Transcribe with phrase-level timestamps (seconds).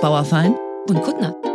[0.00, 0.56] Bauerfein
[0.88, 1.49] und Kuttner.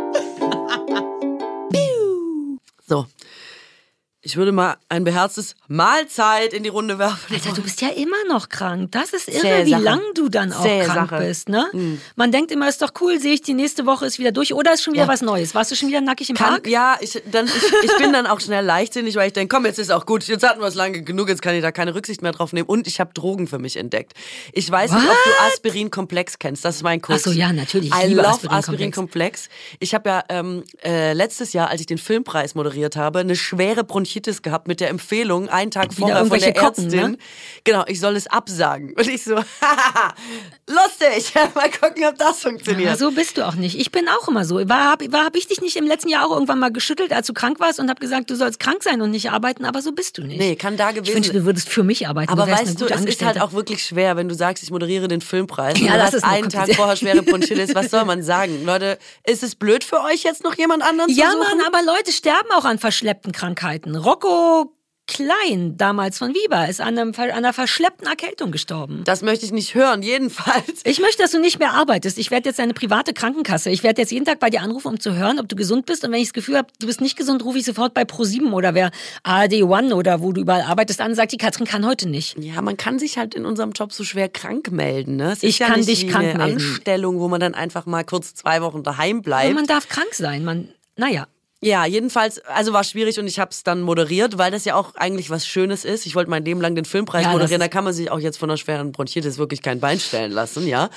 [4.26, 7.32] Ich würde mal ein beherztes Mahlzeit in die Runde werfen.
[7.32, 8.90] Alter, du bist ja immer noch krank.
[8.90, 9.82] Das ist irre, Zähe wie Sache.
[9.84, 11.22] lang du dann auch Zähe krank Sache.
[11.22, 11.48] bist.
[11.48, 11.98] Ne?
[12.16, 14.52] Man denkt immer, ist doch cool, sehe ich die nächste Woche ist wieder durch.
[14.52, 15.08] Oder ist schon wieder Ja.
[15.08, 15.54] was Neues?
[15.54, 16.66] Warst du schon wieder nackig im Kann, Park?
[16.66, 17.52] ja, ich, dann, ich,
[17.90, 20.24] ich bin dann auch schnell leichtsinnig, weil ich denke, komm, jetzt ist auch gut.
[20.26, 22.68] Jetzt hatten wir es lange genug, jetzt kann ich da keine Rücksicht mehr drauf nehmen.
[22.68, 24.12] Und ich habe Drogen für mich entdeckt.
[24.52, 26.64] Ich weiß nicht, ob du Aspirin-Komplex kennst.
[26.64, 27.22] Das ist mein Kurs.
[27.22, 27.90] Ach so, ja, natürlich.
[27.90, 28.68] Ich I liebe love Aspirin-Komplex.
[28.68, 29.48] Aspirin-Komplex.
[29.78, 33.84] Ich habe ja ähm, äh, letztes Jahr, als ich den Filmpreis moderiert habe, eine schwere
[33.84, 37.10] Bronchitis gehabt mit der Empfehlung, einen Tag vorher von der Kocken, Ärztin.
[37.12, 37.18] ne?
[37.64, 38.94] Genau, ich soll es absagen.
[38.96, 39.34] Und ich so,
[40.68, 41.32] lustig.
[41.54, 42.88] Mal gucken, ob das funktioniert.
[42.90, 43.78] Ja, so bist du auch nicht.
[43.78, 44.56] Ich bin auch immer so.
[44.68, 47.26] War, hab, war, hab ich dich nicht im letzten Jahr auch irgendwann mal geschüttelt, als
[47.26, 49.92] du krank warst und hab gesagt, du sollst krank sein und nicht arbeiten, aber so
[49.92, 50.38] bist du nicht.
[50.38, 52.30] Nee, kann da Ich gewesen wünschte, du würdest für mich arbeiten.
[52.32, 55.08] Aber du weißt du, es ist halt auch wirklich schwer, wenn du sagst, ich moderiere
[55.08, 55.78] den Filmpreis.
[55.86, 57.74] Ja, das ist einen Tag vorher schwere Bronchitis.
[57.74, 58.64] Was soll man sagen?
[58.64, 61.58] Leute, ist es blöd für euch jetzt noch jemand anderen Ja, zu suchen?
[61.58, 63.94] Mann, aber Leute sterben auch an verschleppten Krankheiten.
[64.06, 64.72] Rocco
[65.08, 69.02] Klein, damals von Viva, ist an, einem, an einer verschleppten Erkältung gestorben.
[69.04, 70.80] Das möchte ich nicht hören, jedenfalls.
[70.82, 72.18] Ich möchte, dass du nicht mehr arbeitest.
[72.18, 73.70] Ich werde jetzt deine private Krankenkasse.
[73.70, 76.04] Ich werde jetzt jeden Tag bei dir anrufen, um zu hören, ob du gesund bist.
[76.04, 78.50] Und wenn ich das Gefühl habe, du bist nicht gesund, rufe ich sofort bei Pro7
[78.50, 78.90] oder wer
[79.22, 82.36] ARD One oder wo du überall arbeitest an und sag, die Katrin kann heute nicht.
[82.40, 85.14] Ja, man kann sich halt in unserem Job so schwer krank melden.
[85.14, 85.36] Ne?
[85.40, 86.56] Ich ja kann dich wie krank eine melden.
[86.56, 89.46] Anstellung, wo man dann einfach mal kurz zwei Wochen daheim bleibt.
[89.46, 90.44] Aber man darf krank sein.
[90.44, 91.28] Man, naja.
[91.62, 94.94] Ja, jedenfalls, also war schwierig und ich habe es dann moderiert, weil das ja auch
[94.96, 96.04] eigentlich was Schönes ist.
[96.04, 98.36] Ich wollte mein Leben lang den Filmpreis Ja, moderieren, da kann man sich auch jetzt
[98.36, 100.90] von einer schweren Bronchitis wirklich kein Bein stellen lassen, ja.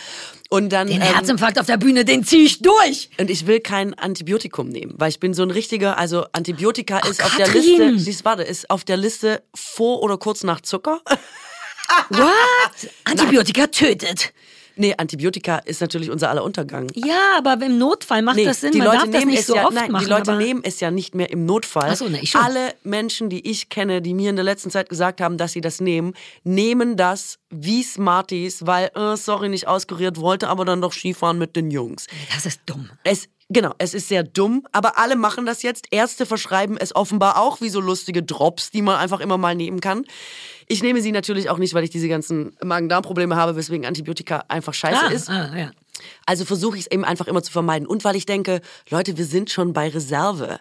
[0.50, 3.10] Und dann Den ähm, Herzinfarkt auf der Bühne, den zieh ich durch.
[3.18, 7.24] und ich will kein Antibiotikum nehmen, weil ich bin so ein richtiger, also Antibiotika ist
[7.24, 7.94] auf der Katrin!
[7.94, 11.00] Liste, siehst, warte, ist auf der Liste vor oder kurz nach Zucker.
[12.10, 12.92] What?
[13.06, 14.34] Antibiotika tötet.
[14.80, 16.88] Nee, Antibiotika ist natürlich unser aller Untergang.
[16.96, 18.72] Ja, aber im Notfall macht Nee, das Sinn.
[18.72, 20.06] die Man Leute darf das nehmen nicht es so ja, oft nein, machen.
[20.06, 21.90] die Leute nehmen es ja nicht mehr im Notfall.
[21.92, 22.42] Ach so, ne, ich schon.
[22.42, 25.62] Alle Menschen, die ich kenne, die mir in der letzten Zeit gesagt haben, dass sie
[25.62, 26.14] das nehmen,
[26.44, 31.56] nehmen das wie Smarties, weil, äh, sorry, nicht auskuriert, wollte aber dann doch Skifahren mit
[31.56, 32.08] den Jungs.
[32.34, 32.90] das ist dumm.
[33.04, 35.88] Es, genau, es ist sehr dumm, aber alle machen das jetzt.
[35.92, 39.80] Ärzte verschreiben es offenbar auch wie so lustige Drops, die man einfach immer mal nehmen
[39.82, 40.06] kann.
[40.72, 44.74] Ich nehme sie natürlich auch nicht, weil ich diese ganzen Magen-Darm-Probleme habe, weswegen Antibiotika einfach
[44.74, 45.30] scheiße Ah, ist.
[45.30, 45.72] ah, ja.
[46.30, 47.88] Also versuche ich es eben einfach immer zu vermeiden.
[47.88, 50.60] Und weil ich denke, Leute, wir sind schon bei Reserve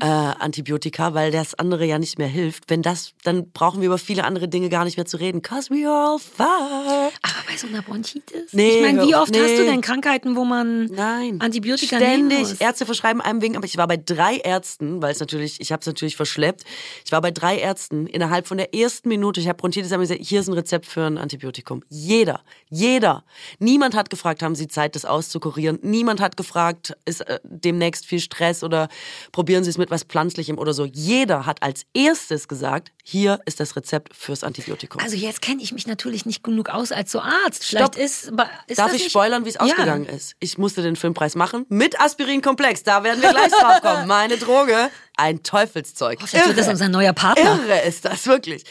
[0.00, 2.70] äh, Antibiotika, weil das andere ja nicht mehr hilft.
[2.70, 5.42] Wenn das, dann brauchen wir über viele andere Dinge gar nicht mehr zu reden.
[5.42, 7.10] Cause we are all fine.
[7.20, 8.54] Aber bei so einer Bronchitis?
[8.54, 9.66] Nee, ich meine, wie oft hast du nee.
[9.66, 11.38] denn Krankheiten, wo man Nein.
[11.42, 12.38] Antibiotika nehmen Ständig.
[12.38, 12.52] muss?
[12.54, 15.80] Ärzte verschreiben einem wegen, aber ich war bei drei Ärzten, weil es natürlich, ich habe
[15.80, 16.64] es natürlich verschleppt.
[17.04, 19.38] Ich war bei drei Ärzten innerhalb von der ersten Minute.
[19.38, 21.82] Ich habe Bronchitis, haben gesagt, hier ist ein Rezept für ein Antibiotikum.
[21.90, 23.22] Jeder, jeder.
[23.58, 25.78] Niemand hat gefragt, haben Sie Zeit, das auszukurieren?
[25.82, 28.88] Niemand hat gefragt, ist äh, demnächst viel Stress oder
[29.32, 30.84] probieren Sie es mit was Pflanzlichem oder so.
[30.86, 35.00] Jeder hat als erstes gesagt, hier ist das Rezept fürs Antibiotikum.
[35.02, 37.64] Also jetzt kenne ich mich natürlich nicht genug aus als so Arzt.
[37.64, 38.02] Vielleicht Stopp.
[38.04, 38.32] ist,
[38.68, 39.62] ist Darf ich nicht- spoilern, wie es Ja.
[39.62, 40.36] ausgegangen ist?
[40.40, 42.82] Ich musste den Filmpreis machen mit Aspirin-Komplex.
[42.84, 44.06] Da werden wir gleich drauf kommen.
[44.06, 46.18] Meine Droge, ein Teufelszeug.
[46.22, 47.60] Oh, vielleicht wird das unser neuer Partner.
[47.62, 48.64] Irre ist das, wirklich.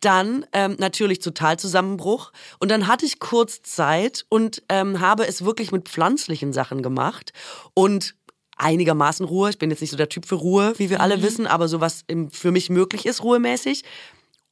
[0.00, 2.30] Dann ähm, natürlich Totalzusammenbruch.
[2.58, 7.32] Und dann hatte ich kurz Zeit und ähm, habe es wirklich mit pflanzlichen Sachen gemacht.
[7.72, 8.14] Und
[8.56, 9.50] einigermaßen Ruhe.
[9.50, 11.02] Ich bin jetzt nicht so der Typ für Ruhe, wie wir Mhm.
[11.02, 13.82] alle wissen, aber so was für mich möglich ist, ruhemäßig.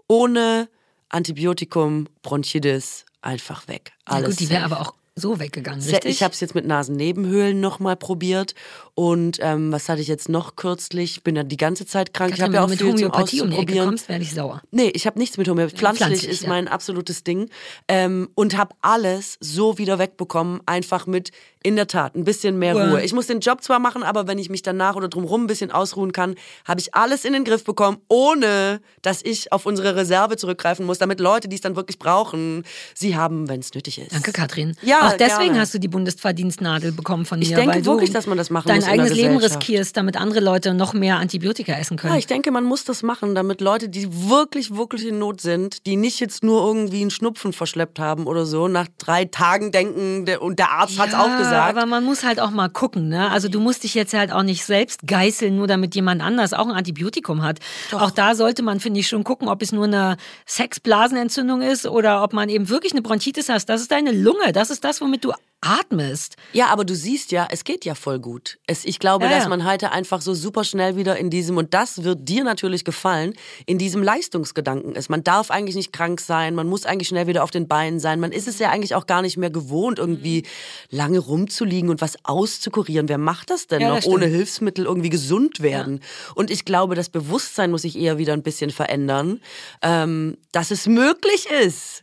[0.09, 0.69] Ohne
[1.09, 3.93] Antibiotikum, Bronchitis, einfach weg.
[4.05, 6.11] Alles gut, die wäre aber auch so weggegangen, richtig?
[6.11, 8.55] Ich habe es jetzt mit Nasennebenhöhlen nochmal probiert.
[8.95, 11.17] Und ähm, was hatte ich jetzt noch kürzlich?
[11.17, 12.33] Ich bin ja die ganze Zeit krank.
[12.33, 13.89] Ich Katrin, habe ja auch mit viel zum Homöopathie um Ecke Auszuprobieren.
[13.89, 14.63] kommst, werde ich sauer.
[14.71, 15.77] Nee, ich habe nichts mit Homöopathie.
[15.77, 16.49] Pflanzlich, pflanzlich, ist ja.
[16.49, 17.51] mein absolutes Ding.
[17.89, 21.31] Ähm, und habe alles so wieder wegbekommen, einfach mit,
[21.63, 22.91] in der Tat, ein bisschen mehr Ruhe.
[22.91, 23.03] Ruhe.
[23.03, 25.71] Ich muss den Job zwar machen, aber wenn ich mich danach oder drumherum ein bisschen
[25.71, 26.35] ausruhen kann,
[26.65, 30.99] habe ich alles in den Griff bekommen, ohne dass ich auf unsere Reserve zurückgreifen muss,
[30.99, 32.65] damit Leute, die es dann wirklich brauchen,
[32.95, 34.13] sie haben, wenn es nötig ist.
[34.13, 34.77] Danke, Katrin.
[34.83, 35.61] Ja, Auch deswegen gerne.
[35.61, 37.45] hast du die Bundesverdienstnadel bekommen von mir.
[37.45, 40.17] Ich denke wirklich, dass man das machen dein muss in der eigenes Leben riskierst, damit
[40.17, 42.15] andere Leute noch mehr Antibiotika essen können.
[42.15, 45.87] Ja, ich denke, man muss das machen, damit Leute, die wirklich, wirklich in Not sind,
[45.87, 50.27] die nicht jetzt nur irgendwie einen Schnupfen verschleppt haben oder so, nach drei Tagen denken,
[50.27, 51.77] der, und der Arzt hat's auch gesagt.
[51.77, 53.31] Aber man muss halt auch mal gucken, ne?
[53.31, 56.67] Also du musst dich jetzt halt auch nicht selbst geißeln, nur damit jemand anders auch
[56.67, 57.59] ein Antibiotikum hat.
[57.93, 60.17] Auch da sollte man, finde ich, schon gucken, ob es nur eine
[60.47, 63.67] Sexblasenentzündung ist oder ob man eben wirklich eine Bronchitis hast.
[63.67, 64.53] Das ist deine Lunge.
[64.53, 65.33] Das ist das, womit du
[65.63, 66.37] atmest.
[66.53, 68.59] Ja, aber du siehst ja, es geht ja voll gut.
[68.67, 69.49] Es, ich glaube, Ja, dass ja.
[69.49, 73.33] man heute einfach so super schnell wieder in diesem, und das wird dir natürlich gefallen,
[73.65, 75.09] in diesem Leistungsgedanken ist.
[75.09, 78.21] Man darf eigentlich nicht krank sein, man muss eigentlich schnell wieder auf den Beinen sein.
[78.21, 80.45] Man ist es ja eigentlich auch gar nicht mehr gewohnt, irgendwie
[80.91, 83.09] lange rumzuliegen und was auszukurieren.
[83.09, 86.01] Wer macht das denn Ja, noch, das ohne Hilfsmittel irgendwie gesund werden?
[86.35, 89.41] Und ich glaube, das Bewusstsein muss sich eher wieder ein bisschen verändern,
[89.81, 92.03] ähm, dass es möglich ist.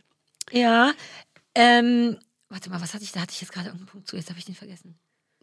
[0.50, 0.92] Ja.
[1.54, 2.16] Ähm,
[2.50, 3.12] warte mal, was hatte ich?
[3.12, 4.16] Da hatte ich jetzt gerade irgendeinen Punkt zu.
[4.16, 4.98] Jetzt habe ich den vergessen.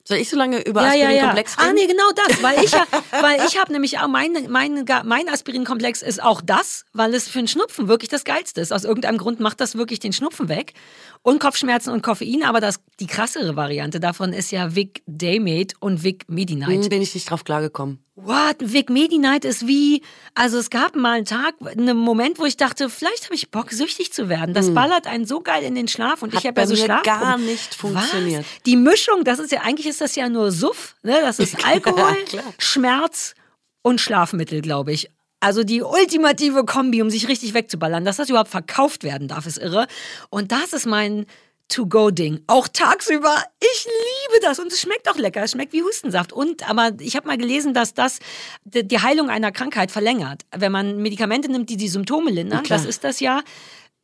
[0.07, 1.31] Soll ich so lange über Ja, ja, ja.
[1.33, 1.75] Aspirin-Komplex Ah, reden?
[1.75, 2.41] nee, genau das.
[2.41, 2.85] Weil ich, ja,
[3.21, 7.39] weil ich habe nämlich auch, mein, mein, mein Aspirin-Komplex ist auch das, weil es für
[7.39, 8.71] einen Schnupfen wirklich das Geilste ist.
[8.71, 10.75] Aus irgendeinem Grund macht das wirklich den Schnupfen weg.
[11.23, 16.03] Und Kopfschmerzen und Koffein, aber das, die krassere Variante davon ist ja Vic Daymate und
[16.03, 16.83] Vic Medi-Night.
[16.83, 18.01] Hm, Bin ich nicht drauf klargekommen.
[18.19, 18.55] What?
[18.59, 20.01] Vic Medi-Night ist wie,
[20.33, 23.71] also es gab mal einen Tag, einen Moment, wo ich dachte, vielleicht habe ich Bock,
[23.71, 24.55] süchtig zu werden.
[24.55, 26.37] Das ballert einen so geil in den Schlaf und Hm.
[26.37, 27.03] Hat ich habe ja so Schlaf.
[27.03, 28.41] gar nicht funktioniert.
[28.43, 28.63] Was?
[28.65, 31.19] Die Mischung, das ist ja, eigentlich ist das ja nur Suff, ne?
[31.21, 32.17] Das ist Alkohol.
[32.57, 33.35] Schmerz
[33.83, 35.11] und Schlafmittel, glaube ich.
[35.39, 38.03] Also die ultimative Kombi, um sich richtig wegzuballern.
[38.03, 39.85] Dass das überhaupt verkauft werden darf, ist irre.
[40.31, 41.27] Und das ist mein
[41.69, 42.41] To-Go-Ding.
[42.47, 43.35] Auch tagsüber.
[43.59, 44.59] Ich liebe das.
[44.59, 45.43] Und es schmeckt auch lecker.
[45.43, 46.31] Es schmeckt wie Hustensaft.
[46.31, 48.19] Und, aber ich habe mal gelesen, dass das
[48.63, 50.45] die Heilung einer Krankheit verlängert.
[50.55, 53.41] Wenn man Medikamente nimmt, die die Symptome lindern, das ist das ja.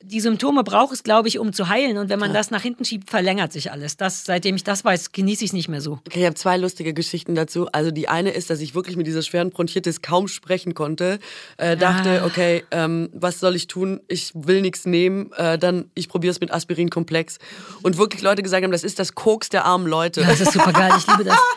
[0.06, 1.98] Die Symptome braucht es, glaube ich, um zu heilen.
[1.98, 3.96] Und wenn man das nach hinten schiebt, verlängert sich alles.
[3.96, 5.94] Das, seitdem ich das weiß, genieße ich es nicht mehr so.
[6.06, 7.68] Okay, ich habe zwei lustige Geschichten dazu.
[7.72, 11.20] Also die eine ist, dass ich wirklich mit dieser schweren Bronchitis kaum sprechen konnte.
[11.58, 14.02] Äh, dachte, okay, ähm, was soll ich tun?
[14.10, 15.32] Ich will nichts nehmen.
[15.38, 17.38] Äh, dann ich probiere es mit Aspirinkomplex.
[17.82, 20.22] Und wirklich Leute gesagt haben, das ist das Koks der armen Leute.
[20.22, 20.92] Das ist super geil.
[20.98, 21.38] Ich liebe das.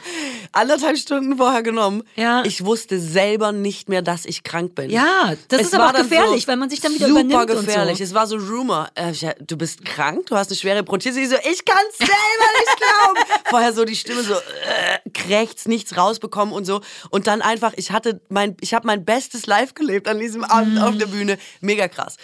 [0.53, 2.03] Anderthalb Stunden vorher genommen.
[2.17, 2.43] Ja.
[2.45, 4.91] Ich wusste selber nicht mehr, dass ich krank bin.
[4.91, 7.47] Ja, das Es ist aber auch gefährlich, so weil man sich dann wieder super übernimmt
[7.49, 7.93] gefährlich.
[7.93, 8.05] und so.
[8.05, 8.89] Es war so Rumor.
[8.95, 11.17] Äh, du bist krank, du hast eine schwere Bronchitis.
[11.17, 12.13] Ich so, ich kann es selber
[12.59, 13.43] nicht glauben.
[13.51, 16.81] Vorher so die Stimme so äh, krächzt, nichts rausbekommen und so.
[17.11, 20.81] Und dann einfach, ich hatte mein, ich habe mein bestes Live gelebt an diesem Abend
[20.81, 21.39] auf der Bühne.
[21.61, 22.17] Mega krass.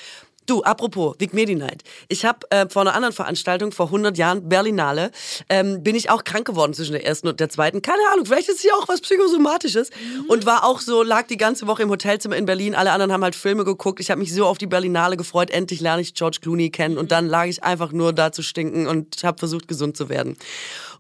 [0.47, 1.85] Du, apropos, Vic Medi Night.
[2.09, 5.13] Ich habe äh, vor einer anderen Veranstaltung vor 100 Jahren, Berlinale,
[5.49, 7.81] ähm, bin ich auch krank geworden zwischen der ersten und der zweiten.
[7.81, 9.91] Keine Ahnung, vielleicht ist hier auch was Psychosomatisches.
[10.27, 12.75] Und war auch so, lag die ganze Woche im Hotelzimmer in Berlin.
[12.75, 14.01] Alle anderen haben halt Filme geguckt.
[14.01, 15.51] Ich habe mich so auf die Berlinale gefreut.
[15.51, 16.99] Endlich lerne ich George Clooney kennen.
[16.99, 20.37] Und dann lag ich einfach nur da zu stinken und habe versucht, gesund zu werden.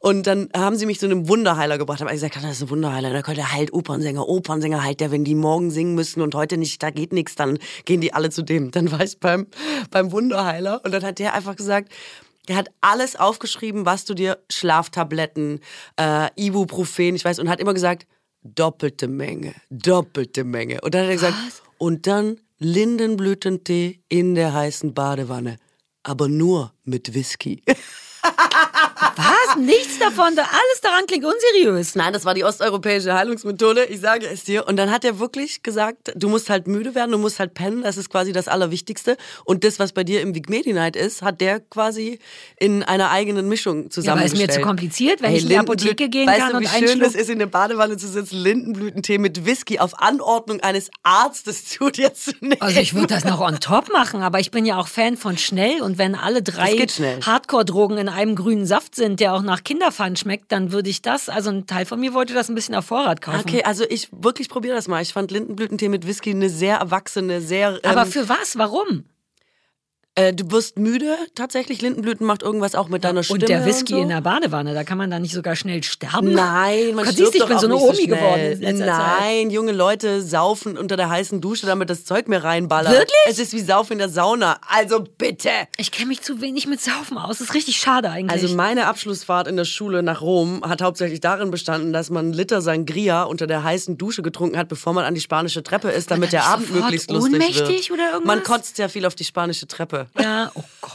[0.03, 2.01] Und dann haben sie mich zu einem Wunderheiler gebracht.
[2.01, 3.11] Haben gesagt, das ist ein Wunderheiler.
[3.11, 4.29] Der der heilt Opernsänger.
[4.29, 7.61] Opernsänger heilt der, wenn die morgen singen müssen und heute nicht, da geht nichts, dann
[7.85, 8.73] gehen die alle zu dem.
[8.73, 9.47] Dann war ich beim,
[9.93, 11.93] beim Wunderheiler und dann hat der einfach gesagt,
[12.49, 15.61] der hat alles aufgeschrieben, was du dir, Schlaftabletten,
[15.97, 18.09] äh, Ibuprofen, ich weiß, und hat immer gesagt,
[18.43, 20.81] doppelte Menge, doppelte Menge.
[20.81, 21.37] Und dann hat er gesagt,
[21.79, 25.59] und dann Lindenblütentee in der heißen Badewanne,
[26.03, 27.63] aber nur mit Whisky.
[29.17, 29.57] Was?
[29.59, 30.35] Nichts davon.
[30.37, 31.95] Da, alles daran klingt unseriös.
[31.95, 34.67] Nein, das war die osteuropäische Heilungsmethode, ich sage es dir.
[34.67, 37.83] Und dann hat er wirklich gesagt, du musst halt müde werden, du musst halt pennen,
[37.83, 39.17] das ist quasi das Allerwichtigste.
[39.45, 42.19] Und das, was bei dir im Big Medi Night ist, hat der quasi
[42.59, 44.49] in einer eigenen Mischung Ja, aber ist zusammengestellt.
[44.49, 46.69] mir zu kompliziert, wenn Hey, ich in die Apotheke gehen weißt kann du, und wie
[46.69, 47.21] einen schön es Schluck.
[47.23, 52.15] ist, in der Badewanne zu sitzen, Lindenblütentee mit Whisky auf Anordnung eines Arztes zu dir
[52.15, 52.61] zu nehmen.
[52.61, 55.37] Also ich würde das noch on top machen, aber ich bin ja auch Fan von
[55.39, 56.73] schnell und wenn alle drei.
[57.27, 61.29] Hardcore-Drogen in einem grünen Saft sind, der auch nach Kinderpfann schmeckt, dann würde ich das,
[61.29, 63.41] also ein Teil von mir wollte das ein bisschen auf Vorrat kaufen.
[63.41, 65.03] Okay, also ich wirklich probiere das mal.
[65.03, 67.81] Ich fand Lindenblütentee mit Whisky eine sehr erwachsene, sehr.
[67.83, 68.57] aber ähm, für was?
[68.57, 69.05] Warum?
[70.15, 71.17] Äh, du wirst müde.
[71.35, 73.41] Tatsächlich, Lindenblüten macht irgendwas auch mit deiner Stimme.
[73.41, 74.01] Und der Whisky so.
[74.03, 76.33] in der Badewanne, da kann man da nicht sogar schnell sterben?
[76.33, 78.07] Nein, man Gott, stirbt du, ich doch bin auch so eine nicht Omi schnell.
[78.19, 79.21] geworden in letzter Zeit.
[79.21, 82.93] Nein, junge Leute saufen unter der heißen Dusche, damit das Zeug mehr reinballert.
[82.93, 83.17] Wirklich?
[83.27, 84.59] Es ist wie Saufen in der Sauna.
[84.69, 85.49] Also bitte.
[85.79, 87.39] Ich kenne mich zu wenig mit Saufen aus.
[87.39, 88.43] Das ist richtig schade eigentlich.
[88.43, 92.35] Also meine Abschlussfahrt in der Schule nach Rom hat hauptsächlich darin bestanden, dass man einen
[92.35, 96.11] Liter Sangria unter der heißen Dusche getrunken hat, bevor man an die spanische Treppe ist,
[96.11, 97.91] damit der Abend möglichst lustig ohnmächtig wird.
[97.93, 98.27] oder irgendwas?
[98.27, 100.02] Man kotzt ja viel auf die spanische Treppe.
[100.19, 100.95] Ja, oh Gott.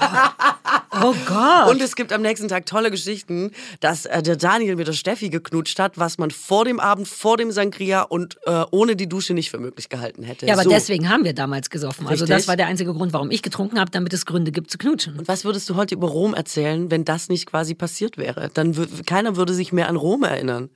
[1.04, 1.70] Oh Gott.
[1.70, 5.30] Und es gibt am nächsten Tag tolle Geschichten, dass äh, der Daniel mit der Steffi
[5.30, 9.34] geknutscht hat, was man vor dem Abend, vor dem Sangria und äh, ohne die Dusche
[9.34, 10.46] nicht für möglich gehalten hätte.
[10.48, 10.70] ja, aber so.
[10.70, 12.08] deswegen haben wir damals gesoffen.
[12.08, 12.38] Also Richtig.
[12.38, 15.20] das war der einzige Grund, warum ich getrunken habe, damit es Gründe gibt zu knutschen.
[15.20, 18.50] Und was würdest du heute über Rom erzählen, wenn das nicht quasi passiert wäre?
[18.54, 20.70] Dann keiner würde sich mehr an Rom erinnern.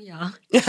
[0.00, 0.32] Ja.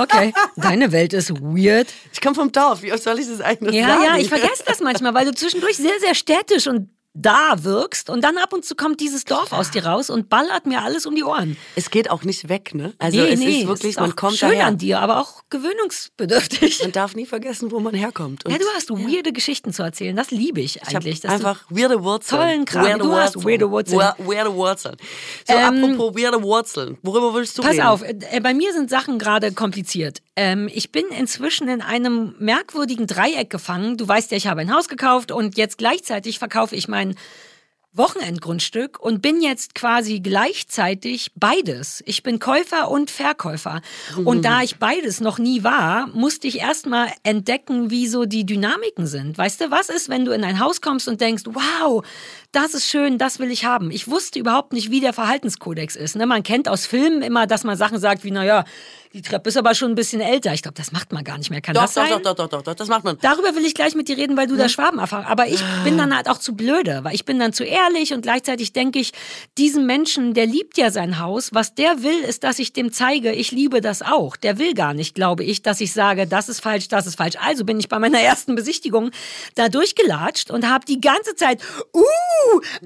[0.00, 0.32] Okay.
[0.56, 1.88] Deine Welt ist weird.
[2.12, 4.02] Ich komme vom Dorf, wie oft soll ich das eigentlich Ja, sagen?
[4.04, 8.22] ja, ich vergesse das manchmal, weil du zwischendurch sehr, sehr städtisch und da wirkst und
[8.22, 11.16] dann ab und zu kommt dieses Dorf aus dir raus und ballert mir alles um
[11.16, 11.56] die Ohren.
[11.74, 12.94] Es geht auch nicht weg, ne?
[12.98, 14.66] Also nee, es nee, ist wirklich, es ist man kommt schön daher.
[14.66, 16.82] an dir, aber auch gewöhnungsbedürftig.
[16.82, 18.44] Man darf nie vergessen, wo man herkommt.
[18.44, 18.96] Und ja, du hast ja.
[18.96, 20.14] weirde Geschichten zu erzählen.
[20.14, 21.24] Das liebe ich eigentlich.
[21.24, 22.40] Ich einfach weirde Wurzeln.
[22.40, 22.84] Tollen Kram.
[22.84, 24.00] Weirde du hast weirde Wurzeln.
[24.18, 24.96] Weirde Wurzeln.
[25.48, 26.96] So, ähm, apropos weirde Wurzeln.
[27.02, 27.82] Worüber willst du pass reden?
[27.82, 30.22] Pass auf, äh, bei mir sind Sachen gerade kompliziert.
[30.36, 33.96] Ähm, ich bin inzwischen in einem merkwürdigen Dreieck gefangen.
[33.96, 36.99] Du weißt ja, ich habe ein Haus gekauft und jetzt gleichzeitig verkaufe ich mein
[37.92, 42.04] Wochenendgrundstück und bin jetzt quasi gleichzeitig beides.
[42.06, 43.80] Ich bin Käufer und Verkäufer.
[44.16, 44.26] Mhm.
[44.28, 49.08] Und da ich beides noch nie war, musste ich erstmal entdecken, wie so die Dynamiken
[49.08, 49.36] sind.
[49.36, 52.04] Weißt du, was ist, wenn du in ein Haus kommst und denkst, wow,
[52.52, 53.90] das ist schön, das will ich haben.
[53.90, 56.14] Ich wusste überhaupt nicht, wie der Verhaltenskodex ist.
[56.14, 56.26] Ne?
[56.26, 58.64] Man kennt aus Filmen immer, dass man Sachen sagt wie, naja,
[59.12, 60.54] die Treppe ist aber schon ein bisschen älter.
[60.54, 61.60] Ich glaube, das macht man gar nicht mehr.
[61.60, 62.10] Kann doch, das sein?
[62.10, 63.18] Doch, doch, doch, doch, doch, das macht man.
[63.20, 64.62] Darüber will ich gleich mit dir reden, weil du ja.
[64.62, 65.24] da Schwaben erfahren.
[65.24, 68.22] Aber ich bin dann halt auch zu blöde, weil ich bin dann zu ehrlich und
[68.22, 69.12] gleichzeitig denke ich,
[69.58, 71.50] diesen Menschen, der liebt ja sein Haus.
[71.52, 74.36] Was der will, ist, dass ich dem zeige, ich liebe das auch.
[74.36, 77.34] Der will gar nicht, glaube ich, dass ich sage, das ist falsch, das ist falsch.
[77.44, 79.10] Also bin ich bei meiner ersten Besichtigung
[79.56, 81.60] da durchgelatscht und habe die ganze Zeit,
[81.92, 82.00] uh,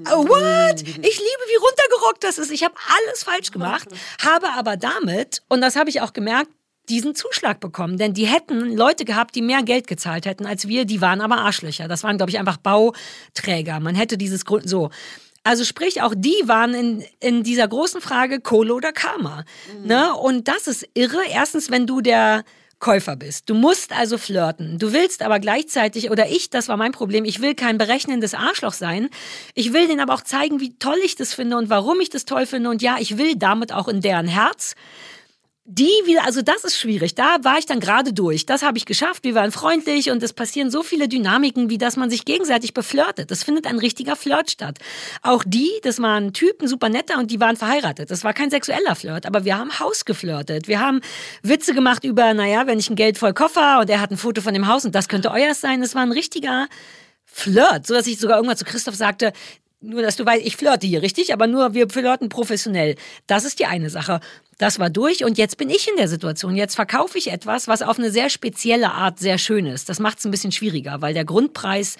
[0.06, 0.80] what?
[0.80, 2.50] Ich liebe, wie runtergerockt das ist.
[2.50, 3.88] Ich habe alles falsch gemacht,
[4.24, 6.50] habe aber damit, und das habe ich auch gemerkt,
[6.88, 7.98] diesen Zuschlag bekommen.
[7.98, 10.84] Denn die hätten Leute gehabt, die mehr Geld gezahlt hätten als wir.
[10.84, 11.88] Die waren aber Arschlöcher.
[11.88, 13.80] Das waren, glaube ich, einfach Bauträger.
[13.80, 14.90] Man hätte dieses Grund, so.
[15.42, 19.44] Also sprich, auch die waren in, in dieser großen Frage Kohle oder Karma.
[19.80, 19.86] Mhm.
[19.86, 20.14] Ne?
[20.14, 21.18] Und das ist irre.
[21.30, 22.44] Erstens, wenn du der
[22.80, 23.48] Käufer bist.
[23.48, 24.78] Du musst also flirten.
[24.78, 28.74] Du willst aber gleichzeitig, oder ich, das war mein Problem, ich will kein berechnendes Arschloch
[28.74, 29.08] sein.
[29.54, 32.26] Ich will denen aber auch zeigen, wie toll ich das finde und warum ich das
[32.26, 32.68] toll finde.
[32.68, 34.74] Und ja, ich will damit auch in deren Herz
[35.66, 37.14] die wieder, also das ist schwierig.
[37.14, 38.44] Da war ich dann gerade durch.
[38.44, 39.24] Das habe ich geschafft.
[39.24, 43.30] Wir waren freundlich und es passieren so viele Dynamiken, wie dass man sich gegenseitig beflirtet.
[43.30, 44.78] Das findet ein richtiger Flirt statt.
[45.22, 48.10] Auch die, das waren Typen, super netter und die waren verheiratet.
[48.10, 50.68] Das war kein sexueller Flirt, aber wir haben Haus geflirtet.
[50.68, 51.00] Wir haben
[51.42, 54.42] Witze gemacht über, naja, wenn ich ein Geld voll Koffer und er hat ein Foto
[54.42, 55.80] von dem Haus und das könnte euers sein.
[55.80, 56.68] Das war ein richtiger
[57.24, 59.32] Flirt, so dass ich sogar irgendwann zu Christoph sagte,
[59.84, 61.32] nur, dass du weißt, ich flirte hier, richtig?
[61.32, 62.96] Aber nur, wir flirten professionell.
[63.26, 64.20] Das ist die eine Sache.
[64.58, 66.56] Das war durch und jetzt bin ich in der Situation.
[66.56, 69.88] Jetzt verkaufe ich etwas, was auf eine sehr spezielle Art sehr schön ist.
[69.88, 71.96] Das macht es ein bisschen schwieriger, weil der Grundpreis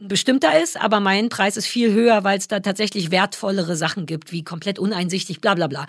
[0.00, 4.32] bestimmter ist, aber mein Preis ist viel höher, weil es da tatsächlich wertvollere Sachen gibt,
[4.32, 5.86] wie komplett uneinsichtig, bla bla bla.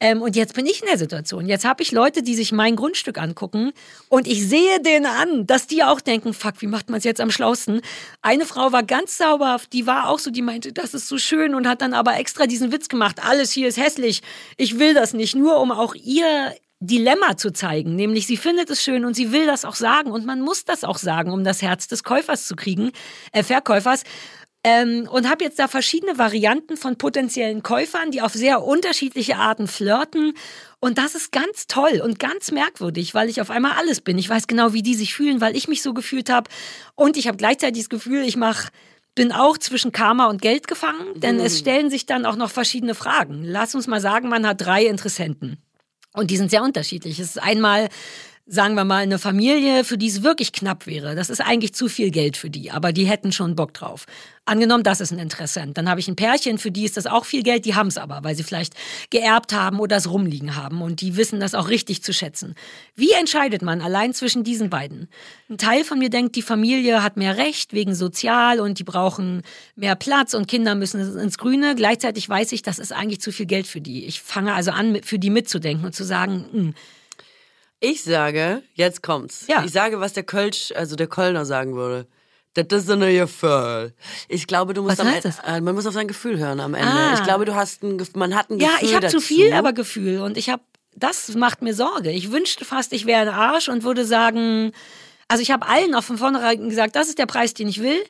[0.00, 1.46] Ähm, und jetzt bin ich in der Situation.
[1.46, 3.72] Jetzt habe ich Leute, die sich mein Grundstück angucken
[4.08, 7.20] und ich sehe denen an, dass die auch denken, fuck, wie macht man es jetzt
[7.20, 7.80] am schlausten?
[8.20, 11.54] Eine Frau war ganz sauber, die war auch so, die meinte, das ist so schön
[11.54, 14.20] und hat dann aber extra diesen Witz gemacht, alles hier ist hässlich,
[14.58, 16.54] ich will das nicht, nur um auch ihr
[16.86, 20.26] Dilemma zu zeigen, nämlich sie findet es schön und sie will das auch sagen und
[20.26, 22.92] man muss das auch sagen, um das Herz des Käufers zu kriegen,
[23.32, 24.04] äh, Verkäufers.
[24.66, 29.68] Ähm, und habe jetzt da verschiedene Varianten von potenziellen Käufern, die auf sehr unterschiedliche Arten
[29.68, 30.32] flirten.
[30.80, 34.16] Und das ist ganz toll und ganz merkwürdig, weil ich auf einmal alles bin.
[34.16, 36.48] Ich weiß genau, wie die sich fühlen, weil ich mich so gefühlt habe.
[36.94, 38.70] Und ich habe gleichzeitig das Gefühl, ich mache
[39.14, 41.44] bin auch zwischen Karma und Geld gefangen, denn mhm.
[41.44, 43.44] es stellen sich dann auch noch verschiedene Fragen.
[43.44, 45.63] Lass uns mal sagen, man hat drei Interessenten.
[46.14, 47.18] Und die sind sehr unterschiedlich.
[47.18, 47.88] Es ist einmal
[48.46, 51.14] sagen wir mal, eine Familie, für die es wirklich knapp wäre.
[51.14, 54.04] Das ist eigentlich zu viel Geld für die, aber die hätten schon Bock drauf.
[54.44, 55.78] Angenommen, das ist ein Interessent.
[55.78, 57.96] Dann habe ich ein Pärchen, für die ist das auch viel Geld, die haben es
[57.96, 58.74] aber, weil sie vielleicht
[59.08, 62.54] geerbt haben oder es rumliegen haben und die wissen das auch richtig zu schätzen.
[62.94, 65.08] Wie entscheidet man allein zwischen diesen beiden?
[65.48, 69.40] Ein Teil von mir denkt, die Familie hat mehr Recht wegen sozial und die brauchen
[69.74, 71.74] mehr Platz und Kinder müssen ins Grüne.
[71.74, 74.04] Gleichzeitig weiß ich, das ist eigentlich zu viel Geld für die.
[74.04, 76.74] Ich fange also an, für die mitzudenken und zu sagen, mh, hm,
[77.80, 79.46] ich sage, jetzt kommt's.
[79.48, 79.64] Ja.
[79.64, 82.06] Ich sage, was der Kölsch, also der Kölner sagen würde.
[82.54, 83.92] Das ist eine Gefühl.
[84.28, 85.38] Ich glaube, du musst was heißt das?
[85.40, 86.88] Äh, man muss auf sein Gefühl hören am Ende.
[86.88, 87.14] Ah.
[87.14, 88.74] Ich glaube, du hast ein, man hat ein Gefühl.
[88.80, 90.20] Ja, ich habe zu viel, aber Gefühl.
[90.20, 90.62] Und ich habe,
[90.94, 92.10] das macht mir Sorge.
[92.12, 94.70] Ich wünschte fast, ich wäre ein Arsch und würde sagen,
[95.26, 98.02] also ich habe allen auch von vornherein gesagt, das ist der Preis, den ich will.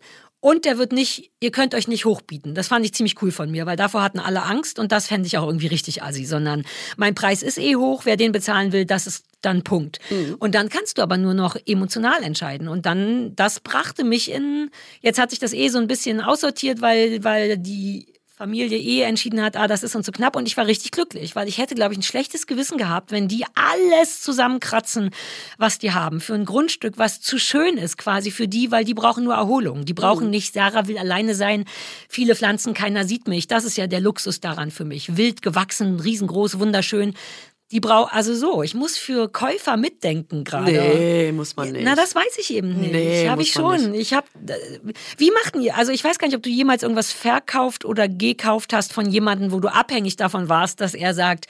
[0.45, 2.55] Und der wird nicht, ihr könnt euch nicht hochbieten.
[2.55, 5.27] Das fand ich ziemlich cool von mir, weil davor hatten alle Angst und das fände
[5.27, 6.67] ich auch irgendwie richtig assi, sondern
[6.99, 10.01] mein Preis ist eh hoch, wer den bezahlen will, das ist dann Punkt.
[10.11, 10.37] Mhm.
[10.39, 12.69] Und dann kannst du aber nur noch emotional entscheiden.
[12.69, 14.71] Und dann, das brachte mich in,
[15.01, 19.41] jetzt hat sich das eh so ein bisschen aussortiert, weil, weil die Familie eh entschieden
[19.41, 21.77] hat, ah, das ist uns zu knapp und ich war richtig glücklich, weil ich hätte,
[21.77, 25.11] glaube ich, ein schlechtes Gewissen gehabt, wenn die alles zusammenkratzen,
[25.57, 28.95] was die haben, für ein Grundstück, was zu schön ist quasi für die, weil die
[28.95, 29.85] brauchen nur Erholung.
[29.85, 30.31] Die brauchen mhm.
[30.31, 31.65] nicht, Sarah will alleine sein,
[32.09, 33.47] viele Pflanzen, keiner sieht mich.
[33.47, 35.17] Das ist ja der Luxus daran für mich.
[35.17, 37.15] Wild gewachsen, riesengroß, wunderschön
[37.75, 40.71] Die braucht, also so, ich muss für Käufer mitdenken gerade.
[40.71, 41.85] Nee, muss man nicht.
[41.85, 42.93] Na, das weiß ich eben nicht.
[42.93, 43.95] Nee, habe ich schon.
[43.95, 44.29] Ich habe,
[45.19, 45.77] wie macht ihr?
[45.77, 49.51] Also ich weiß gar nicht, ob du jemals irgendwas verkauft oder gekauft hast von jemandem,
[49.51, 51.47] wo du abhängig davon warst, dass er sagt,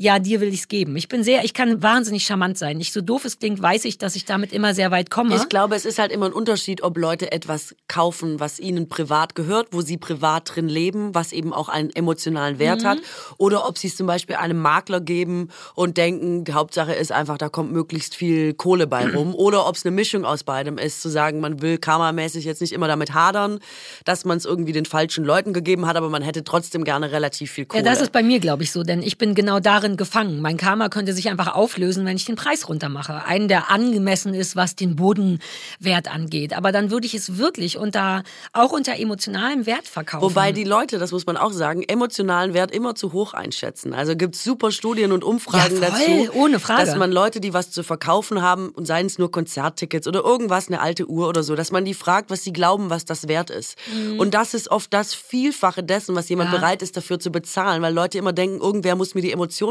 [0.00, 0.94] ja, dir will ich's geben.
[0.94, 2.76] Ich bin sehr, ich kann wahnsinnig charmant sein.
[2.76, 5.34] Nicht so doof es klingt, weiß ich, dass ich damit immer sehr weit komme.
[5.34, 9.34] Ich glaube, es ist halt immer ein Unterschied, ob Leute etwas kaufen, was ihnen privat
[9.34, 12.88] gehört, wo sie privat drin leben, was eben auch einen emotionalen Wert Mhm.
[12.88, 12.98] hat,
[13.38, 17.36] oder ob sie es zum Beispiel einem Makler geben und denken, die Hauptsache ist einfach,
[17.36, 21.02] da kommt möglichst viel Kohle bei rum, oder ob es eine Mischung aus beidem ist,
[21.02, 23.58] zu sagen, man will karmamäßig jetzt nicht immer damit hadern,
[24.04, 27.50] dass man es irgendwie den falschen Leuten gegeben hat, aber man hätte trotzdem gerne relativ
[27.50, 27.82] viel Kohle.
[27.82, 30.40] Ja, das ist bei mir, glaube ich, so, denn ich bin genau darin gefangen.
[30.40, 33.24] Mein Karma könnte sich einfach auflösen, wenn ich den Preis runtermache.
[33.24, 36.56] Einen, der angemessen ist, was den Bodenwert angeht.
[36.56, 40.22] Aber dann würde ich es wirklich unter, auch unter emotionalem Wert verkaufen.
[40.22, 43.94] Wobei die Leute, das muss man auch sagen, emotionalen Wert immer zu hoch einschätzen.
[43.94, 46.84] Also gibt es super Studien und Umfragen Ja, voll, dazu, ohne Frage.
[46.86, 50.68] dass man Leute, die was zu verkaufen haben, und seien es nur Konzerttickets oder irgendwas,
[50.68, 53.50] eine alte Uhr oder so, dass man die fragt, was sie glauben, was das wert
[53.50, 53.76] ist.
[54.18, 56.54] Und das ist oft das Vielfache dessen, was jemand Mhm.
[56.54, 56.60] Ja.
[56.60, 59.30] bereit ist, dafür zu bezahlen, weil Leute immer denken, irgendwer muss mir die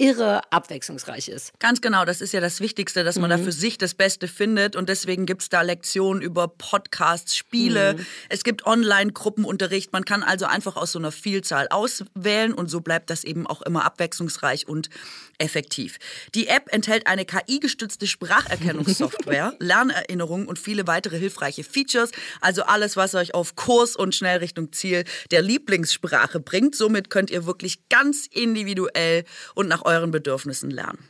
[0.00, 1.52] irre abwechslungsreich ist.
[1.60, 4.74] Ganz genau, das ist ja das Wichtigste, dass man da für sich das Beste findet.
[4.74, 7.96] Und deswegen gibt's da Lektionen über Podcasts, Spiele.
[8.30, 9.92] Es gibt Online-Gruppenunterricht.
[9.92, 13.60] Man kann also einfach aus so einer Vielzahl auswählen und so bleibt das eben auch
[13.60, 14.88] immer abwechslungsreich und
[15.36, 15.98] effektiv.
[16.34, 22.10] Die App enthält eine KI-gestützte Spracherkennungssoftware, Lernerinnerungen und viele weitere hilfreiche Features.
[22.40, 26.74] Also alles, was euch auf Kurs und schnell Richtung Ziel der Lieblingssprache bringt.
[26.74, 31.09] Somit könnt ihr wirklich ganz individuell und nach euren Bedürfnissen lernen.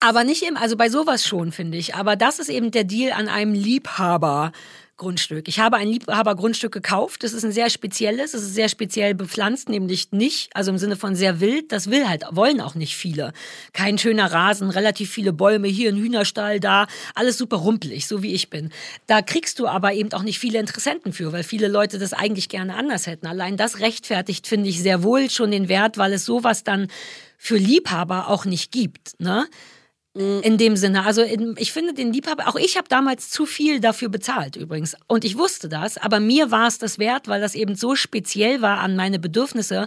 [0.00, 1.94] Aber nicht im, also bei sowas schon, finde ich.
[1.94, 4.52] Aber das ist eben der Deal an einem Liebhaber.
[4.98, 5.46] Grundstück.
[5.48, 7.22] Ich habe ein Liebhabergrundstück gekauft.
[7.22, 8.34] Das ist ein sehr spezielles.
[8.34, 11.72] Es ist sehr speziell bepflanzt, nämlich nicht, also im Sinne von sehr wild.
[11.72, 13.32] Das will halt, wollen auch nicht viele.
[13.72, 16.88] Kein schöner Rasen, relativ viele Bäume, hier ein Hühnerstall, da.
[17.14, 18.70] Alles super rumpelig, so wie ich bin.
[19.06, 22.48] Da kriegst du aber eben auch nicht viele Interessenten für, weil viele Leute das eigentlich
[22.48, 23.28] gerne anders hätten.
[23.28, 26.88] Allein das rechtfertigt, finde ich, sehr wohl schon den Wert, weil es sowas dann
[27.38, 29.12] für Liebhaber auch nicht gibt.
[29.20, 29.46] Ne?
[30.14, 31.04] In dem Sinne.
[31.04, 34.96] Also in, ich finde den Liebhaber, auch ich habe damals zu viel dafür bezahlt übrigens.
[35.06, 38.60] Und ich wusste das, aber mir war es das wert, weil das eben so speziell
[38.60, 39.86] war an meine Bedürfnisse.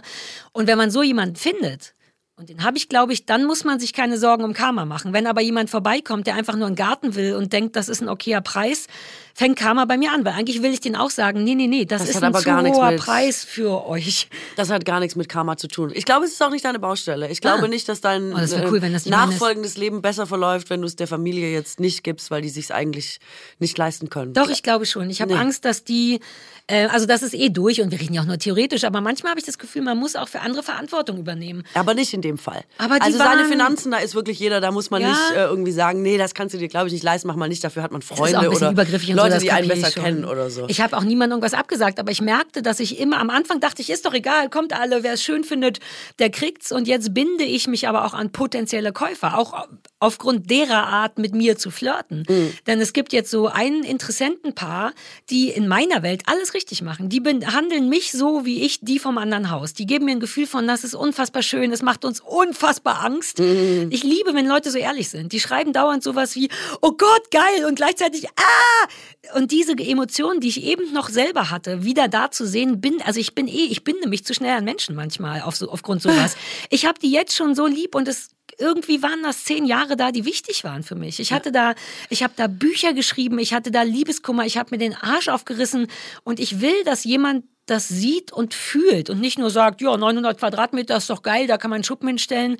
[0.52, 1.94] Und wenn man so jemanden findet,
[2.36, 5.12] und den habe ich, glaube ich, dann muss man sich keine Sorgen um Karma machen.
[5.12, 8.08] Wenn aber jemand vorbeikommt, der einfach nur einen Garten will und denkt, das ist ein
[8.08, 8.86] okayer Preis,
[9.34, 10.24] fängt Karma bei mir an.
[10.24, 12.44] Weil eigentlich will ich den auch sagen, nee, nee, nee, das, Das ist ein zu
[12.74, 14.28] hoher Preis für euch.
[14.56, 15.90] Das hat gar nichts mit Karma zu tun.
[15.94, 17.28] Ich glaube, es ist auch nicht deine Baustelle.
[17.30, 17.68] Ich glaube Ah.
[17.68, 20.96] nicht, dass dein Oh, das äh, cool, das nachfolgendes Leben besser verläuft, wenn du es
[20.96, 23.18] der Familie jetzt nicht gibst, weil die sich eigentlich
[23.58, 24.32] nicht leisten können.
[24.34, 25.08] Doch, ich glaube schon.
[25.10, 25.38] Ich habe Nee.
[25.40, 26.20] Angst, dass die,
[26.66, 29.30] äh, also das ist eh durch und wir reden ja auch nur theoretisch, aber manchmal
[29.30, 31.62] habe ich das Gefühl, man muss auch für andere Verantwortung übernehmen.
[31.74, 32.62] Aber nicht in dem Fall.
[32.78, 35.08] Aber die also seine waren- Finanzen, da ist wirklich jeder, da muss man Ja.
[35.10, 37.48] nicht äh, irgendwie sagen, nee, das kannst du dir, glaube ich, nicht leisten, mach mal
[37.48, 39.42] nicht, dafür hat man Das ist auch Freunde ein oder übergriffig und Leute, so, das
[39.42, 40.02] die einen besser schon.
[40.02, 40.66] kennen oder so.
[40.68, 43.82] Ich habe auch niemandem irgendwas abgesagt, aber ich merkte, dass ich immer am Anfang dachte
[43.82, 45.80] ich, ist doch egal, kommt alle, wer es schön findet,
[46.18, 46.72] der kriegt's.
[46.72, 49.66] Und jetzt binde ich mich aber auch an potenzielle Käufer, auch
[49.98, 52.24] aufgrund derer Art mit mir zu flirten.
[52.28, 52.52] Mhm.
[52.66, 54.92] Denn es gibt jetzt so ein Interessentenpaar,
[55.30, 57.08] die in meiner Welt alles richtig machen.
[57.08, 59.74] Die behandeln mich so, wie ich die vom anderen Haus.
[59.74, 63.38] Die geben mir ein Gefühl von, das ist unfassbar schön, das macht uns unfassbar Angst.
[63.38, 63.88] Mhm.
[63.90, 65.32] Ich liebe, wenn Leute so ehrlich sind.
[65.32, 66.48] Die schreiben dauernd sowas wie,
[66.80, 68.88] oh Gott, geil und gleichzeitig, ah!
[69.34, 73.20] Und diese Emotionen, die ich eben noch selber hatte, wieder da zu sehen, bin, also
[73.20, 76.36] ich bin eh, ich binde mich zu schnell an Menschen manchmal auf so, aufgrund sowas.
[76.70, 80.12] Ich habe die jetzt schon so lieb und es irgendwie waren das zehn Jahre da,
[80.12, 81.20] die wichtig waren für mich.
[81.20, 81.74] Ich hatte da,
[82.10, 85.86] ich habe da Bücher geschrieben, ich hatte da Liebeskummer, ich habe mir den Arsch aufgerissen
[86.24, 90.38] und ich will, dass jemand das sieht und fühlt und nicht nur sagt, ja, 900
[90.38, 92.56] Quadratmeter ist doch geil, da kann man einen Schuppen hinstellen.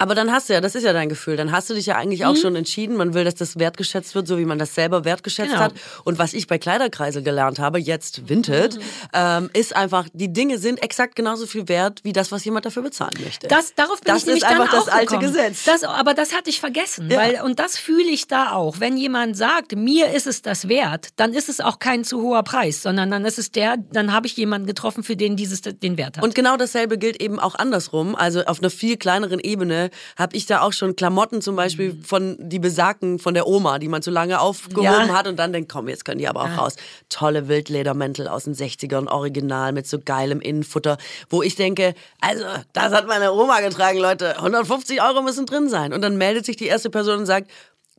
[0.00, 1.96] Aber dann hast du ja, das ist ja dein Gefühl, dann hast du dich ja
[1.96, 2.36] eigentlich auch Mhm.
[2.38, 5.60] schon entschieden, man will, dass das wertgeschätzt wird, so wie man das selber wertgeschätzt Genau.
[5.62, 5.74] hat.
[6.04, 8.80] Und was ich bei Kleiderkreisel gelernt habe, jetzt Vinted, Mhm.
[9.12, 12.82] ähm, ist einfach, die Dinge sind exakt genauso viel wert, wie das, was jemand dafür
[12.82, 13.46] bezahlen möchte.
[13.48, 15.18] Das, darauf bin Das ich nämlich ist einfach dann das auch alte.
[15.18, 15.64] Gesetz.
[15.64, 17.18] Das, aber das hatte ich vergessen, Ja.
[17.18, 18.80] weil und das fühle ich da auch.
[18.80, 22.42] Wenn jemand sagt, mir ist es das wert, dann ist es auch kein zu hoher
[22.42, 25.98] Preis, sondern dann ist es der, dann habe ich jemanden getroffen, für den dieses den
[25.98, 26.24] Wert hat.
[26.24, 28.14] Und genau dasselbe gilt eben auch andersrum.
[28.16, 32.36] Also auf einer viel kleineren Ebene habe ich da auch schon Klamotten zum Beispiel von
[32.38, 35.08] die besagten von der Oma, die man so lange aufgehoben Ja.
[35.08, 36.76] hat und dann denkt, komm, jetzt können die aber auch raus.
[37.08, 40.98] Tolle Wildledermäntel aus den 60ern, original mit so geilem Innenfutter,
[41.28, 45.92] wo ich denke, also das hat meine Oma getragen, Leute, 150 Euro müssen drin sein.
[45.92, 47.50] Und dann meldet sich die erste Person und sagt,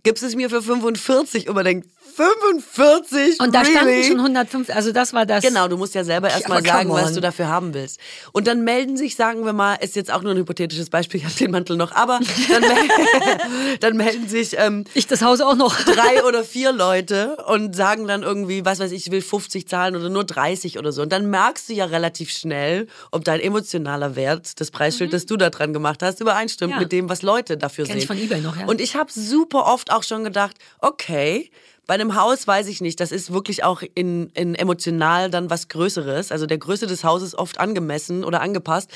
[0.03, 1.47] gibst es mir für 45?
[1.47, 3.39] Und man denkt, 45?
[3.39, 4.03] Und da standen really?
[4.07, 5.43] schon 105, also das war das.
[5.43, 7.99] Genau, du musst ja selber erstmal sagen, was du dafür haben willst.
[8.31, 11.25] Und dann melden sich, sagen wir mal, ist jetzt auch nur ein hypothetisches Beispiel, ich
[11.25, 12.19] habe den Mantel noch, aber
[12.49, 15.75] dann, mel dann melden sich ähm, Ich das Haus auch noch.
[15.83, 19.95] drei oder vier Leute und sagen dann irgendwie, was weiß ich, ich will 50 zahlen
[19.95, 21.01] oder nur 30 oder so.
[21.01, 25.37] Und dann merkst du ja relativ schnell, ob dein emotionaler Wert, das Preisschild, das du
[25.37, 26.75] da dran gemacht hast, übereinstimmt Mhm.
[26.75, 26.79] Ja.
[26.79, 28.01] mit dem, was Leute dafür Kenn sehen.
[28.01, 28.65] ich von eBay noch, ja.
[28.67, 31.49] Und ich habe super oft auch schon gedacht, okay,
[31.87, 35.67] bei einem Haus weiß ich nicht, das ist wirklich auch in, in emotional dann was
[35.67, 36.31] Größeres.
[36.31, 38.89] Also der Größe des Hauses oft angemessen oder angepasst.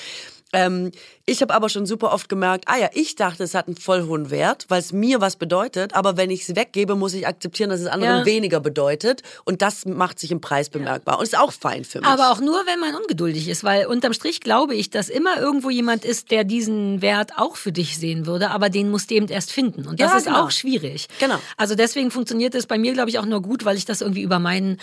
[0.55, 0.91] Ähm,
[1.25, 4.03] ich habe aber schon super oft gemerkt, ah ja, ich dachte, es hat einen voll
[4.07, 5.95] hohen Wert, weil es mir was bedeutet.
[5.95, 8.25] Aber wenn ich es weggebe, muss ich akzeptieren, dass es anderen Ja.
[8.25, 9.23] weniger bedeutet.
[9.43, 11.17] Und das macht sich im Preis bemerkbar.
[11.17, 12.07] Und ist auch fein für mich.
[12.07, 15.69] Aber auch nur, wenn man ungeduldig ist, weil unterm Strich glaube ich, dass immer irgendwo
[15.69, 19.27] jemand ist, der diesen Wert auch für dich sehen würde, aber den musst du eben
[19.27, 19.87] erst finden.
[19.87, 20.43] Und das Ja, ist genau.
[20.45, 21.07] auch schwierig.
[21.19, 21.39] Genau.
[21.57, 24.21] Also deswegen funktioniert es bei mir, glaube ich, auch nur gut, weil ich das irgendwie
[24.21, 24.77] über meinen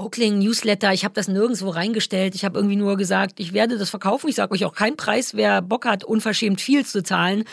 [0.00, 2.34] Oakling Newsletter, ich habe das nirgendwo reingestellt.
[2.34, 4.28] Ich habe irgendwie nur gesagt, ich werde das verkaufen.
[4.28, 5.34] Ich sage euch auch keinen Preis.
[5.34, 7.44] Wer Bock hat, unverschämt viel zu zahlen,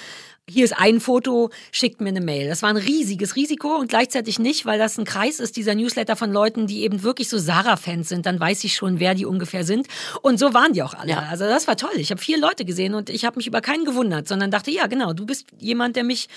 [0.49, 2.47] hier ist ein Foto, schickt mir eine Mail.
[2.47, 6.15] Das war ein riesiges Risiko und gleichzeitig nicht, weil das ein Kreis ist, dieser Newsletter
[6.15, 8.25] von Leuten, die eben wirklich so Sarah-Fans sind.
[8.25, 9.87] Dann weiß ich schon, wer die ungefähr sind.
[10.21, 11.11] Und so waren die auch alle.
[11.11, 11.27] Ja.
[11.29, 11.91] Also das war toll.
[11.97, 14.87] Ich habe vier Leute gesehen und ich habe mich über keinen gewundert, sondern dachte, ja
[14.87, 16.29] genau, du bist jemand, der mich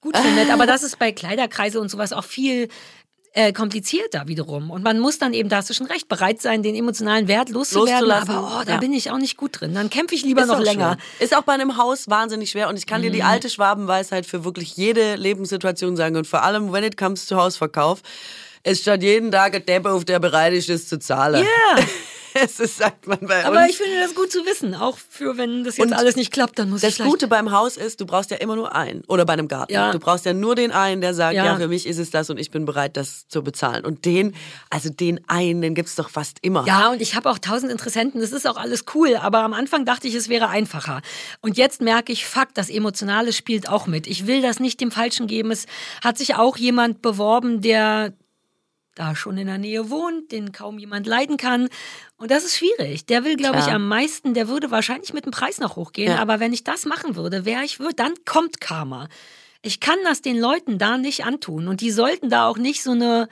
[0.00, 0.50] gut findet.
[0.50, 2.68] Aber das ist bei Kleiderkreise und sowas auch viel
[3.38, 4.70] äh, komplizierter wiederum.
[4.70, 7.50] Und man muss dann eben, da hast du schon recht, bereit sein, den emotionalen Wert
[7.50, 8.08] loszuwerden.
[8.08, 8.78] Loszulassen, Aber oh, da ja.
[8.78, 9.74] bin ich auch nicht gut drin.
[9.74, 10.98] Dann kämpfe ich lieber Ist noch länger.
[11.18, 11.24] schwer.
[11.24, 12.68] Ist auch bei einem Haus wahnsinnig schwer.
[12.68, 13.14] Und ich kann dir Mhm.
[13.14, 16.16] die alte Schwabenweisheit für wirklich jede Lebenssituation sagen.
[16.16, 18.00] Und vor allem, when it comes to Hausverkauf,
[18.64, 21.44] es steht jeden Tag ein Depp auf, der bereit ist, es zu zahlen.
[21.44, 21.82] Ja.
[22.34, 23.70] Es ist, sagt man bei Aber uns.
[23.70, 24.74] ich finde das gut zu wissen.
[24.74, 27.06] Auch für, wenn das jetzt Und alles nicht klappt, dann muss ich das.
[27.06, 29.02] Gute beim Haus ist, du brauchst ja immer nur einen.
[29.08, 29.72] Oder bei einem Garten.
[29.72, 29.92] Ja.
[29.92, 31.44] Du brauchst ja nur den einen, der sagt, ja.
[31.44, 31.56] Ja.
[31.56, 33.84] für mich ist es das und ich bin bereit, das zu bezahlen.
[33.84, 34.34] Und den,
[34.70, 36.64] also den einen, den gibt's doch fast immer.
[36.66, 39.84] Ja, und ich habe auch tausend Interessenten, das ist auch alles cool, aber am Anfang
[39.84, 41.00] dachte ich, es wäre einfacher.
[41.40, 44.06] Und jetzt merke ich, fuck, das Emotionale spielt auch mit.
[44.06, 45.50] Ich will das nicht dem Falschen geben.
[45.50, 45.66] Es
[46.02, 48.12] hat sich auch jemand beworben, der
[48.98, 51.68] da schon in der Nähe wohnt, den kaum jemand leiden kann.
[52.16, 53.06] Und das ist schwierig.
[53.06, 56.12] Der will, glaube ich, am meisten, der würde wahrscheinlich mit dem Preis noch hochgehen.
[56.12, 56.18] Ja.
[56.18, 59.08] Aber wenn ich das machen würde, wäre ich, dann kommt Karma.
[59.62, 61.68] Ich kann das den Leuten da nicht antun.
[61.68, 63.28] Und die sollten da auch nicht so eine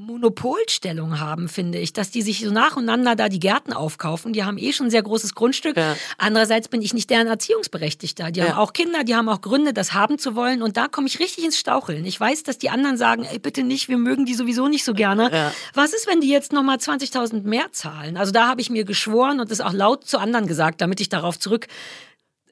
[0.00, 4.32] Monopolstellung haben, finde ich, dass die sich so nacheinander da die Gärten aufkaufen.
[4.32, 5.76] Die haben eh schon ein sehr großes Grundstück.
[5.76, 5.94] Ja.
[6.16, 8.30] Andererseits bin ich nicht deren Erziehungsberechtigter.
[8.30, 8.48] Die ja.
[8.48, 10.62] haben auch Kinder, die haben auch Gründe, das haben zu wollen.
[10.62, 12.04] Und da komme ich richtig ins Staucheln.
[12.04, 14.94] Ich weiß, dass die anderen sagen, ey, bitte nicht, wir mögen die sowieso nicht so
[14.94, 15.30] gerne.
[15.32, 15.52] Ja.
[15.74, 18.16] Was ist, wenn die jetzt nochmal 20.000 mehr zahlen?
[18.16, 21.08] Also da habe ich mir geschworen und das auch laut zu anderen gesagt, damit ich
[21.08, 21.66] darauf zurück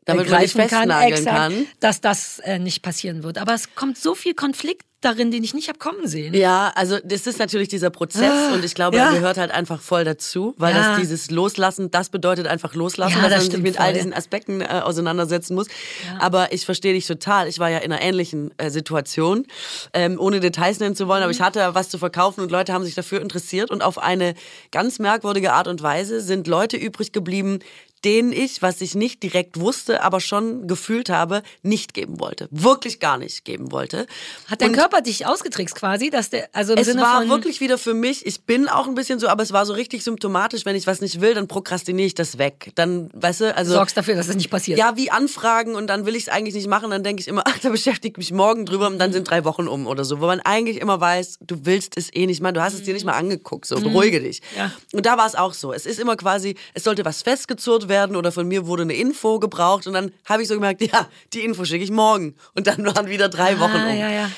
[0.05, 3.37] damit man nicht festnageln kann, exakt, kann, dass das äh, nicht passieren wird.
[3.37, 6.35] Aber es kommt so viel Konflikt darin, den ich nicht hab kommen sehen.
[6.35, 9.07] Ja, also das ist natürlich dieser Prozess ah, und ich glaube, ja.
[9.07, 10.91] er gehört halt einfach voll dazu, weil ja.
[10.91, 13.87] das dieses Loslassen, das bedeutet einfach Loslassen, ja, dass das man sich mit voll.
[13.87, 15.69] all diesen Aspekten äh, auseinandersetzen muss.
[16.05, 16.21] Ja.
[16.21, 17.47] Aber ich verstehe dich total.
[17.47, 19.47] Ich war ja in einer ähnlichen äh, Situation,
[19.93, 21.25] ähm, ohne Details nennen zu wollen, mhm.
[21.25, 24.35] aber ich hatte was zu verkaufen und Leute haben sich dafür interessiert und auf eine
[24.73, 27.61] ganz merkwürdige Art und Weise sind Leute übrig geblieben,
[28.05, 32.49] denen ich, was ich nicht direkt wusste, aber schon gefühlt habe, nicht geben wollte.
[32.51, 34.07] Wirklich gar nicht geben wollte.
[34.47, 37.61] Hat dein und Körper dich ausgetrickst quasi, dass der, also im es Sinne war wirklich
[37.61, 40.65] wieder für mich, ich bin auch ein bisschen so, aber es war so richtig symptomatisch,
[40.65, 42.73] wenn ich was nicht will, dann prokrastiniere ich das weg.
[42.75, 43.73] Dann, weißt du, also.
[43.73, 44.79] Sorgst dafür, dass es nicht passiert.
[44.79, 47.43] Ja, wie Anfragen und dann will ich es eigentlich nicht machen, dann denke ich immer,
[47.47, 50.21] ach, da beschäftige ich mich morgen drüber und dann sind drei Wochen um oder so,
[50.21, 52.95] wo man eigentlich immer weiß, du willst es eh nicht mal, du hast es dir
[52.95, 54.41] nicht mal angeguckt, so, beruhige dich.
[54.57, 54.73] Ja.
[54.93, 55.73] Und da war es auch so.
[55.73, 59.39] Es ist immer quasi, es sollte was festgezurrt werden oder von mir wurde eine Info
[59.39, 62.35] gebraucht und dann habe ich so gemerkt, ja, die Info schicke ich morgen.
[62.55, 63.99] Und dann waren wieder drei ah, Wochen um.
[63.99, 64.31] Ja, ja.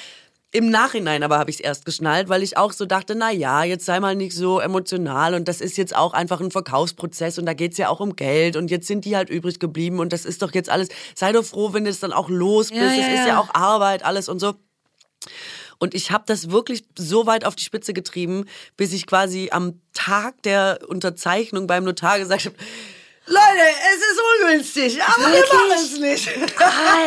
[0.52, 3.62] Im Nachhinein aber habe ich es erst geschnallt, weil ich auch so dachte, na ja,
[3.62, 7.46] jetzt sei mal nicht so emotional und das ist jetzt auch einfach ein Verkaufsprozess und
[7.46, 10.12] da geht es ja auch um Geld und jetzt sind die halt übrig geblieben und
[10.12, 12.82] das ist doch jetzt alles, sei doch froh, wenn du es dann auch los bist,
[12.82, 14.54] es ja, ja, ist ja auch Arbeit, alles und so.
[15.78, 18.44] Und ich habe das wirklich so weit auf die Spitze getrieben,
[18.76, 22.56] bis ich quasi am Tag der Unterzeichnung beim Notar gesagt habe,
[23.30, 23.64] Leute,
[23.94, 25.52] es ist ungünstig, aber Wirklich?
[25.52, 26.30] wir machen es nicht.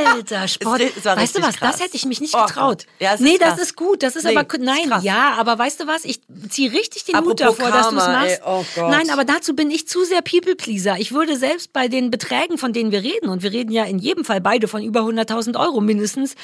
[0.06, 0.82] Alter, Sport.
[1.04, 1.72] weißt du was, krass.
[1.74, 2.86] das hätte ich mich nicht oh getraut.
[2.88, 3.58] Oh, ja, nee, krass.
[3.58, 6.22] das ist gut, das ist nee, aber, nein, ist ja, aber weißt du was, ich
[6.50, 8.78] ziehe richtig den Apropos Mut davor, Karma, dass du es machst.
[8.78, 10.98] Oh nein, aber dazu bin ich zu sehr People-Pleaser.
[10.98, 14.00] Ich würde selbst bei den Beträgen, von denen wir reden, und wir reden ja in
[14.00, 16.36] jedem Fall beide von über 100.000 Euro mindestens,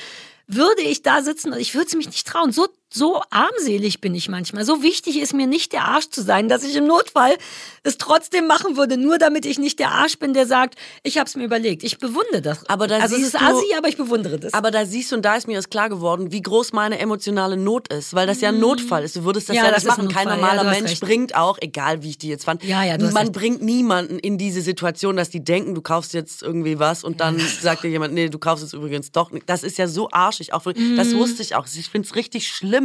[0.49, 2.51] würde ich da sitzen und ich würde es mich nicht trauen.
[2.51, 4.65] So so armselig bin ich manchmal.
[4.65, 7.37] So wichtig ist mir nicht der Arsch zu sein, dass ich im Notfall
[7.83, 11.27] es trotzdem machen würde, nur damit ich nicht der Arsch bin, der sagt, ich habe
[11.27, 11.83] es mir überlegt.
[11.83, 12.67] Ich bewundere das.
[12.67, 14.53] Aber da also es ist assi, aber ich bewundere das.
[14.53, 17.57] Aber da siehst du und da ist mir das klar geworden, wie groß meine emotionale
[17.57, 18.61] Not ist, weil das ja ein mhm.
[18.61, 19.15] Notfall ist.
[19.15, 20.09] Du würdest das ja, ja das nicht machen.
[20.09, 21.01] Kein normaler ja, Mensch recht.
[21.01, 22.63] bringt auch, egal wie ich die jetzt fand.
[22.63, 23.33] Ja, ja, Man recht.
[23.33, 27.39] bringt niemanden in diese Situation, dass die denken, du kaufst jetzt irgendwie was und dann
[27.61, 29.47] sagt dir jemand, nee, du kaufst es übrigens doch nicht.
[29.47, 30.53] Das ist ja so arschig.
[30.53, 30.97] Auch, mhm.
[30.97, 31.67] Das wusste ich auch.
[31.67, 32.78] Ich finde es richtig schlimm.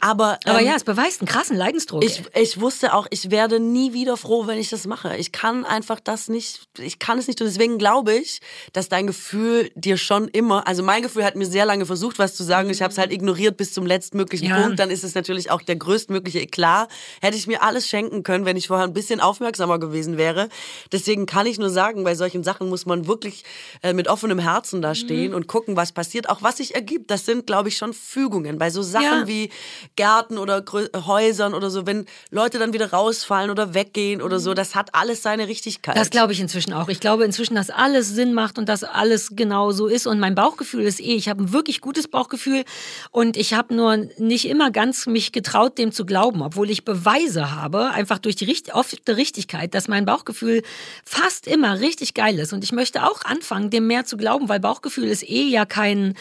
[0.00, 2.04] Aber, Aber ähm, ja, es beweist einen krassen Leidensdruck.
[2.04, 5.16] Ich, ich wusste auch, ich werde nie wieder froh, wenn ich das mache.
[5.16, 7.46] Ich kann einfach das nicht, ich kann es nicht tun.
[7.46, 8.40] Deswegen glaube ich,
[8.72, 12.34] dass dein Gefühl dir schon immer, also mein Gefühl hat mir sehr lange versucht, was
[12.34, 12.70] zu sagen.
[12.70, 14.62] Ich habe es halt ignoriert bis zum letztmöglichen ja.
[14.62, 14.78] Punkt.
[14.78, 16.90] Dann ist es natürlich auch der größtmögliche Eklat.
[17.20, 20.48] Hätte ich mir alles schenken können, wenn ich vorher ein bisschen aufmerksamer gewesen wäre.
[20.92, 23.44] Deswegen kann ich nur sagen, bei solchen Sachen muss man wirklich
[23.82, 25.36] äh, mit offenem Herzen da stehen mhm.
[25.36, 26.28] und gucken, was passiert.
[26.28, 27.10] Auch was sich ergibt.
[27.10, 28.58] Das sind, glaube ich, schon Fügungen.
[28.58, 29.26] Bei so Sachen ja.
[29.26, 29.50] wie
[29.96, 34.54] Gärten oder Grö Häusern oder so, wenn Leute dann wieder rausfallen oder weggehen oder so,
[34.54, 35.96] das hat alles seine Richtigkeit.
[35.96, 36.88] Das glaube ich inzwischen auch.
[36.88, 40.06] Ich glaube inzwischen, dass alles Sinn macht und dass alles genau so ist.
[40.06, 42.64] Und mein Bauchgefühl ist eh, ich habe ein wirklich gutes Bauchgefühl
[43.10, 47.54] und ich habe nur nicht immer ganz mich getraut, dem zu glauben, obwohl ich Beweise
[47.54, 50.62] habe, einfach durch die Richt oft Richtigkeit, dass mein Bauchgefühl
[51.04, 52.52] fast immer richtig geil ist.
[52.52, 56.14] Und ich möchte auch anfangen, dem mehr zu glauben, weil Bauchgefühl ist eh ja kein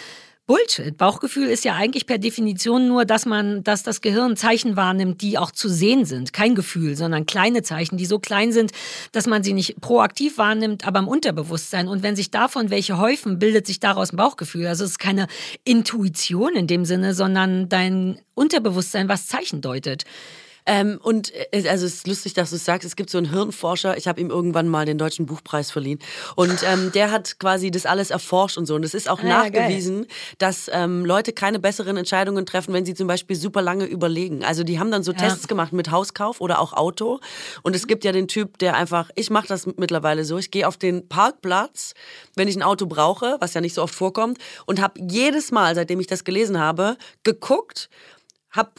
[0.47, 0.97] Bullshit.
[0.97, 5.37] Bauchgefühl ist ja eigentlich per Definition nur, dass man, dass das Gehirn Zeichen wahrnimmt, die
[5.37, 6.31] auch zu sehen sind.
[6.31, 8.71] Kein Gefühl, sondern kleine Zeichen, die so klein sind,
[9.11, 11.89] dass man sie nicht proaktiv wahrnimmt, aber im Unterbewusstsein.
[11.89, 14.67] Und wenn sich davon welche häufen, bildet sich daraus ein Bauchgefühl.
[14.67, 15.27] Also es ist keine
[15.65, 20.05] Intuition in dem Sinne, sondern dein Unterbewusstsein, was Zeichen deutet.
[20.67, 22.85] Ähm, und äh, also es ist lustig, dass du es sagst.
[22.85, 25.99] Es gibt so einen Hirnforscher, ich habe ihm irgendwann mal den Deutschen Buchpreis verliehen.
[26.35, 28.75] Und ähm, der hat quasi das alles erforscht und so.
[28.75, 30.07] Und es ist auch ah, nachgewiesen, geil.
[30.37, 34.43] dass ähm, Leute keine besseren Entscheidungen treffen, wenn sie zum Beispiel super lange überlegen.
[34.43, 35.19] Also die haben dann so ja.
[35.19, 37.21] Tests gemacht mit Hauskauf oder auch Auto.
[37.63, 40.67] Und es gibt ja den Typ, der einfach, ich mache das mittlerweile so, ich gehe
[40.67, 41.93] auf den Parkplatz,
[42.35, 45.75] wenn ich ein Auto brauche, was ja nicht so oft vorkommt, und habe jedes Mal,
[45.75, 47.89] seitdem ich das gelesen habe, geguckt,
[48.51, 48.71] habe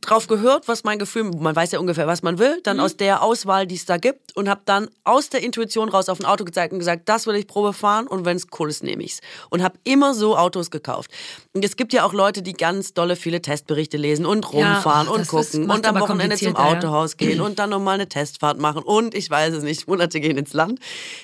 [0.00, 3.22] drauf gehört, was mein Gefühl, man weiß ja ungefähr, was man will, dann aus der
[3.22, 6.44] Auswahl, die es da gibt und habe dann aus der Intuition raus auf ein Auto
[6.44, 9.20] gezeigt und gesagt, das will ich Probe fahren und wenn es cool ist, nehme ich's.
[9.50, 11.10] Und habe immer so Autos gekauft.
[11.52, 15.08] Und es gibt ja auch Leute, die ganz dolle viele Testberichte lesen und Ja, rumfahren
[15.08, 16.78] ach, und ist- gucken macht und am Wochenende zum komplizierter, ja.
[16.78, 20.38] Autohaus gehen und dann nochmal eine Testfahrt machen und ich weiß es nicht, Monate gehen
[20.38, 20.78] ins Land,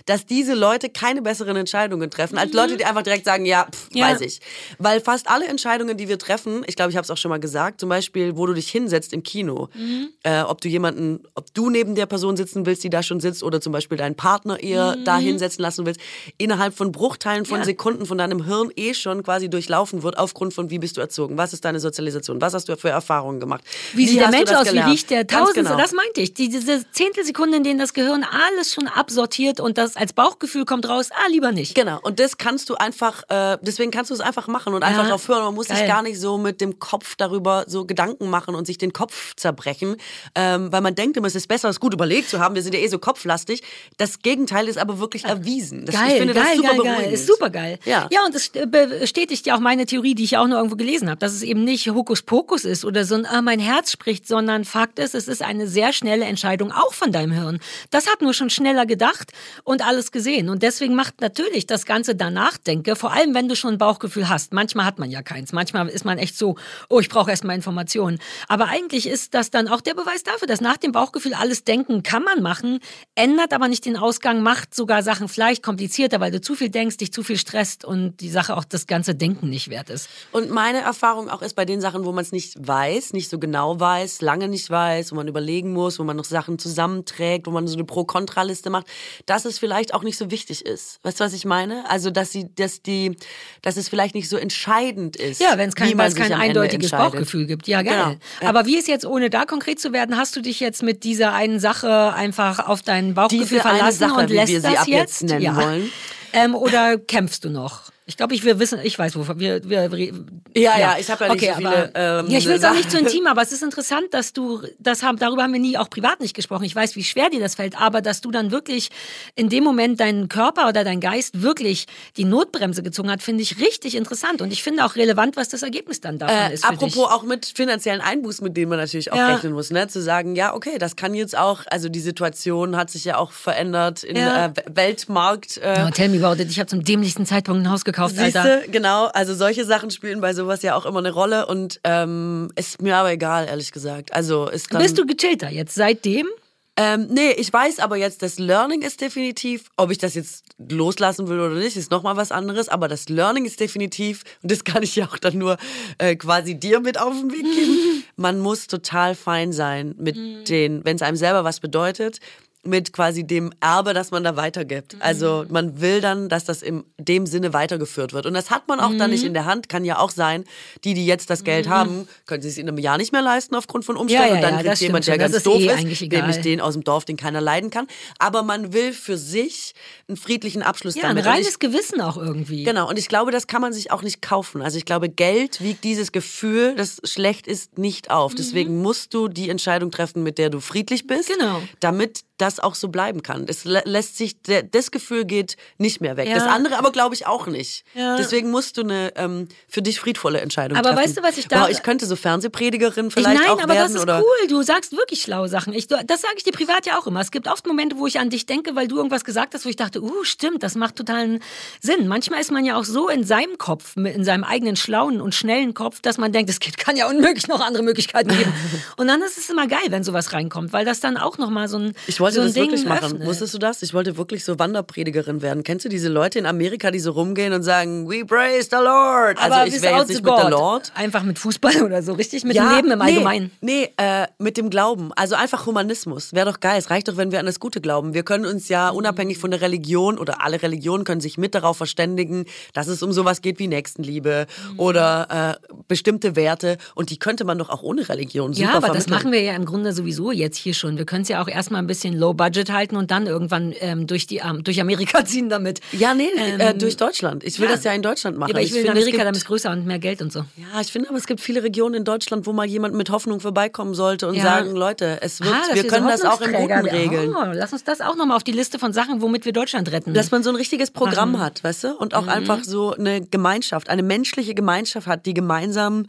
[0.07, 3.90] dass diese Leute keine besseren Entscheidungen treffen als Leute, die einfach direkt sagen, ja, pff,
[3.92, 3.98] Mhm.
[3.98, 4.07] Ja.
[4.09, 4.40] weiß ich.
[4.78, 7.38] Weil fast alle Entscheidungen, die wir treffen, ich glaube, ich habe es auch schon mal
[7.40, 10.09] gesagt, zum Beispiel, wo du dich hinsetzt im Kino, Mhm.
[10.23, 13.42] äh, ob du jemanden, ob du neben der Person sitzen willst, die da schon sitzt,
[13.42, 16.01] oder zum Beispiel deinen Partner eher da hinsetzen lassen willst,
[16.38, 17.62] innerhalb von Bruchteilen von Mhm.
[17.62, 17.66] Ja.
[17.66, 21.37] Sekunden von deinem Hirn eh schon quasi durchlaufen wird, aufgrund von wie bist du erzogen,
[21.38, 23.62] was ist deine Sozialisation, was hast du für Erfahrungen gemacht,
[23.95, 24.64] Wie sieht der Mensch aus?
[24.66, 24.92] Wie gelernt?
[24.92, 25.62] riecht der Tausendste?
[25.62, 25.77] genau.
[25.77, 26.35] Das meinte ich.
[26.35, 30.88] Die, diese Zehntelsekunde, in denen das Gehirn alles schon absortiert und das als Bauchgefühl kommt
[30.88, 31.75] raus, ah, lieber nicht.
[31.75, 35.05] Genau, und das kannst du einfach, äh, deswegen kannst du es einfach machen und einfach
[35.05, 35.45] Ja, drauf hören.
[35.45, 35.87] Man muss sich geil.
[35.88, 39.96] gar nicht so mit dem Kopf darüber so Gedanken machen und sich den Kopf zerbrechen,
[40.35, 42.54] ähm, weil man denkt immer, es ist besser, es gut überlegt zu haben.
[42.54, 43.62] Wir sind ja eh so kopflastig.
[43.96, 45.87] Das Gegenteil ist aber wirklich erwiesen.
[45.87, 47.04] Das, Geil, ich finde geil, das super geil, beruhigend.
[47.04, 47.12] geil.
[47.12, 47.78] Ist super geil.
[47.85, 48.08] Ja.
[48.11, 50.76] ja, und das äh, bestätigt ja auch meine Theorie, die ich ja auch nur irgendwo
[50.76, 54.26] gelesen habe, dass es eben nicht Hokuspokus ist oder so ein, ah, mein Herz spricht,
[54.26, 57.61] sondern Fakt ist, es ist eine sehr schnelle Entscheidung auch von deinem Hirn.
[57.90, 59.32] Das hat nur schon schneller gedacht
[59.64, 60.48] und alles gesehen.
[60.48, 64.28] Und deswegen macht natürlich das Ganze danach denke, vor allem wenn du schon ein Bauchgefühl
[64.28, 64.52] hast.
[64.52, 65.52] Manchmal hat man ja keins.
[65.52, 66.56] Manchmal ist man echt so,
[66.88, 68.12] oh, ich brauche erstmal Informationen.
[68.48, 72.03] Aber eigentlich ist das dann auch der Beweis dafür, dass nach dem Bauchgefühl alles denken
[72.03, 72.81] kann man machen,
[73.14, 76.96] ändert aber nicht den Ausgang, macht sogar Sachen vielleicht komplizierter, weil du zu viel denkst,
[76.98, 80.09] dich zu viel stresst und die Sache auch das ganze Denken nicht wert ist.
[80.33, 83.38] Und meine Erfahrung auch ist bei den Sachen, wo man es nicht weiß, nicht so
[83.38, 87.51] genau weiß, lange nicht weiß, wo man überlegen muss, wo man noch Sachen zusammenträgt, wo
[87.51, 88.87] man so eine Pro-Kontra-Liste macht,
[89.27, 91.01] dass es vielleicht auch nicht so wichtig ist.
[91.03, 91.88] Weißt du, was ich meine?
[91.88, 93.16] Also, dass sie, dass die,
[93.62, 95.40] dass es vielleicht nicht so entscheidend ist.
[95.40, 96.90] Ja, wenn es kein, kein eindeutiges.
[96.90, 97.66] Bauchgefühl gibt.
[97.68, 97.83] Ja.
[97.83, 98.49] Genau, ja.
[98.49, 101.33] Aber wie ist jetzt, ohne da konkret zu werden, hast du dich jetzt mit dieser
[101.33, 105.43] einen Sache einfach auf dein Bauchgefühl Diese verlassen Sache, und lässt das ab jetzt nennen
[105.43, 105.57] ja.
[105.57, 105.93] wollen.
[106.33, 107.93] Ähm, oder kämpfst du noch?
[108.05, 110.12] Ich glaube, ich wir wissen, ich weiß wovon wir, wir, wir
[110.57, 112.65] Ja, ja, ich habe ja nicht okay, so viele, Aber, ähm, ja, ich will es
[112.65, 115.19] auch nicht zu intim, aber es ist interessant, dass du das haben.
[115.19, 116.65] Darüber haben wir nie auch privat nicht gesprochen.
[116.65, 118.88] Ich weiß, wie schwer dir das fällt, aber dass du dann wirklich
[119.37, 121.87] in dem Moment deinen Körper oder dein Geist wirklich
[122.17, 125.62] die Notbremse gezogen hat, finde ich richtig interessant und ich finde auch relevant, was das
[125.62, 126.65] Ergebnis dann davon Äh, ist.
[126.65, 127.05] Apropos dich.
[127.05, 129.27] auch mit finanziellen Einbußen, mit denen man natürlich auch Ja.
[129.29, 129.87] rechnen muss, ne?
[129.87, 133.31] Zu sagen, ja, okay, das kann jetzt auch, also die Situation hat sich ja auch
[133.31, 134.47] verändert im Ja.
[134.47, 135.59] äh, Weltmarkt.
[135.59, 136.51] Äh, Oh, tell me about it.
[136.51, 138.42] Ich habe zum dämlichsten Zeitpunkt ein Haus gekauft, Alter.
[138.42, 139.07] Siehste, genau.
[139.07, 142.96] Also solche Sachen spielen bei sowas ja auch immer eine Rolle und ähm, ist mir
[142.96, 144.12] aber egal, ehrlich gesagt.
[144.12, 146.26] Also ist dann, Bist du gechillter jetzt seitdem?
[146.74, 151.28] Ähm, nee, ich weiß aber jetzt, das Learning ist definitiv, ob ich das jetzt loslassen
[151.28, 154.83] will oder nicht, ist nochmal was anderes, aber das Learning ist definitiv, und das kann
[154.83, 155.59] ich ja auch dann nur
[155.98, 160.83] äh, quasi dir mit auf den Weg geben, man muss total fein sein mit den,
[160.87, 162.20] wenn es einem selber was bedeutet,
[162.64, 164.96] mit quasi dem Erbe, das man da weitergibt.
[165.01, 168.25] Also man will dann, dass das in dem Sinne weitergeführt wird.
[168.27, 169.68] Und das hat man auch dann nicht in der Hand.
[169.68, 170.44] Kann ja auch sein,
[170.85, 173.57] die, die jetzt das Geld haben, können sie es in einem Jahr nicht mehr leisten
[173.57, 174.27] aufgrund von Umständen.
[174.27, 176.61] Ja, ja, und dann ja, kriegt jemand, der ganz ist doof eh ist, nämlich den
[176.61, 177.88] aus dem Dorf, den keiner leiden kann.
[178.18, 179.75] Aber man will für sich
[180.07, 181.25] einen friedlichen Abschluss Ja, ein damit.
[181.27, 182.62] Und reines ich, Gewissen auch irgendwie.
[182.62, 184.62] Genau, und ich glaube, das kann man sich auch nicht kaufen.
[184.62, 188.35] Also ich glaube, Geld wiegt dieses Gefühl, das schlecht ist, nicht auf.
[188.37, 191.33] Deswegen musst du die Entscheidung treffen, mit der du friedlich bist, Mhm.
[191.38, 191.62] Genau.
[191.81, 193.46] damit das auch so bleiben kann.
[193.48, 196.28] Es lä- lässt sich, das Gefühl geht nicht mehr weg.
[196.28, 196.35] Ja.
[196.35, 197.85] Das andere aber glaube ich auch nicht.
[197.94, 198.16] Ja.
[198.16, 201.05] Deswegen musst du eine ähm, für dich friedvolle Entscheidung Aber treffen.
[201.05, 203.74] weißt du, was ich da- Boah, ich könnte so Fernsehpredigerin Ich, vielleicht nein, auch aber
[203.74, 204.48] werden das ist oder cool.
[204.48, 205.72] Du sagst wirklich schlaue Sachen.
[205.72, 207.20] Ich, das sage ich dir privat ja auch immer.
[207.20, 209.68] Es gibt oft Momente, wo ich an dich denke, weil du irgendwas gesagt hast, wo
[209.68, 211.40] ich dachte, uh, stimmt, das macht totalen
[211.81, 212.09] Sinn.
[212.09, 215.74] Manchmal ist man ja auch so in seinem Kopf, in seinem eigenen schlauen und schnellen
[215.74, 218.52] Kopf, dass man denkt, es kann ja unmöglich noch andere Möglichkeiten geben.
[218.96, 221.78] und dann ist es immer geil, wenn sowas reinkommt, weil das dann auch nochmal so
[221.78, 223.05] ein Ich wollte so ein das Ding wirklich machen.
[223.12, 223.27] öffnet.
[223.27, 223.83] Wusstest du das?
[223.83, 225.62] Ich wollte wirklich so Wanderpredigerin werden.
[225.62, 229.38] Kennst du diese Leute in Amerika, die so rumgehen und sagen, we praise the Lord?
[229.38, 230.51] Aber also ich wäre jetzt nicht mit der God.
[230.51, 230.92] Lord.
[230.95, 232.45] Einfach mit Fußball oder so, richtig?
[232.45, 233.51] Mit dem Leben im nee, Allgemeinen.
[233.61, 235.12] Nee, äh, mit dem Glauben.
[235.14, 236.33] Also einfach Humanismus.
[236.33, 236.79] Wäre doch geil.
[236.79, 238.14] Es reicht doch, wenn wir an das Gute glauben.
[238.14, 241.77] Wir können uns ja unabhängig von der Religion oder alle Religionen können sich mit darauf
[241.77, 244.79] verständigen, dass es um sowas geht wie Nächstenliebe Mhm.
[244.81, 246.77] oder äh, bestimmte Werte.
[246.95, 249.12] Und die könnte man doch auch ohne Religion super Ja, aber das vermitteln.
[249.14, 250.99] machen wir ja im Grunde sowieso jetzt hier schon.
[250.99, 253.75] Wir können es ja auch erstmal ein bisschen bisschen Low Budget halten und dann irgendwann
[253.81, 255.81] ähm, durch, die, ähm, durch Amerika ziehen damit.
[255.92, 257.44] Ja, nee, Ähm, äh, durch Deutschland.
[257.44, 257.75] Ich will ja.
[257.75, 258.51] das ja in Deutschland machen.
[258.51, 260.22] Ja, aber ich will in finde, es Amerika, gibt- damit ist größer und mehr Geld
[260.22, 260.40] und so.
[260.57, 263.40] Ja, ich finde aber, es gibt viele Regionen in Deutschland, wo mal jemand mit Hoffnung
[263.40, 267.35] vorbeikommen sollte und sagen, Leute, es wird, Ah, wir können das auch im Guten regeln.
[267.37, 270.14] Oh, lass uns das auch nochmal auf die Liste von Sachen, womit wir Deutschland retten.
[270.14, 271.42] Dass man so ein richtiges Programm Machen.
[271.44, 271.96] hat, weißt du?
[271.96, 272.29] Und auch Mhm.
[272.29, 276.07] einfach so eine Gemeinschaft, eine menschliche Gemeinschaft hat, die gemeinsam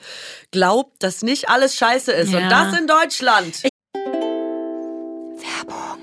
[0.51, 2.33] glaubt, dass nicht alles scheiße ist.
[2.33, 3.63] Und das in Deutschland.
[5.53, 6.02] 大梦。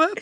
[0.01, 0.21] habe.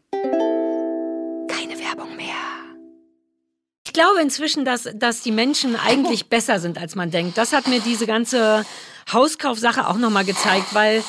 [3.91, 7.37] Ich glaube inzwischen, dass, dass die Menschen eigentlich besser sind, als man denkt.
[7.37, 8.65] Das hat mir diese ganze
[9.11, 11.03] Hauskaufsache auch nochmal gezeigt, weil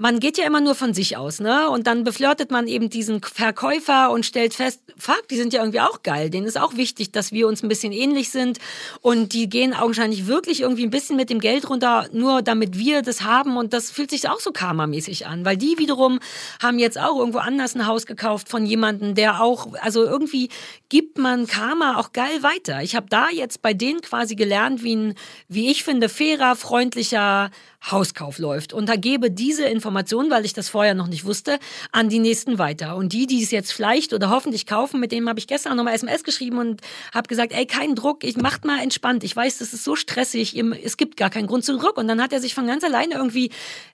[0.00, 1.68] man geht ja immer nur von sich aus, ne?
[1.68, 5.80] Und dann beflirtet man eben diesen Verkäufer und stellt fest, fuck, die sind ja irgendwie
[5.80, 6.30] auch geil.
[6.30, 8.58] Denen ist auch wichtig, dass wir uns ein bisschen ähnlich sind.
[9.00, 13.02] Und die gehen augenscheinlich wirklich irgendwie ein bisschen mit dem Geld runter, nur damit wir
[13.02, 13.56] das haben.
[13.56, 16.20] Und das fühlt sich auch so karmamäßig an, weil die wiederum
[16.62, 20.48] haben jetzt auch irgendwo anders ein Haus gekauft von jemandem, der auch, also irgendwie
[20.88, 22.84] gibt man Karma auch geil weiter.
[22.84, 25.14] Ich habe da jetzt bei denen quasi gelernt, wie ein,
[25.48, 27.50] wie ich finde, fairer, freundlicher
[27.86, 28.72] Hauskauf läuft.
[28.72, 31.58] Und da gebe diese Information, weil ich das vorher noch nicht wusste,
[31.92, 32.96] an die nächsten weiter.
[32.96, 35.94] Und die, die es jetzt vielleicht oder hoffentlich kaufen, mit denen habe ich gestern nochmal
[35.94, 36.82] SMS geschrieben und
[37.14, 39.24] habe gesagt, ey, kein Druck, ich macht mal entspannt.
[39.24, 41.96] Ich weiß, das ist so stressig, es gibt gar keinen Grund zu Druck.
[41.96, 43.50] Und dann hat er sich von ganz alleine irgendwie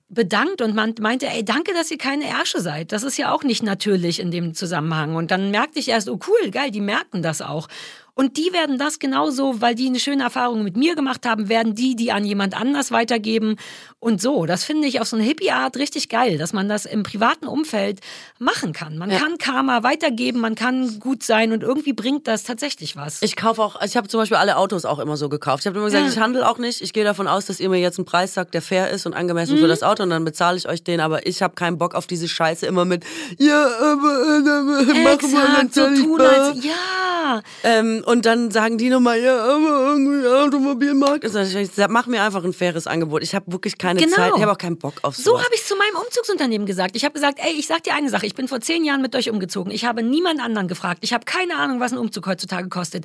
[0.08, 2.92] bedankt und meinte, ey, danke, dass ihr keine Ärsche seid.
[2.92, 5.14] Das ist ja auch nicht natürlich in dem Zusammenhang.
[5.14, 7.68] Und dann merkte ich erst, oh cool, geil, die merken das auch.
[8.16, 11.74] Und die werden das genauso, weil die eine schöne Erfahrung mit mir gemacht haben, werden
[11.74, 13.56] die, die an jemand anders weitergeben.
[13.98, 17.02] Und so, das finde ich auf so eine Hippie-Art richtig geil, dass man das im
[17.02, 17.98] privaten Umfeld
[18.38, 18.98] machen kann.
[18.98, 19.18] Man ja.
[19.18, 23.20] kann Karma weitergeben, man kann gut sein und irgendwie bringt das tatsächlich was.
[23.22, 25.62] Ich kaufe auch, ich habe zum Beispiel alle Autos auch immer so gekauft.
[25.62, 26.12] Ich habe immer gesagt, ja.
[26.12, 26.82] ich handle auch nicht.
[26.82, 29.14] Ich gehe davon aus, dass ihr mir jetzt einen Preis sagt, der fair ist und
[29.14, 29.60] angemessen mhm.
[29.60, 31.00] für das Auto und dann bezahle ich euch den.
[31.00, 33.04] Aber ich habe keinen Bock auf diese Scheiße immer mit,
[33.38, 37.42] ja, aber äh, äh, machen wir so tun als, ja.
[37.64, 41.24] Ähm, und dann sagen die nochmal, ja, aber irgendwie Automobilmarkt.
[41.24, 43.22] Also ich sag, mach mir einfach ein faires Angebot.
[43.22, 44.16] Ich habe wirklich keine genau.
[44.16, 45.24] Zeit, ich habe auch keinen Bock auf sowas.
[45.24, 46.96] So habe ich zu meinem Umzugsunternehmen gesagt.
[46.96, 49.14] Ich habe gesagt, ey, ich sag dir eine Sache, ich bin vor zehn Jahren mit
[49.16, 49.72] euch umgezogen.
[49.72, 50.98] Ich habe niemand anderen gefragt.
[51.02, 53.04] Ich habe keine Ahnung, was ein Umzug heutzutage kostet.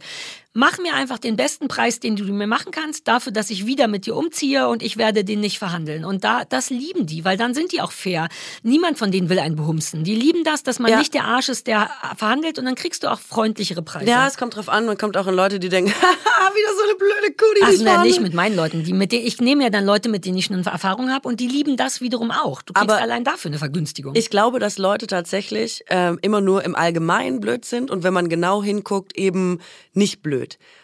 [0.53, 3.87] Mach mir einfach den besten Preis, den du mir machen kannst, dafür, dass ich wieder
[3.87, 6.03] mit dir umziehe und ich werde den nicht verhandeln.
[6.03, 8.29] Und da, das lieben die, weil dann sind die auch fair.
[8.63, 10.03] Niemand von denen will einen behumsen.
[10.03, 10.97] Die lieben das, dass man ja.
[10.97, 14.09] nicht der Arsch ist, der verhandelt und dann kriegst du auch freundlichere Preise.
[14.09, 14.87] Ja, es kommt drauf an.
[14.87, 17.83] Man kommt auch in Leute, die denken, haha, wieder so eine blöde Kuh, die also,
[17.83, 18.83] nein, nicht mit meinen Leuten.
[18.83, 21.39] Die, mit denen, ich nehme ja dann Leute, mit denen ich schon Erfahrung habe und
[21.39, 22.63] die lieben das wiederum auch.
[22.63, 24.15] Du kriegst Aber allein dafür eine Vergünstigung.
[24.15, 28.29] Ich glaube, dass Leute tatsächlich ähm, immer nur im Allgemeinen blöd sind und wenn man
[28.29, 29.59] genau hinguckt, eben
[29.93, 30.38] nicht blöd.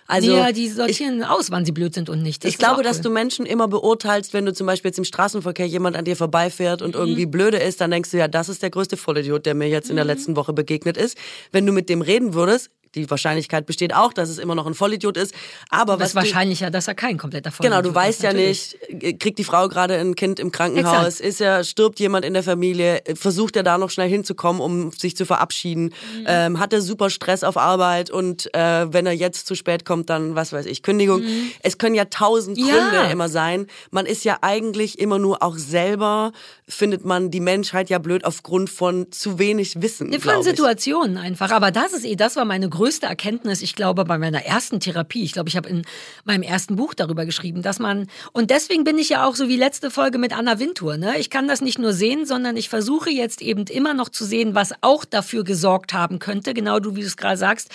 [0.08, 2.44] Also ja, die sortieren ich, aus, wann sie blöd sind und nicht.
[2.44, 2.84] Das ich glaube, cool.
[2.84, 6.16] dass du Menschen immer beurteilst, wenn du zum Beispiel jetzt im Straßenverkehr jemand an dir
[6.16, 7.02] vorbeifährt und mhm.
[7.02, 9.90] irgendwie blöde ist, dann denkst du ja, das ist der größte Vollidiot, der mir jetzt
[9.90, 10.12] in der mhm.
[10.12, 11.18] letzten Woche begegnet ist.
[11.52, 14.74] Wenn du mit dem reden würdest, die Wahrscheinlichkeit besteht auch, dass es immer noch ein
[14.74, 15.34] Vollidiot ist.
[15.70, 17.84] Aber das ist wahrscheinlicher, dass er kein kompletter Vollidiot ist.
[17.84, 18.78] Genau, du weißt ja nicht,
[19.20, 21.28] kriegt die Frau gerade ein Kind im Krankenhaus, Exakt.
[21.28, 25.16] ist ja, stirbt jemand in der Familie, versucht er da noch schnell hinzukommen, um sich
[25.16, 26.26] zu verabschieden, mhm.
[26.26, 30.10] ähm, hat er super Stress auf Arbeit und äh, wenn er jetzt zu spät kommt,
[30.10, 31.22] dann was weiß ich, Kündigung.
[31.22, 31.52] Mhm.
[31.62, 33.10] Es können ja tausend Gründe ja.
[33.10, 33.68] immer sein.
[33.92, 36.32] Man ist ja eigentlich immer nur auch selber,
[36.68, 40.14] findet man die Menschheit ja blöd aufgrund von zu wenig Wissen.
[40.20, 41.52] Von Situationen einfach.
[41.52, 44.80] Aber das ist eh, das war meine größte größte Erkenntnis, ich glaube, bei meiner ersten
[44.80, 45.82] Therapie, ich glaube, ich habe in
[46.24, 49.58] meinem ersten Buch darüber geschrieben, dass man, und deswegen bin ich ja auch so wie
[49.58, 51.18] letzte Folge mit Anna Wintour, ne?
[51.18, 54.54] Ich kann das nicht nur sehen, sondern ich versuche jetzt eben immer noch zu sehen,
[54.54, 57.70] was auch dafür gesorgt haben könnte, genau du, wie du es gerade sagst,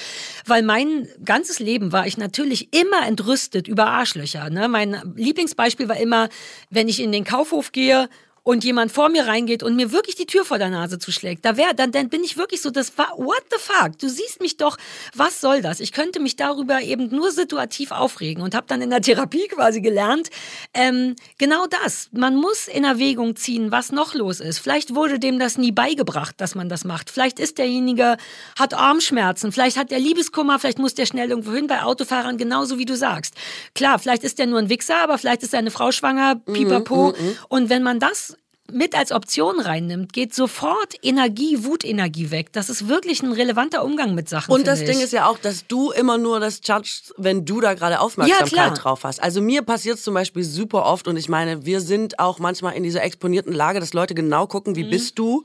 [0.46, 4.68] weil mein ganzes Leben war ich natürlich immer entrüstet über Arschlöcher, ne?
[4.68, 6.28] Mein Lieblingsbeispiel war immer,
[6.70, 8.08] wenn ich in den Kaufhof gehe
[8.51, 11.57] und jemand vor mir reingeht und mir wirklich die Tür vor der Nase zuschlägt, da
[11.57, 13.96] wäre, dann, dann bin ich wirklich so, das war, what the fuck?
[14.01, 14.76] Du siehst mich doch,
[15.14, 15.78] was soll das?
[15.78, 19.80] Ich könnte mich darüber eben nur situativ aufregen und habe dann in der Therapie quasi
[19.80, 20.30] gelernt,
[20.74, 22.09] ähm, genau das.
[22.11, 24.59] Man muss in Erwägung ziehen, was noch los ist.
[24.59, 27.09] Vielleicht wurde dem das nie beigebracht, dass man das macht.
[27.09, 28.16] Vielleicht ist derjenige,
[28.59, 32.78] hat Armschmerzen, vielleicht hat der Liebeskummer, vielleicht muss der schnell irgendwo hin bei Autofahrern, genauso
[32.78, 33.34] wie du sagst.
[33.76, 37.11] Klar, vielleicht ist der nur ein Wichser, aber vielleicht ist seine Frau schwanger, pipapo.
[37.11, 37.36] Mm, mm, mm.
[37.48, 38.36] Und wenn man das
[38.73, 42.53] mit als Option reinnimmt, geht sofort Energie, Wutenergie weg.
[42.53, 44.53] Das ist wirklich ein relevanter Umgang mit Sachen.
[44.53, 44.87] Und das ich.
[44.89, 48.53] Ding ist ja auch, dass du immer nur das judgst, wenn du da gerade Aufmerksamkeit
[48.53, 49.23] ja, drauf hast.
[49.23, 52.75] Also mir passiert es zum Beispiel super oft und ich meine, wir sind auch manchmal
[52.75, 54.91] in dieser exponierten Lage, dass Leute genau gucken, wie mhm.
[54.91, 55.45] bist du.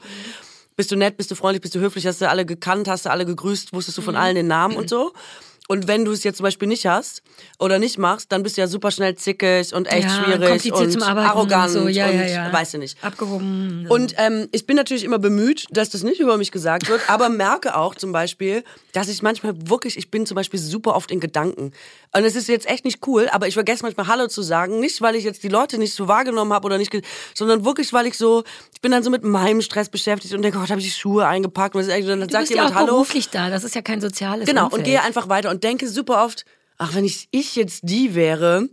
[0.77, 3.09] Bist du nett, bist du freundlich, bist du höflich, hast du alle gekannt, hast du
[3.09, 4.19] alle gegrüßt, wusstest du von mhm.
[4.19, 5.13] allen den Namen und so.
[5.67, 7.23] Und wenn du es jetzt zum Beispiel nicht hast
[7.57, 11.01] oder nicht machst, dann bist du ja super schnell zickig und echt ja, schwierig und
[11.01, 11.87] arrogant und, so.
[11.87, 13.03] ja, und ja, weißt du nicht.
[13.03, 13.87] Abgehoben.
[13.89, 17.29] Und ähm, ich bin natürlich immer bemüht, dass das nicht über mich gesagt wird, aber
[17.29, 18.63] merke auch zum Beispiel,
[18.93, 21.71] dass ich manchmal wirklich, ich bin zum Beispiel super oft in Gedanken.
[22.15, 24.79] Und es ist jetzt echt nicht cool, aber ich vergesse manchmal Hallo zu sagen.
[24.79, 26.95] Nicht, weil ich jetzt die Leute nicht so wahrgenommen habe oder nicht,
[27.33, 28.43] sondern wirklich, weil ich so,
[28.73, 31.25] ich bin dann so mit meinem Stress beschäftigt und denke, Gott, habe ich die Schuhe
[31.25, 31.75] eingepackt?
[31.75, 32.93] Und dann du sagt jemand ja auch Hallo.
[32.93, 34.79] beruflich da, das ist ja kein soziales Genau, Umfeld.
[34.79, 36.45] und gehe einfach weiter und denke super oft,
[36.77, 38.69] ach, wenn ich, ich jetzt die wäre,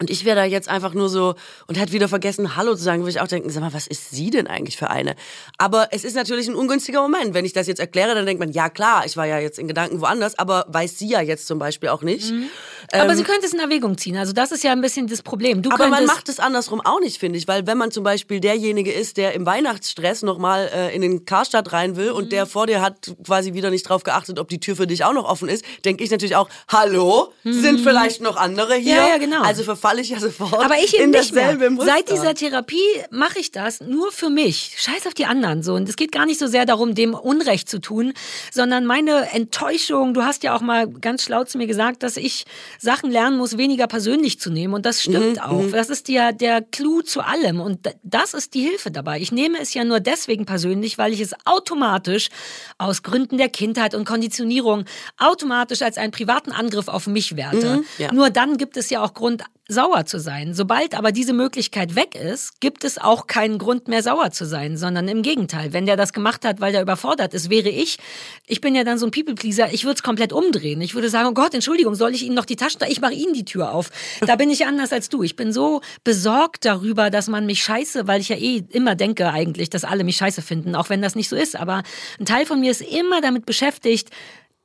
[0.00, 1.34] und ich wäre da jetzt einfach nur so
[1.66, 4.10] und hätte wieder vergessen, Hallo zu sagen, würde ich auch denken, sag mal, was ist
[4.10, 5.14] sie denn eigentlich für eine?
[5.58, 7.34] Aber es ist natürlich ein ungünstiger Moment.
[7.34, 9.68] Wenn ich das jetzt erkläre, dann denkt man, ja klar, ich war ja jetzt in
[9.68, 12.30] Gedanken woanders, aber weiß sie ja jetzt zum Beispiel auch nicht.
[12.30, 12.48] Mhm.
[12.92, 14.16] Aber ähm, sie könnte es in Erwägung ziehen.
[14.16, 15.62] Also das ist ja ein bisschen das Problem.
[15.62, 17.46] Du aber man macht es andersrum auch nicht, finde ich.
[17.46, 21.72] Weil wenn man zum Beispiel derjenige ist, der im Weihnachtsstress nochmal äh, in den Karstadt
[21.72, 22.16] rein will mhm.
[22.16, 25.04] und der vor dir hat quasi wieder nicht drauf geachtet, ob die Tür für dich
[25.04, 27.60] auch noch offen ist, denke ich natürlich auch, hallo, mhm.
[27.60, 28.96] sind vielleicht noch andere hier?
[28.96, 29.42] Ja, ja, genau.
[29.42, 31.56] Also verfalle ich ja sofort aber ich in nicht mehr.
[31.80, 32.78] Seit dieser Therapie
[33.10, 34.74] mache ich das nur für mich.
[34.78, 35.74] Scheiß auf die anderen so.
[35.74, 38.12] Und es geht gar nicht so sehr darum, dem Unrecht zu tun,
[38.52, 40.14] sondern meine Enttäuschung.
[40.14, 42.44] Du hast ja auch mal ganz schlau zu mir gesagt, dass ich
[42.80, 44.72] Sachen lernen muss, weniger persönlich zu nehmen.
[44.72, 45.62] Und das stimmt mhm, auch.
[45.62, 45.72] Mhm.
[45.72, 47.60] Das ist ja der Clou zu allem.
[47.60, 49.20] Und das ist die Hilfe dabei.
[49.20, 52.30] Ich nehme es ja nur deswegen persönlich, weil ich es automatisch
[52.78, 54.86] aus Gründen der Kindheit und Konditionierung
[55.18, 57.76] automatisch als einen privaten Angriff auf mich werte.
[57.76, 58.12] Mhm, ja.
[58.12, 60.52] Nur dann gibt es ja auch Grund, sauer zu sein.
[60.52, 64.76] Sobald aber diese Möglichkeit weg ist, gibt es auch keinen Grund mehr sauer zu sein,
[64.76, 65.72] sondern im Gegenteil.
[65.72, 67.98] Wenn der das gemacht hat, weil der überfordert ist, wäre ich,
[68.46, 70.80] ich bin ja dann so ein People-Pleaser, ich würde es komplett umdrehen.
[70.80, 73.32] Ich würde sagen, oh Gott, Entschuldigung, soll ich ihm noch die Taschen, ich mache Ihnen
[73.32, 73.90] die Tür auf.
[74.26, 75.22] Da bin ich anders als du.
[75.22, 79.30] Ich bin so besorgt darüber, dass man mich scheiße, weil ich ja eh immer denke
[79.30, 81.56] eigentlich, dass alle mich scheiße finden, auch wenn das nicht so ist.
[81.56, 81.82] Aber
[82.18, 84.10] ein Teil von mir ist immer damit beschäftigt,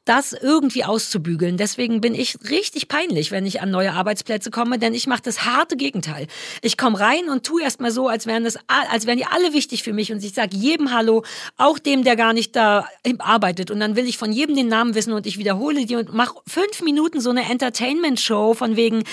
[0.06, 1.58] das irgendwie auszubügeln.
[1.58, 5.46] Deswegen bin ich richtig peinlich, wenn ich an neue Arbeitsplätze komme, denn ich mache das
[5.46, 6.28] harte Gegenteil.
[6.62, 9.82] Ich komme rein und tue erstmal so, als wären das, als wären die alle wichtig
[9.82, 11.24] für mich und ich sage jedem Hallo,
[11.58, 12.88] auch dem, der gar nicht da
[13.18, 13.72] arbeitet.
[13.72, 16.36] Und dann will ich von jedem den Namen wissen und ich wiederhole die und mache
[16.48, 19.04] fünf Minuten so eine Entertainment-Show von wegen,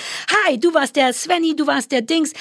[0.47, 2.33] hi, du warst der Svenny, du warst der Dings.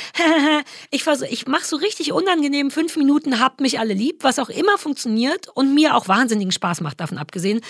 [0.90, 4.50] ich versuch, ich mache so richtig unangenehm fünf Minuten, habt mich alle lieb, was auch
[4.50, 7.62] immer funktioniert und mir auch wahnsinnigen Spaß macht, davon abgesehen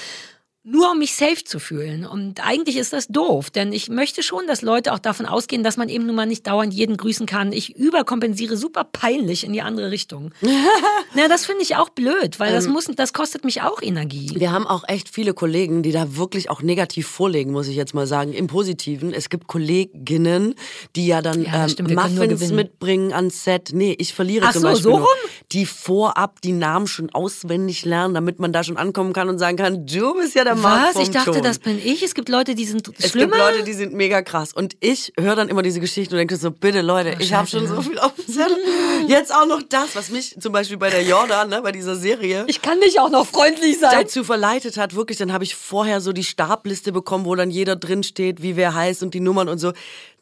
[0.64, 2.06] nur um mich safe zu fühlen.
[2.06, 5.76] Und eigentlich ist das doof, denn ich möchte schon, dass Leute auch davon ausgehen, dass
[5.76, 7.52] man eben nun mal nicht dauernd jeden grüßen kann.
[7.52, 10.30] Ich überkompensiere super peinlich in die andere Richtung.
[11.14, 14.30] Na, das finde ich auch blöd, weil das ähm, muss, das kostet mich auch Energie.
[14.36, 17.92] Wir haben auch echt viele Kollegen, die da wirklich auch negativ vorlegen, muss ich jetzt
[17.92, 19.12] mal sagen, im Positiven.
[19.12, 20.54] Es gibt Kolleginnen,
[20.94, 23.70] die ja dann ja, ähm, Muffins mitbringen ans Set.
[23.72, 25.06] Nee, ich verliere Ach zum so, Beispiel so rum?
[25.50, 29.56] die vorab die Namen schon auswendig lernen, damit man da schon ankommen kann und sagen
[29.56, 31.02] kann, du bist ja der der Markt Was?
[31.02, 31.42] Ich dachte, Ton.
[31.42, 32.02] das bin ich.
[32.02, 33.32] Es gibt Leute, die sind es schlimmer.
[33.34, 34.52] Es gibt Leute, die sind mega krass.
[34.52, 37.46] Und ich höre dann immer diese Geschichten und denke so, bitte Leute, oh, ich habe
[37.46, 38.56] schon so viel auf dem Zettel.
[39.08, 42.44] Jetzt auch noch das, was mich zum Beispiel bei der Jordan, ne, bei dieser Serie.
[42.46, 43.90] Ich kann nicht auch noch freundlich sein.
[43.92, 47.76] Dazu verleitet hat, wirklich, dann habe ich vorher so die Stabliste bekommen, wo dann jeder
[47.76, 49.72] drin steht, wie wer heißt und die Nummern und so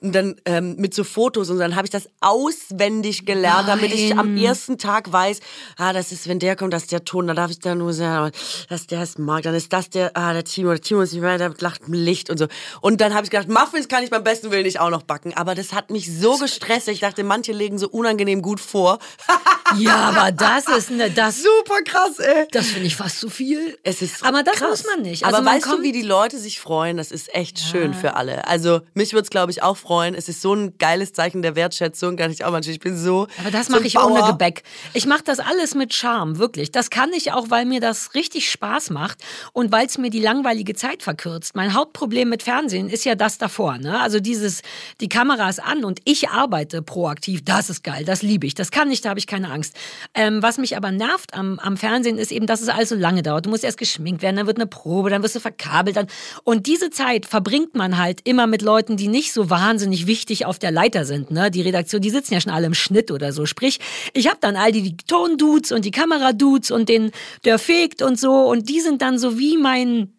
[0.01, 3.78] und dann ähm, mit so Fotos und dann habe ich das auswendig gelernt, Nein.
[3.78, 5.40] damit ich am ersten Tag weiß,
[5.76, 7.92] ah, das ist, wenn der kommt, das ist der Ton, da darf ich dann nur
[7.92, 8.32] sagen,
[8.68, 11.20] dass der ist Marc, dann ist das der, ah, der Timo, der Timo ist nicht
[11.20, 12.46] mehr, der lacht im Licht und so.
[12.80, 15.34] Und dann habe ich gedacht, Muffins kann ich beim besten Willen nicht auch noch backen,
[15.34, 18.98] aber das hat mich so gestresst, ich dachte, manche legen so unangenehm gut vor.
[19.78, 22.46] ja, aber das ist ne, das super krass, ey.
[22.53, 23.78] Das finde ich fast zu viel.
[23.82, 24.70] Es ist aber das krass.
[24.70, 25.24] muss man nicht.
[25.24, 26.96] Also aber man weißt du, wie die Leute sich freuen?
[26.96, 27.66] Das ist echt ja.
[27.66, 28.46] schön für alle.
[28.46, 30.14] Also mich würde es glaube ich auch freuen freuen.
[30.14, 32.74] Es ist so ein geiles Zeichen der Wertschätzung, kann ich auch manchmal.
[32.74, 33.26] Ich bin so.
[33.41, 34.12] Aber das so mache ich Bauer.
[34.12, 34.62] ohne Gebäck.
[34.95, 36.70] Ich mache das alles mit Charme, wirklich.
[36.70, 39.18] Das kann ich auch, weil mir das richtig Spaß macht
[39.53, 41.57] und weil es mir die langweilige Zeit verkürzt.
[41.57, 43.78] Mein Hauptproblem mit Fernsehen ist ja das davor.
[43.78, 43.99] Ne?
[44.01, 44.62] Also dieses,
[45.01, 47.45] die Kamera ist an und ich arbeite proaktiv.
[47.45, 48.55] Das ist geil, das liebe ich.
[48.55, 49.74] Das kann ich, da habe ich keine Angst.
[50.14, 53.24] Ähm, was mich aber nervt am, am Fernsehen ist eben, dass es alles so lange
[53.24, 53.47] dauert.
[53.47, 55.97] Du musst erst geschminkt werden, dann wird eine Probe, dann wirst du verkabelt.
[55.97, 56.07] Dann,
[56.45, 60.44] und diese Zeit verbringt man halt immer mit Leuten, die nicht so wahnsinnig wahnsinnig wichtig
[60.44, 61.30] auf der Leiter sind.
[61.30, 61.50] Ne?
[61.50, 63.46] Die Redaktion, die sitzen ja schon alle im Schnitt oder so.
[63.46, 63.80] Sprich,
[64.12, 67.12] ich habe dann all die, die Tondudes und die Kameradudes und den,
[67.46, 68.32] der fegt und so.
[68.50, 70.12] Und die sind dann so wie mein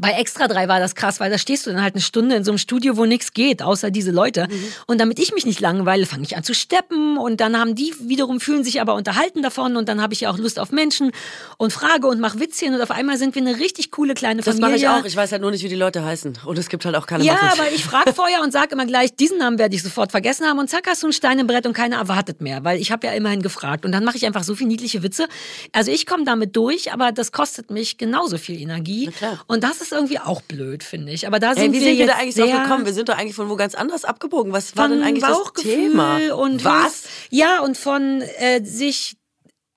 [0.00, 2.44] bei Extra 3 war das krass, weil da stehst du dann halt eine Stunde in
[2.44, 4.48] so einem Studio, wo nichts geht, außer diese Leute.
[4.50, 4.64] Mhm.
[4.86, 7.94] Und damit ich mich nicht langweile, fange ich an zu steppen und dann haben die
[8.00, 11.12] wiederum fühlen sich aber unterhalten davon und dann habe ich ja auch Lust auf Menschen
[11.56, 14.60] und frage und mache Witzchen und auf einmal sind wir eine richtig coole kleine Familie.
[14.60, 15.04] Das mache ich auch.
[15.04, 17.24] Ich weiß halt nur nicht, wie die Leute heißen und es gibt halt auch keine
[17.24, 17.52] Ja, Muffins.
[17.52, 20.58] aber ich frage vorher und sage immer gleich, diesen Namen werde ich sofort vergessen haben
[20.58, 23.06] und zack hast du ein Stein im Brett und keiner erwartet mehr, weil ich habe
[23.06, 25.26] ja immerhin gefragt und dann mache ich einfach so viel niedliche Witze.
[25.72, 29.10] Also ich komme damit durch, aber das kostet mich genauso viel Energie
[29.46, 31.26] und das ist irgendwie auch blöd finde ich.
[31.26, 32.86] Aber da sind Ey, wie wir sind wir da eigentlich drauf gekommen?
[32.86, 34.52] Wir sind doch eigentlich von wo ganz anders abgebogen.
[34.52, 36.18] Was war denn eigentlich das Thema?
[36.34, 37.04] Und Was?
[37.30, 39.16] Ja, und von äh, sich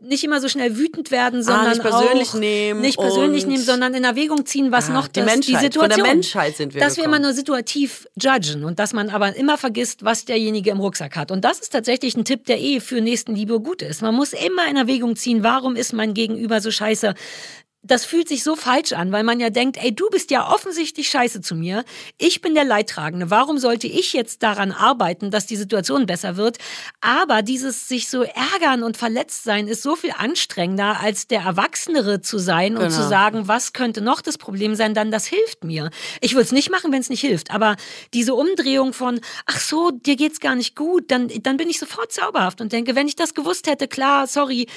[0.01, 3.61] nicht immer so schnell wütend werden, sondern ah, nicht persönlich auch nehmen nicht persönlich nehmen,
[3.61, 6.55] sondern in Erwägung ziehen, was ah, noch die, das, Menschheit, die Situation, von der Menschheit
[6.55, 7.11] sind wir dass gekommen.
[7.11, 11.17] wir immer nur situativ judgen und dass man aber immer vergisst, was derjenige im Rucksack
[11.17, 11.31] hat.
[11.31, 14.01] Und das ist tatsächlich ein Tipp, der eh für Nächstenliebe gut ist.
[14.01, 17.13] Man muss immer in Erwägung ziehen, warum ist mein Gegenüber so scheiße?
[17.81, 21.09] Das fühlt sich so falsch an, weil man ja denkt, ey, du bist ja offensichtlich
[21.09, 21.85] scheiße zu mir.
[22.17, 23.29] Ich bin der Leidtragende.
[23.29, 26.57] Warum sollte ich jetzt daran arbeiten, dass die Situation besser wird?
[26.99, 32.19] Aber dieses sich so ärgern und verletzt sein ist so viel anstrengender, als der Erwachsenere
[32.21, 33.09] zu sein und zu genau.
[33.09, 35.89] sagen, was könnte noch das Problem sein, dann das hilft mir.
[36.19, 37.51] Ich würde es nicht machen, wenn es nicht hilft.
[37.51, 37.77] Aber
[38.13, 42.11] diese Umdrehung von, ach so, dir geht's gar nicht gut, dann, dann bin ich sofort
[42.11, 44.67] zauberhaft und denke, wenn ich das gewusst hätte, klar, sorry,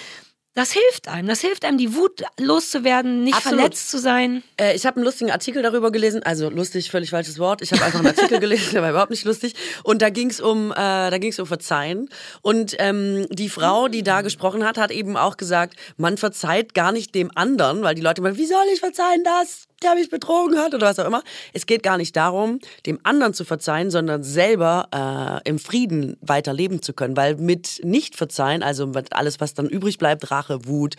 [0.54, 1.28] das hilft einem.
[1.28, 3.58] Das hilft einem, die Wut loszuwerden, nicht Absolut.
[3.58, 4.42] verletzt zu sein.
[4.60, 6.22] Äh, ich habe einen lustigen Artikel darüber gelesen.
[6.22, 7.62] Also lustig, völlig falsches Wort.
[7.62, 9.54] Ich habe einfach einen Artikel gelesen, der war überhaupt nicht lustig.
[9.82, 12.10] Und da ging es um, äh, da um Verzeihen.
[12.42, 16.92] Und ähm, die Frau, die da gesprochen hat, hat eben auch gesagt, man verzeiht gar
[16.92, 19.68] nicht dem anderen, weil die Leute meinen, wie soll ich verzeihen das?
[19.82, 21.22] Der mich betrogen hat oder was auch immer.
[21.52, 26.82] Es geht gar nicht darum, dem anderen zu verzeihen, sondern selber äh, im Frieden weiterleben
[26.82, 27.16] zu können.
[27.16, 30.96] Weil mit nicht verzeihen, also mit alles, was dann übrig bleibt, Rache, Wut,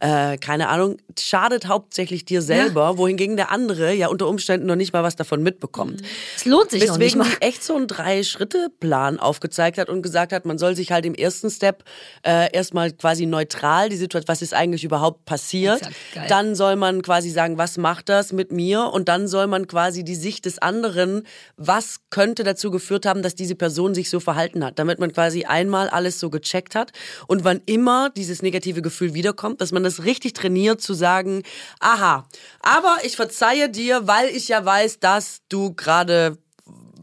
[0.00, 2.98] äh, keine Ahnung, schadet hauptsächlich dir selber, ja.
[2.98, 6.02] wohingegen der andere ja unter Umständen noch nicht mal was davon mitbekommt.
[6.36, 7.26] Es lohnt sich Deswegen nicht mal.
[7.28, 11.14] die echt so einen Drei-Schritte-Plan aufgezeigt hat und gesagt hat, man soll sich halt im
[11.14, 11.84] ersten Step
[12.22, 15.80] äh, erstmal quasi neutral die Situation, was ist eigentlich überhaupt passiert.
[16.28, 18.90] Dann soll man quasi sagen, was macht das mit mir?
[18.92, 23.34] Und dann soll man quasi die Sicht des anderen, was könnte dazu geführt haben, dass
[23.34, 26.92] diese Person sich so verhalten hat, damit man quasi einmal alles so gecheckt hat
[27.26, 31.42] und wann immer dieses negative Gefühl wiederkommt, dass man das richtig trainiert zu sagen,
[31.80, 32.28] aha,
[32.60, 36.38] aber ich verzeihe dir, weil ich ja weiß, dass du gerade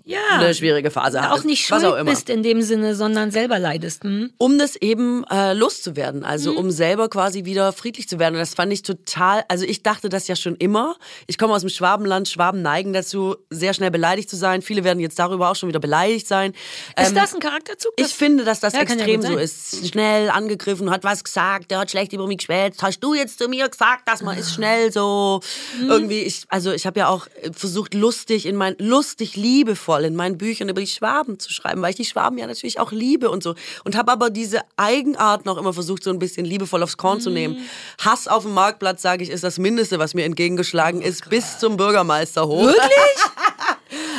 [0.05, 0.19] ja.
[0.33, 4.03] eine schwierige Phase ja, Auch nicht schuld auch bist in dem Sinne, sondern selber leidest.
[4.03, 4.31] Hm?
[4.37, 6.57] Um das eben äh, loszuwerden, also hm.
[6.57, 8.35] um selber quasi wieder friedlich zu werden.
[8.35, 10.97] Und das fand ich total, also ich dachte das ja schon immer.
[11.27, 14.61] Ich komme aus dem Schwabenland, Schwaben neigen dazu, sehr schnell beleidigt zu sein.
[14.61, 16.51] Viele werden jetzt darüber auch schon wieder beleidigt sein.
[16.99, 17.93] Ist ähm, das ein Charakterzug?
[17.95, 19.87] Ich finde, dass das ja, extrem so ist.
[19.87, 22.83] Schnell angegriffen, hat was gesagt, der hat schlecht über mich geschwätzt.
[22.83, 24.55] Hast du jetzt zu mir gesagt, dass man ist ah.
[24.55, 25.39] schnell so
[25.79, 25.89] hm.
[25.89, 30.15] irgendwie, ich, also ich habe ja auch versucht, lustig in mein, lustig, liebevoll liebevoll in
[30.15, 33.29] meinen Büchern über die Schwaben zu schreiben, weil ich die Schwaben ja natürlich auch liebe
[33.29, 33.55] und so.
[33.83, 37.21] Und habe aber diese Eigenart noch immer versucht, so ein bisschen liebevoll aufs Korn mm.
[37.21, 37.55] zu nehmen.
[37.55, 38.05] Mm.
[38.05, 41.29] Hass auf dem Marktplatz, sage ich, ist das Mindeste, was mir entgegengeschlagen oh, ist, Gott.
[41.29, 42.65] bis zum Bürgermeister hoch.
[42.65, 42.81] Wirklich?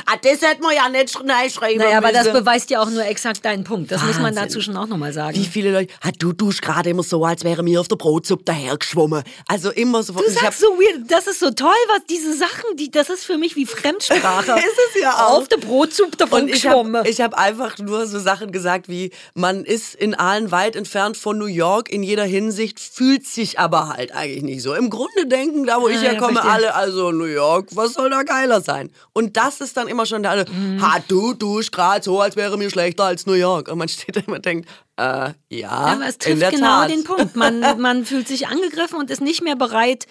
[0.07, 3.45] Ah, das hätte man ja nicht schreiben Naja, aber das beweist ja auch nur exakt
[3.45, 3.91] deinen Punkt.
[3.91, 4.23] Das Wahnsinn.
[4.23, 5.37] muss man dazu schon auch nochmal sagen.
[5.37, 8.45] Wie viele Leute, ah, du tust gerade immer so, als wäre mir auf der Brotsuppe
[8.45, 9.23] dahergeschwommen.
[9.49, 10.13] Also immer so.
[10.13, 13.39] Du sagst so weird, das ist so toll, was diese Sachen, die, das ist für
[13.39, 14.53] mich wie Fremdsprache.
[14.59, 15.39] ist es ja auch.
[15.39, 17.05] Auf der Brotsuppe davon geschwommen.
[17.07, 21.17] Ich habe hab einfach nur so Sachen gesagt wie, man ist in Aalen weit entfernt
[21.17, 24.75] von New York in jeder Hinsicht, fühlt sich aber halt eigentlich nicht so.
[24.75, 28.23] Im Grunde denken, da wo ich herkomme, ja, alle, also New York, was soll da
[28.23, 28.91] geiler sein?
[29.13, 30.83] Und das ist dann immer schon der andere, mhm.
[30.83, 33.69] ha, du tust gerade so, als wäre mir schlechter als New York.
[33.69, 36.91] Und man steht da immer und denkt, äh, ja, ja aber es trifft genau Tat.
[36.91, 37.37] den Punkt.
[37.37, 40.07] Man, man fühlt sich angegriffen und ist nicht mehr bereit,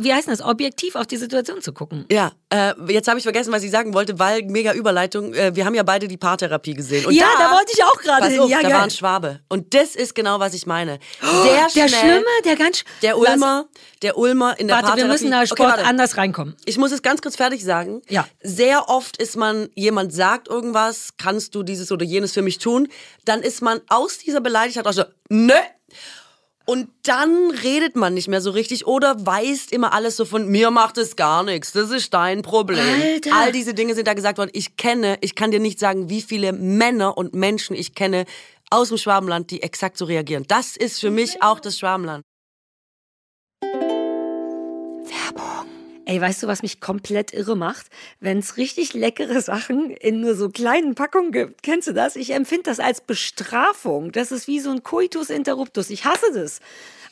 [0.00, 2.04] wie heißt das, objektiv auf die Situation zu gucken.
[2.10, 5.32] Ja, äh, jetzt habe ich vergessen, was ich sagen wollte, weil mega Überleitung.
[5.34, 7.06] Äh, wir haben ja beide die Paartherapie gesehen.
[7.06, 8.40] Und ja, da, da wollte ich auch gerade hin.
[8.40, 8.72] Auf, ja, da geil.
[8.76, 9.40] war ein Schwabe.
[9.48, 10.98] Und das ist genau, was ich meine.
[11.20, 12.84] Sehr schnell, der Schlimme, der ganz...
[13.02, 13.66] Der Ulmer,
[14.02, 15.02] der Ulmer in der warte, Paartherapie.
[15.02, 16.56] wir müssen da Sport okay, anders reinkommen.
[16.64, 18.02] Ich muss es ganz kurz fertig sagen.
[18.08, 18.26] Ja.
[18.42, 22.88] Sehr oft ist man, jemand sagt irgendwas, kannst du dieses oder jenes für mich tun,
[23.24, 25.54] dann ist man aus dieser Beleidigtheit auch so, nö,
[26.64, 30.70] und dann redet man nicht mehr so richtig oder weist immer alles so von mir
[30.70, 32.78] macht es gar nichts, das ist dein Problem.
[32.78, 33.30] Alter.
[33.34, 34.50] All diese Dinge sind da gesagt worden.
[34.52, 38.24] Ich kenne, ich kann dir nicht sagen, wie viele Männer und Menschen ich kenne
[38.70, 40.44] aus dem Schwabenland, die exakt so reagieren.
[40.48, 42.22] Das ist für mich auch das Schwabenland.
[46.12, 47.86] Ey, weißt du, was mich komplett irre macht?
[48.20, 51.62] Wenn es richtig leckere Sachen in nur so kleinen Packungen gibt.
[51.62, 52.16] Kennst du das?
[52.16, 54.12] Ich empfinde das als Bestrafung.
[54.12, 55.88] Das ist wie so ein Coitus interruptus.
[55.88, 56.60] Ich hasse das.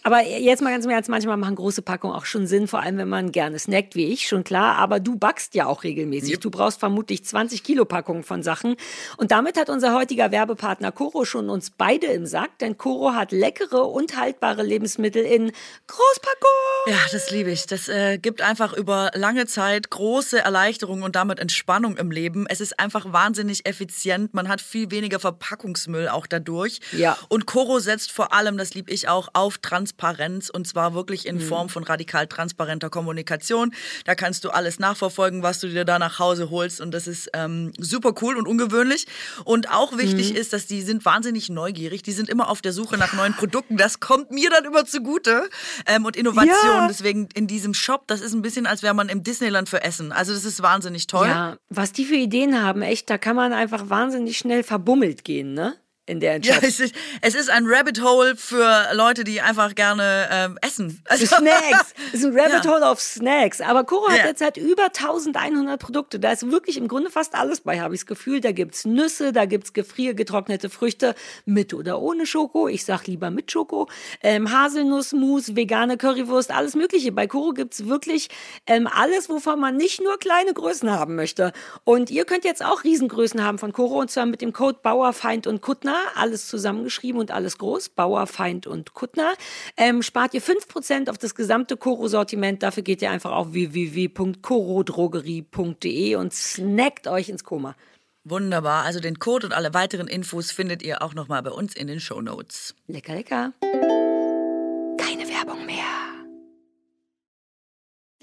[0.03, 2.97] Aber jetzt mal ganz im Ernst, manchmal machen große Packungen auch schon Sinn, vor allem
[2.97, 4.77] wenn man gerne snackt, wie ich, schon klar.
[4.77, 6.33] Aber du backst ja auch regelmäßig.
[6.33, 6.41] Yep.
[6.41, 8.77] Du brauchst vermutlich 20 Kilo Packungen von Sachen.
[9.17, 13.33] Und damit hat unser heutiger Werbepartner Coro schon uns beide im Sack, denn Coro hat
[13.33, 15.53] leckere und haltbare Lebensmittel in
[15.87, 16.51] Großpackung.
[16.87, 17.67] Ja, das liebe ich.
[17.67, 22.47] Das äh, gibt einfach über lange Zeit große Erleichterung und damit Entspannung im Leben.
[22.49, 24.33] Es ist einfach wahnsinnig effizient.
[24.33, 26.81] Man hat viel weniger Verpackungsmüll auch dadurch.
[26.93, 27.19] Ja.
[27.29, 31.27] Und Coro setzt vor allem, das liebe ich auch, auf Transparenz Transparenz und zwar wirklich
[31.27, 31.41] in mhm.
[31.41, 33.73] Form von radikal transparenter Kommunikation.
[34.05, 37.31] Da kannst du alles nachverfolgen, was du dir da nach Hause holst und das ist
[37.35, 39.07] ähm, super cool und ungewöhnlich.
[39.45, 40.37] Und auch wichtig mhm.
[40.37, 43.77] ist, dass die sind wahnsinnig neugierig, die sind immer auf der Suche nach neuen Produkten.
[43.77, 45.49] Das kommt mir dann immer zugute
[45.87, 46.55] ähm, und Innovation.
[46.65, 46.89] Ja.
[46.89, 50.13] Deswegen in diesem Shop, das ist ein bisschen, als wäre man im Disneyland für Essen.
[50.13, 51.27] Also das ist wahnsinnig toll.
[51.27, 55.55] Ja, was die für Ideen haben, echt, da kann man einfach wahnsinnig schnell verbummelt gehen,
[55.55, 55.75] ne?
[56.11, 60.29] In der Ja, es ist, es ist ein Rabbit Hole für Leute, die einfach gerne
[60.31, 61.01] ähm, essen.
[61.07, 61.95] Also, Snacks.
[62.13, 62.71] Es ist ein Rabbit ja.
[62.73, 63.61] Hole auf Snacks.
[63.61, 64.27] Aber Coro hat ja.
[64.27, 66.19] jetzt halt über 1100 Produkte.
[66.19, 68.41] Da ist wirklich im Grunde fast alles bei, habe ich das Gefühl.
[68.41, 72.67] Da gibt es Nüsse, da gibt es gefriergetrocknete Früchte mit oder ohne Schoko.
[72.67, 73.89] Ich sag lieber mit Schoko.
[74.23, 77.13] Ähm, Haselnussmus, vegane Currywurst, alles Mögliche.
[77.13, 78.29] Bei Coro gibt es wirklich
[78.67, 81.53] ähm, alles, wovon man nicht nur kleine Größen haben möchte.
[81.85, 85.47] Und ihr könnt jetzt auch Riesengrößen haben von Coro und zwar mit dem Code Bauerfeind
[85.47, 89.35] und Kuttner alles zusammengeschrieben und alles groß, Bauer, Feind und Kuttner.
[89.77, 92.63] Ähm, spart ihr 5% auf das gesamte Koro-Sortiment.
[92.63, 97.77] Dafür geht ihr einfach auf www.korodrogerie.de und snackt euch ins Koma.
[98.25, 98.85] Wunderbar.
[98.85, 102.01] Also den Code und alle weiteren Infos findet ihr auch nochmal bei uns in den
[102.01, 102.75] Show Notes.
[102.87, 103.53] Lecker, lecker.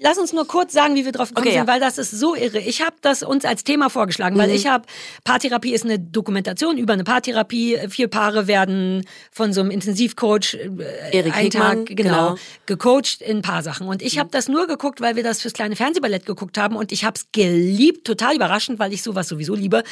[0.00, 1.72] Lass uns nur kurz sagen, wie wir drauf gekommen Okay, sind, ja.
[1.72, 2.60] weil das ist so irre.
[2.60, 4.40] Ich habe das uns als Thema vorgeschlagen, Mhm.
[4.40, 4.84] weil ich habe,
[5.24, 7.76] Paartherapie ist eine Dokumentation über eine Paartherapie.
[7.88, 10.68] Vier Paare werden von so einem Intensivcoach äh,
[11.10, 12.34] Erik einen Hickmann, Tag genau, genau.
[12.66, 13.88] gecoacht in ein paar Sachen.
[13.88, 16.92] Und ich habe das nur geguckt, weil wir das fürs kleine Fernsehballett geguckt haben und
[16.92, 19.82] ich habe es geliebt, total überraschend, weil ich sowas sowieso liebe.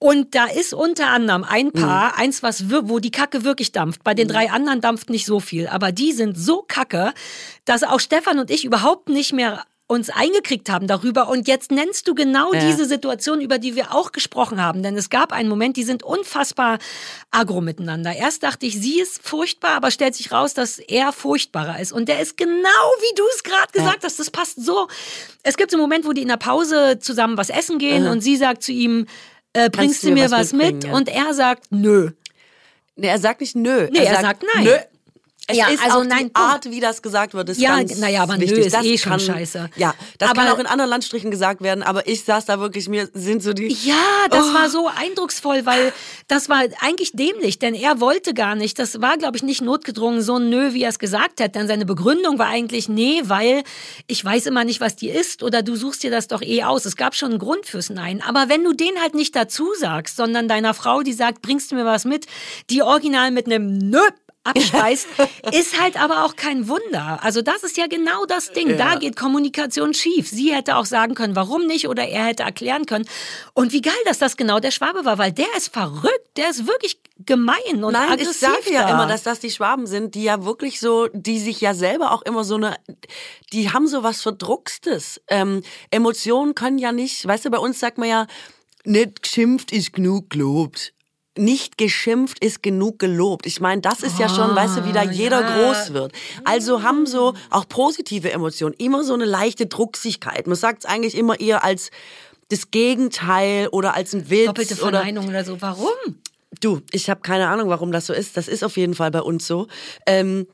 [0.00, 4.04] Und da ist unter anderem ein Paar, eins, was wo die Kacke wirklich dampft.
[4.04, 7.12] Bei den drei anderen dampft nicht so viel, aber die sind so kacke,
[7.64, 11.28] dass auch Stefan und ich überhaupt nicht mehr uns eingekriegt haben darüber.
[11.28, 12.60] Und jetzt nennst du genau Ja.
[12.60, 14.82] diese Situation, über die wir auch gesprochen haben.
[14.82, 16.78] Denn es gab einen Moment, die sind unfassbar
[17.30, 18.14] agro miteinander.
[18.14, 21.92] Erst dachte ich, sie ist furchtbar, aber stellt sich raus, dass er furchtbarer ist.
[21.92, 22.52] Und der ist genau,
[23.00, 24.18] wie du es gerade gesagt hast.
[24.18, 24.88] Das passt so.
[25.42, 28.20] Es gibt so einen Moment, wo die in der Pause zusammen was essen gehen und
[28.20, 29.06] sie sagt zu ihm,
[29.52, 30.74] äh, bringst du mir was, mit?
[30.74, 30.98] mitbringen, ja.
[30.98, 32.10] Und er sagt, nö.
[32.96, 33.88] Nee, er sagt nicht nö.
[33.90, 34.64] Nee, er sagt nein.
[34.64, 34.78] Nö.
[35.50, 36.34] Es Ja, ist also auch nein, die.
[36.34, 38.66] Art, wie das gesagt wird, ist Ja, ganz naja, aber nö wichtig.
[38.66, 39.70] ist das eh schon kann, scheiße.
[39.76, 42.86] Ja, das Aber- kann auch in anderen Landstrichen gesagt werden, aber ich saß da wirklich,
[42.90, 43.68] mir sind so die...
[43.84, 43.94] Ja,
[44.30, 44.52] das Oh.
[44.54, 45.94] war so eindrucksvoll, weil
[46.26, 48.78] das war eigentlich dämlich, denn er wollte gar nicht.
[48.78, 51.54] Das war, glaube ich, nicht notgedrungen so ein Nö, wie er es gesagt hat.
[51.54, 53.62] Denn seine Begründung war eigentlich, nee, weil
[54.06, 56.84] ich weiß immer nicht, was die ist oder du suchst dir das doch eh aus.
[56.84, 58.22] Es gab schon einen Grund fürs Nein.
[58.26, 61.74] Aber wenn du den halt nicht dazu sagst, sondern deiner Frau, die sagt, bringst du
[61.76, 62.26] mir was mit,
[62.68, 64.00] die original mit einem Nö
[64.44, 65.06] abspeist,
[65.52, 67.18] ist halt aber auch kein Wunder.
[67.22, 68.76] Also das ist ja genau das Ding.
[68.76, 70.28] Da geht Kommunikation schief.
[70.28, 73.06] Sie hätte auch sagen können, warum nicht, oder er hätte erklären können.
[73.54, 76.66] Und wie geil, dass das genau der Schwabe war, weil der ist verrückt, der ist
[76.66, 80.22] wirklich gemein und Nein, aggressiv ich sage ja immer, dass das die Schwaben sind, die
[80.22, 82.76] ja wirklich so, die sich ja selber auch immer so eine,
[83.52, 85.20] die haben so was Verdruckstes.
[85.28, 88.26] Ähm, Emotionen können ja nicht, weißt du, bei uns sagt man ja,
[88.84, 90.94] nicht geschimpft ist genug gelobt.
[91.38, 93.46] Nicht geschimpft ist genug gelobt.
[93.46, 95.72] Ich meine, das ist ja schon, weißt du, wie da jeder ja.
[95.72, 96.12] groß wird.
[96.44, 100.46] Also haben so auch positive Emotionen immer so eine leichte Drucksigkeit.
[100.46, 101.90] Man sagt es eigentlich immer eher als
[102.50, 105.60] das Gegenteil oder als ein Witz Doppelte oder Verneinung oder so.
[105.60, 105.88] Warum?
[106.60, 108.36] Du, ich habe keine Ahnung, warum das so ist.
[108.36, 109.68] Das ist auf jeden Fall bei uns so.
[110.06, 110.46] Ähm,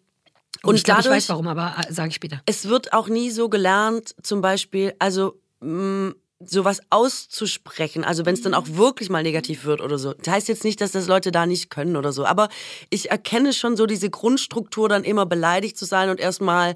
[0.62, 2.40] Und und ich glaube, ich weiß warum, aber äh, sage ich später.
[2.46, 6.14] es wird auch nie so gelernt, zum Beispiel, also mh,
[6.50, 8.04] sowas auszusprechen.
[8.04, 10.12] Also wenn es dann auch wirklich mal negativ wird oder so.
[10.12, 12.24] Das heißt jetzt nicht, dass das Leute da nicht können oder so.
[12.24, 12.48] Aber
[12.90, 16.74] ich erkenne schon so diese Grundstruktur, dann immer beleidigt zu sein und erstmal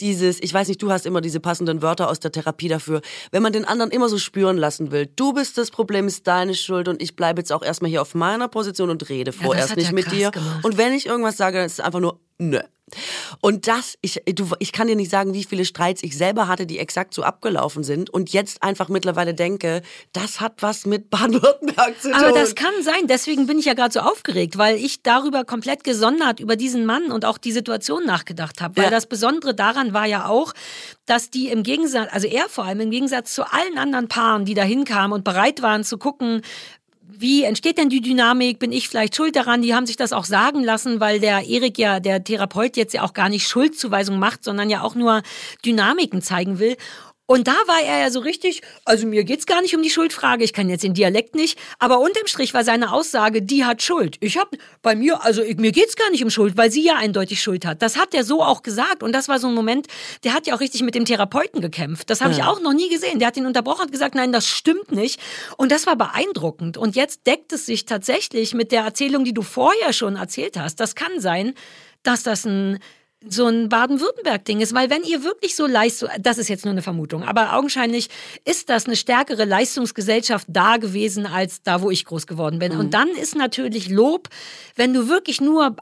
[0.00, 3.42] dieses, ich weiß nicht, du hast immer diese passenden Wörter aus der Therapie dafür, wenn
[3.42, 6.88] man den anderen immer so spüren lassen will, du bist das Problem, ist deine Schuld
[6.88, 9.92] und ich bleibe jetzt auch erstmal hier auf meiner Position und rede vorerst hat nicht
[9.92, 10.30] mit dir.
[10.32, 10.64] gemacht.
[10.64, 12.60] Und wenn ich irgendwas sage, dann ist es einfach nur nö.
[13.40, 16.66] Und das, ich, du, ich kann dir nicht sagen, wie viele Streits ich selber hatte,
[16.66, 19.82] die exakt so abgelaufen sind und jetzt einfach mittlerweile denke,
[20.12, 22.20] das hat was mit Baden-Württemberg zu tun.
[22.20, 23.06] Aber das kann sein.
[23.06, 27.10] Deswegen bin ich ja gerade so aufgeregt, weil ich darüber komplett gesondert über diesen Mann
[27.12, 28.76] und auch die Situation nachgedacht habe.
[28.76, 28.90] Weil Ja.
[28.90, 30.52] das Besondere daran war ja auch,
[31.06, 34.54] dass die im Gegensatz, also er vor allem im Gegensatz zu allen anderen Paaren, die
[34.54, 36.42] da hinkamen und bereit waren zu gucken,
[37.18, 38.58] wie entsteht denn die Dynamik?
[38.58, 39.62] Bin ich vielleicht schuld daran?
[39.62, 43.02] Die haben sich das auch sagen lassen, weil der Erik ja, der Therapeut, jetzt ja
[43.02, 45.22] auch gar nicht Schuldzuweisung macht, sondern ja auch nur
[45.64, 46.76] Dynamiken zeigen will.
[47.32, 50.44] Und da war er ja so richtig, also mir geht's gar nicht um die Schuldfrage,
[50.44, 54.18] ich kann jetzt den Dialekt nicht, aber unterm Strich war seine Aussage, die hat Schuld.
[54.20, 54.50] Ich hab
[54.82, 57.64] bei mir, also ich, mir geht's gar nicht um Schuld, weil sie ja eindeutig Schuld
[57.64, 57.80] hat.
[57.80, 59.86] Das hat er so auch gesagt und das war so ein Moment,
[60.24, 62.10] der hat ja auch richtig mit dem Therapeuten gekämpft.
[62.10, 63.18] Das habe ich auch noch nie gesehen.
[63.18, 65.18] Der hat ihn unterbrochen und gesagt, nein, das stimmt nicht.
[65.56, 66.76] Und das war beeindruckend.
[66.76, 70.80] Und jetzt deckt es sich tatsächlich mit der Erzählung, die du vorher schon erzählt hast.
[70.80, 71.54] Das kann sein,
[72.02, 72.78] dass das ein
[73.28, 76.82] so ein Baden-Württemberg-Ding ist, weil wenn ihr wirklich so Leistung, das ist jetzt nur eine
[76.82, 78.08] Vermutung, aber augenscheinlich
[78.44, 82.72] ist das eine stärkere Leistungsgesellschaft da gewesen als da, wo ich groß geworden bin.
[82.72, 84.28] Und dann ist natürlich Lob,
[84.76, 85.76] wenn du wirklich nur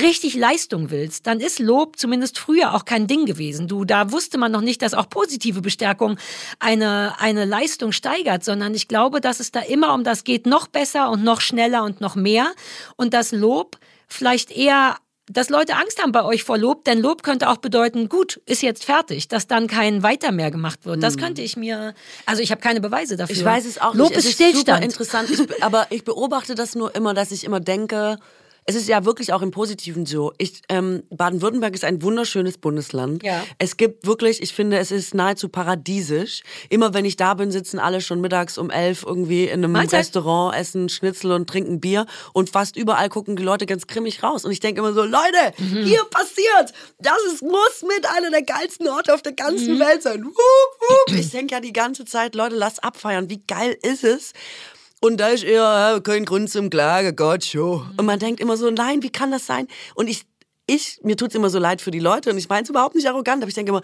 [0.00, 3.68] richtig Leistung willst, dann ist Lob zumindest früher auch kein Ding gewesen.
[3.68, 6.18] Du, da wusste man noch nicht, dass auch positive Bestärkung
[6.58, 10.66] eine, eine Leistung steigert, sondern ich glaube, dass es da immer um das geht, noch
[10.66, 12.52] besser und noch schneller und noch mehr.
[12.96, 14.96] Und das Lob vielleicht eher
[15.30, 18.62] dass Leute Angst haben bei euch vor Lob, denn Lob könnte auch bedeuten, gut, ist
[18.62, 21.02] jetzt fertig, dass dann kein weiter mehr gemacht wird.
[21.02, 21.94] Das könnte ich mir,
[22.26, 23.36] also ich habe keine Beweise dafür.
[23.36, 24.18] Ich weiß es auch Lob nicht.
[24.18, 24.84] Es ist ist super Stillstand.
[24.84, 25.30] interessant.
[25.30, 28.18] Ich, be- aber ich beobachte das nur immer, dass ich immer denke,
[28.68, 30.34] es ist ja wirklich auch im Positiven so.
[30.36, 33.22] Ich, ähm, Baden-Württemberg ist ein wunderschönes Bundesland.
[33.22, 33.42] Ja.
[33.56, 36.42] Es gibt wirklich, ich finde, es ist nahezu paradiesisch.
[36.68, 40.00] Immer wenn ich da bin, sitzen alle schon mittags um elf irgendwie in einem Mahlzeit.
[40.00, 42.04] Restaurant, essen Schnitzel und trinken Bier
[42.34, 44.44] und fast überall gucken die Leute ganz grimmig raus.
[44.44, 45.84] Und ich denke immer so, Leute, Mhm.
[45.84, 49.80] hier passiert, das ist, muss mit einer der geilsten Orte auf der ganzen Mhm.
[49.80, 50.22] Welt sein.
[50.26, 50.34] Wup,
[51.08, 51.16] wup.
[51.18, 53.30] Ich denke ja die ganze Zeit, Leute, lasst abfeiern.
[53.30, 54.34] Wie geil ist es?
[55.00, 57.88] Und da ist eher kein Grund zum Klagen, Gott schon.
[57.96, 59.68] Und man denkt immer so, nein, wie kann das sein?
[59.94, 60.22] Und ich,
[60.66, 63.08] ich mir tut's immer so leid für die Leute und ich meine es überhaupt nicht
[63.08, 63.82] arrogant, aber ich denke immer,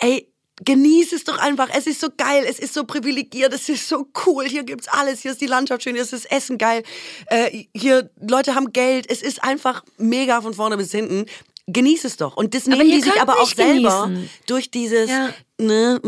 [0.00, 0.32] ey,
[0.64, 1.68] genieß es doch einfach.
[1.74, 4.46] Es ist so geil, es ist so privilegiert, es ist so cool.
[4.46, 5.20] Hier gibt's alles.
[5.20, 6.82] Hier ist die Landschaft schön, hier ist das Essen geil.
[7.26, 9.10] Äh, hier Leute haben Geld.
[9.10, 11.26] Es ist einfach mega von vorne bis hinten.
[11.68, 12.36] Genieß es doch.
[12.36, 14.30] Und das nehmen die sich aber auch nicht selber genießen.
[14.46, 15.10] durch dieses.
[15.10, 15.32] Ja.
[15.62, 16.00] Ne,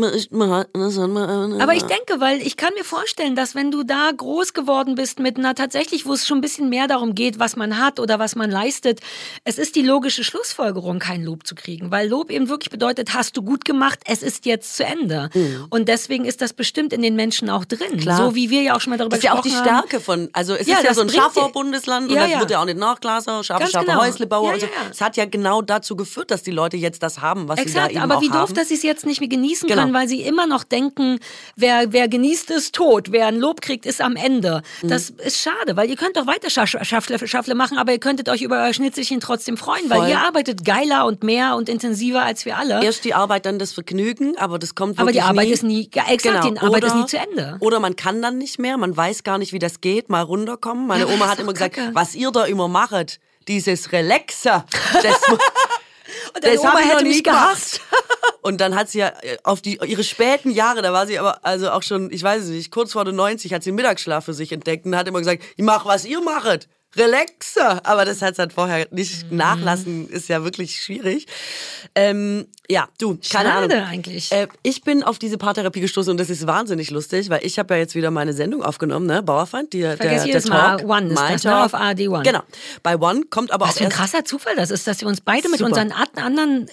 [1.59, 5.19] Aber ich denke, weil ich kann mir vorstellen, dass wenn du da groß geworden bist
[5.19, 8.19] mit einer tatsächlich, wo es schon ein bisschen mehr darum geht, was man hat oder
[8.19, 8.99] was man leistet,
[9.43, 11.91] es ist die logische Schlussfolgerung, kein Lob zu kriegen.
[11.91, 15.29] Weil Lob eben wirklich bedeutet, hast du gut gemacht, es ist jetzt zu Ende.
[15.69, 17.93] Und deswegen ist das bestimmt in den Menschen auch drin.
[17.93, 17.97] Mhm.
[17.99, 18.17] Klar.
[18.17, 19.87] So wie wir ja auch schon mal darüber Das ist ja auch die gesprochen haben.
[19.87, 22.31] Stärke von, also es Ja, ist ja so ein bringt dir- Schafbau-Bundesland und Ja, das
[22.31, 22.39] ja.
[22.39, 24.01] wird ja auch nicht nachglaser, scharfe, scharfe genau.
[24.01, 24.65] Häuslebauer Ja, und so.
[24.67, 24.89] ja, ja.
[24.91, 27.69] Es hat ja genau dazu geführt, dass die Leute jetzt das haben, was sie da
[27.71, 28.53] Exakt, eben aber auch wie doof, haben.
[28.55, 29.75] dass sie es jetzt nicht mehr genießen Genau.
[29.81, 31.19] können, weil sie immer noch denken,
[31.55, 34.61] wer, wer genießt, ist tot, wer ein Lob kriegt, ist am Ende.
[34.81, 34.87] Mhm.
[34.89, 38.29] Das ist schade, weil ihr könnt doch weiter Scha- Schaffle, Schaffle machen, aber ihr könntet
[38.29, 39.99] euch über euer Schnitzelchen trotzdem freuen, Voll.
[39.99, 42.83] weil ihr arbeitet geiler und mehr und intensiver als wir alle.
[42.83, 45.53] Erst die Arbeit, dann das Vergnügen, aber das kommt aber wirklich die Arbeit nie.
[45.53, 46.49] ist nie, ja, exakt, Genau.
[46.53, 47.57] die Arbeit oder, ist nie zu Ende.
[47.59, 50.87] Oder man kann dann nicht mehr, man weiß gar nicht, wie das geht, mal runterkommen.
[50.87, 51.91] Meine Ja, aber Oma hat immer gesagt, Kacke.
[51.93, 54.65] was ihr da immer macht, dieses Relaxer,
[55.03, 55.21] das,
[56.33, 57.45] Und deine das Oma hätte mich gemacht.
[57.45, 57.81] gehasst.
[58.41, 61.43] Und dann hat sie ja äh, auf die, ihre späten Jahre, da war sie aber
[61.43, 64.33] also auch schon, ich weiß es nicht, kurz vor den 90 hat sie Mittagsschlaf für
[64.33, 66.67] sich entdeckt und hat immer gesagt, ich mach, was ihr machet.
[66.95, 67.85] Relaxer.
[67.85, 69.37] Aber das hat sie halt vorher nicht Mhm.
[69.37, 71.27] nachlassen, ist ja wirklich schwierig.
[71.95, 73.87] Ähm, ja, du, keine Schade Ahnung.
[73.87, 74.31] eigentlich.
[74.31, 77.73] Äh, ich bin auf diese Paartherapie gestoßen und das ist wahnsinnig lustig, weil ich habe
[77.75, 79.21] ja jetzt wieder meine Sendung aufgenommen, ne?
[79.23, 80.85] Bauerfeind, die, der, Vergiss der jedes Talk.
[80.85, 81.63] Mal, One ist das, ne?
[81.63, 82.23] Auf ARD One.
[82.23, 82.41] Genau.
[82.83, 85.21] Bei One kommt aber Was auch für ein krasser Zufall das ist, dass wir uns
[85.21, 85.69] beide mit Super.
[85.69, 86.67] unseren at- anderen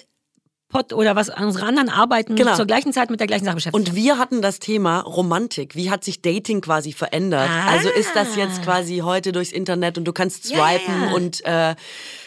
[0.72, 2.54] Pod oder was unsere anderen Arbeiten Genau.
[2.56, 3.86] zur gleichen Zeit mit der gleichen Sache beschäftigen.
[3.88, 5.76] Und wir hatten das Thema Romantik.
[5.76, 7.48] Wie hat sich Dating quasi verändert?
[7.48, 7.70] Ah.
[7.70, 11.12] Also ist das jetzt quasi heute durchs Internet und du kannst swipen ja.
[11.14, 11.74] und äh,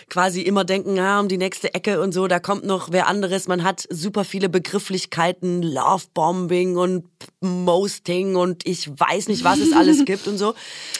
[0.09, 3.47] quasi immer denken, ah, um die nächste Ecke und so, da kommt noch wer anderes.
[3.47, 7.05] Man hat super viele Begrifflichkeiten, Lovebombing und
[7.41, 10.53] Mosting und ich weiß nicht, was es alles gibt und so.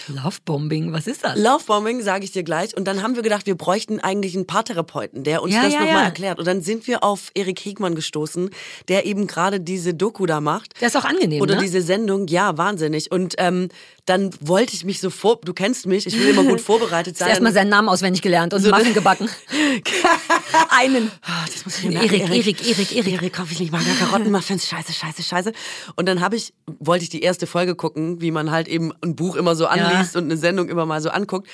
[0.08, 1.38] Lovebombing, was ist das?
[1.38, 2.76] Lovebombing, sage ich dir gleich.
[2.76, 5.80] Und dann haben wir gedacht, wir bräuchten eigentlich einen Paartherapeuten, der uns Ja, das ja,
[5.80, 6.04] nochmal ja.
[6.04, 6.40] erklärt.
[6.40, 8.50] Und dann sind wir auf Erik Hiegmann gestoßen,
[8.88, 10.80] der eben gerade diese Doku da macht.
[10.82, 11.62] Der ist auch angenehm, Oder ne?
[11.62, 13.12] diese Sendung, ja, wahnsinnig.
[13.12, 13.70] Und ähm,
[14.06, 17.30] dann wollte ich mich so vor, du kennst mich, ich will immer gut vorbereitet sein.
[17.30, 19.30] Erstmal seinen Namen auswendig gelernt und So Muffin eine- gebacken.
[20.70, 21.12] Einen.
[21.24, 22.12] Ah, das muss ich Erik.
[22.30, 23.14] Erik, Erik, Erik.
[23.14, 25.52] Erik, hoffe ich nicht, ja Karottenmuffins, scheiße, scheiße, scheiße.
[25.96, 29.16] Und dann habe ich, wollte ich die erste Folge gucken, wie man halt eben ein
[29.16, 31.48] Buch immer so anliest und eine Sendung immer mal so anguckt.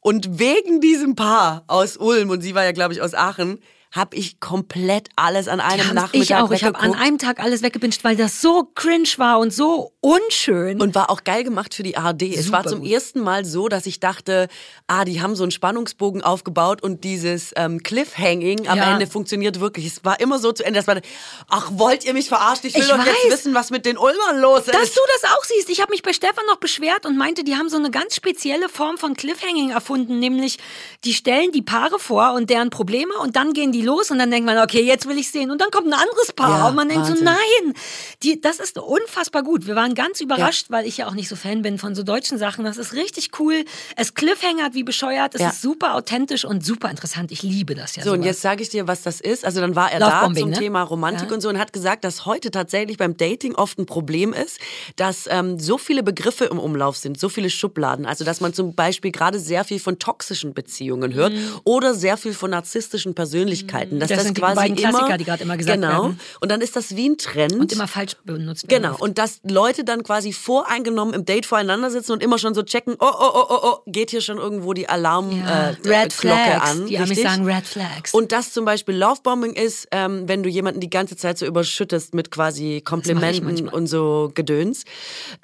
[0.00, 3.58] Und wegen diesem Paar aus Ulm, und sie war ja, glaube ich, aus Aachen,
[3.92, 6.50] habe ich komplett alles an einem Ja, Nachmittag ich auch.
[6.52, 10.80] Ich habe an einem Tag alles weggebinscht, weil das so cringe war und so unschön.
[10.80, 12.22] Und war auch geil gemacht für die ARD.
[12.22, 12.90] es Super war zum gut.
[12.90, 14.46] ersten Mal so, dass ich dachte,
[14.86, 18.92] ah, die haben so einen Spannungsbogen aufgebaut und dieses ähm, Cliffhanging am Ja.
[18.92, 19.86] Ende funktioniert wirklich.
[19.86, 21.00] Es war immer so zu Ende, dass man,
[21.48, 22.66] ach, wollt ihr mich verarschen?
[22.68, 23.32] Ich will Ich doch jetzt weiß.
[23.32, 24.74] wissen, was mit den Ulmern los ist.
[24.74, 25.68] Dass du das auch siehst.
[25.68, 28.68] Ich habe mich bei Stefan noch beschwert und meinte, die haben so eine ganz spezielle
[28.68, 30.58] Form von Cliffhanging erfunden, nämlich
[31.04, 34.30] die stellen die Paare vor und deren Probleme und dann gehen die los und dann
[34.30, 36.74] denkt man, okay, jetzt will ich sehen und dann kommt ein anderes Paar Ja, und
[36.74, 37.18] man denkt Wahnsinn.
[37.18, 37.74] so, nein,
[38.22, 39.66] die, das ist unfassbar gut.
[39.66, 42.38] Wir waren ganz überrascht, weil ich ja auch nicht so Fan bin von so deutschen
[42.38, 42.64] Sachen.
[42.64, 43.64] Das ist richtig cool.
[43.96, 45.34] Es cliffhangert wie bescheuert.
[45.34, 45.48] Es Ja.
[45.50, 47.32] ist super authentisch und super interessant.
[47.32, 48.26] Ich liebe das ja So, und sowas.
[48.26, 49.44] jetzt sage ich dir, was das ist.
[49.44, 50.58] Also dann war er da zum ne?
[50.58, 51.34] Thema Romantik Ja.
[51.34, 54.58] und so und hat gesagt, dass heute tatsächlich beim Dating oft ein Problem ist,
[54.96, 58.06] dass ähm, so viele Begriffe im Umlauf sind, so viele Schubladen.
[58.06, 61.32] Also dass man zum Beispiel gerade sehr viel von toxischen Beziehungen hört
[61.64, 63.69] oder sehr viel von narzisstischen Persönlichkeiten.
[63.72, 63.98] Dass Mhm.
[64.00, 66.02] Das das, sind die quasi beiden Klassiker, immer, die gerade immer gesagt genau.
[66.04, 66.20] werden.
[66.40, 67.54] Und dann ist das wie ein Trend.
[67.54, 68.82] und immer falsch benutzt werden.
[68.82, 72.62] Genau, und dass Leute dann quasi voreingenommen im Date voreinander sitzen und immer schon so
[72.62, 76.16] checken, oh, oh, oh, oh, oh, geht hier schon irgendwo die Alarmglocke Ja, äh, Red
[76.16, 76.70] Glocke Flags.
[76.70, 76.86] an.
[76.86, 77.26] Die Amis richtig?
[77.28, 78.14] sagen Red Flags.
[78.14, 82.14] Und das zum Beispiel Lovebombing ist, ähm, wenn du jemanden die ganze Zeit so überschüttest
[82.14, 84.84] mit quasi Komplimenten und so Gedöns.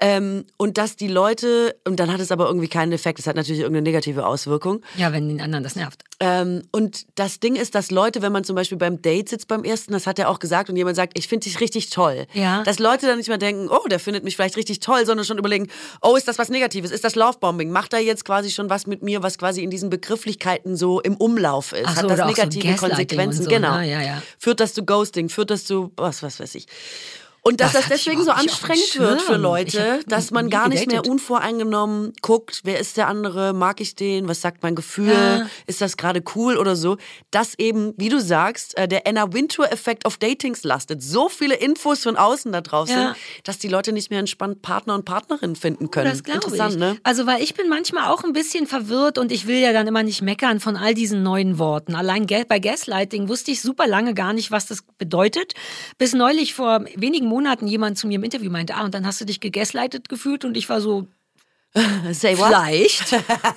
[0.00, 3.36] Ähm, und dass die Leute, und dann hat es aber irgendwie keinen Effekt, es hat
[3.36, 4.82] natürlich irgendeine negative Auswirkung.
[4.96, 6.02] ja, wenn den anderen das nervt.
[6.20, 9.64] Ähm, und das Ding ist, dass Leute, wenn man zum Beispiel beim Date sitzt beim
[9.64, 12.26] ersten, das hat er auch gesagt, und jemand sagt, ich finde dich richtig toll.
[12.32, 12.62] Ja.
[12.62, 15.38] Dass Leute dann nicht mehr denken, oh, der findet mich vielleicht richtig toll, sondern schon
[15.38, 15.68] überlegen,
[16.02, 16.90] oh, ist das was Negatives?
[16.90, 17.70] Ist das Lovebombing?
[17.70, 21.16] Macht er jetzt quasi schon was mit mir, was quasi in diesen Begrifflichkeiten so im
[21.16, 21.86] Umlauf ist?
[21.86, 23.44] Ach so, hat das so negative Gaslighting Konsequenzen?
[23.44, 23.78] so, genau.
[23.78, 23.90] ne?
[23.90, 24.22] Ja, ja.
[24.38, 25.28] Führt das zu Ghosting?
[25.28, 26.66] Führt das zu was, was weiß ich?
[27.46, 29.36] Und dass Das das, deswegen so anstrengend wird für.
[29.36, 31.12] Leute, dass man gar nicht mehr gedatet.
[31.12, 35.46] unvoreingenommen guckt, wer ist der andere, mag ich den, was sagt mein Gefühl, Ja.
[35.66, 36.96] ist das gerade cool oder so.
[37.30, 41.02] Dass eben, wie du sagst, äh, der Anna Wintour-Effekt auf Datings lastet.
[41.04, 42.94] So viele Infos von außen da drauf Ja.
[43.14, 46.10] sind, dass die Leute nicht mehr entspannt Partner und Partnerin finden können.
[46.10, 46.80] Das glaube Interessant, ich.
[46.80, 46.96] ne?
[47.04, 50.02] Also, weil ich bin manchmal auch ein bisschen verwirrt und ich will ja dann immer
[50.02, 51.94] nicht meckern von all diesen neuen Worten.
[51.94, 55.52] Allein bei Gaslighting wusste ich super lange gar nicht, was das bedeutet.
[55.96, 57.35] Bis neulich vor wenigen Monaten
[57.66, 60.56] jemand zu mir im Interview meinte, ah, und dann hast du dich gegaslightet gefühlt und
[60.56, 61.08] ich war so,
[62.12, 62.48] Say what?
[62.48, 63.14] Vielleicht.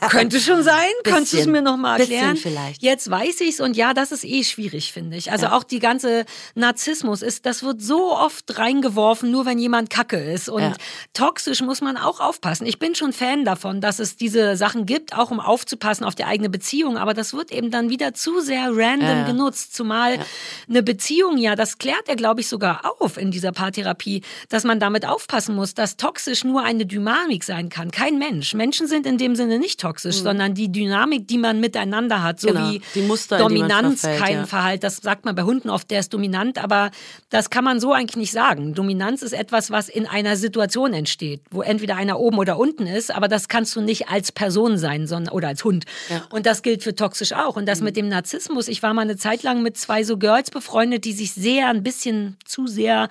[0.10, 0.90] Könnte schon sein.
[1.04, 1.52] Kannst du es Bisschen.
[1.52, 2.34] mir nochmal erklären?
[2.34, 2.82] Bisschen vielleicht.
[2.82, 5.32] Jetzt weiß ich's und ja, das ist eh schwierig, finde ich.
[5.32, 10.18] Also auch die ganze Narzissmus ist, das wird so oft reingeworfen, nur wenn jemand kacke
[10.18, 10.50] ist.
[10.50, 10.74] Und Ja.
[11.14, 12.66] toxisch muss man auch aufpassen.
[12.66, 16.26] Ich bin schon Fan davon, dass es diese Sachen gibt, auch um aufzupassen auf die
[16.26, 16.98] eigene Beziehung.
[16.98, 19.24] Aber das wird eben dann wieder zu sehr random Ja, ja.
[19.26, 19.74] genutzt.
[19.76, 20.20] Zumal
[20.68, 24.80] eine Beziehung ja, das klärt er, glaube ich, sogar auf in dieser Paartherapie, dass man
[24.80, 27.92] damit aufpassen muss, dass toxisch nur eine Dynamik sein kann.
[28.10, 28.54] Kein Mensch.
[28.54, 32.50] Menschen sind in dem Sinne nicht toxisch, sondern die Dynamik, die man miteinander hat, so
[32.50, 32.54] Mhm.
[32.54, 32.70] Genau.
[32.72, 34.46] wie Die Muster, die Dominanz verfällt, kein ja.
[34.46, 34.84] Verhalt.
[34.84, 36.90] Das sagt man bei Hunden oft, der ist dominant, aber
[37.30, 38.74] das kann man so eigentlich nicht sagen.
[38.74, 43.12] Dominanz ist etwas, was in einer Situation entsteht, wo entweder einer oben oder unten ist,
[43.14, 45.86] aber das kannst du nicht als Person sein, sondern oder als Hund.
[46.32, 47.56] Und das gilt für toxisch auch.
[47.56, 47.68] Und Mhm.
[47.68, 51.06] das mit dem Narzissmus, ich war mal eine Zeit lang mit zwei so Girls befreundet,
[51.06, 53.08] die sich sehr ein bisschen zu sehr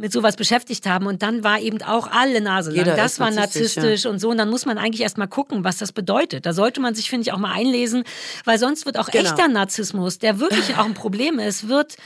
[0.00, 2.96] mit sowas beschäftigt haben und dann war eben auch alle Nase lang.
[2.96, 5.76] Das war narzisstisch, narzisstisch und so und dann muss man eigentlich erst mal gucken, was
[5.76, 6.46] das bedeutet.
[6.46, 8.04] Da sollte man sich finde ich auch mal einlesen,
[8.44, 9.24] weil sonst wird auch Genau.
[9.30, 11.96] echter Narzissmus, der wirklich auch ein Problem ist, wird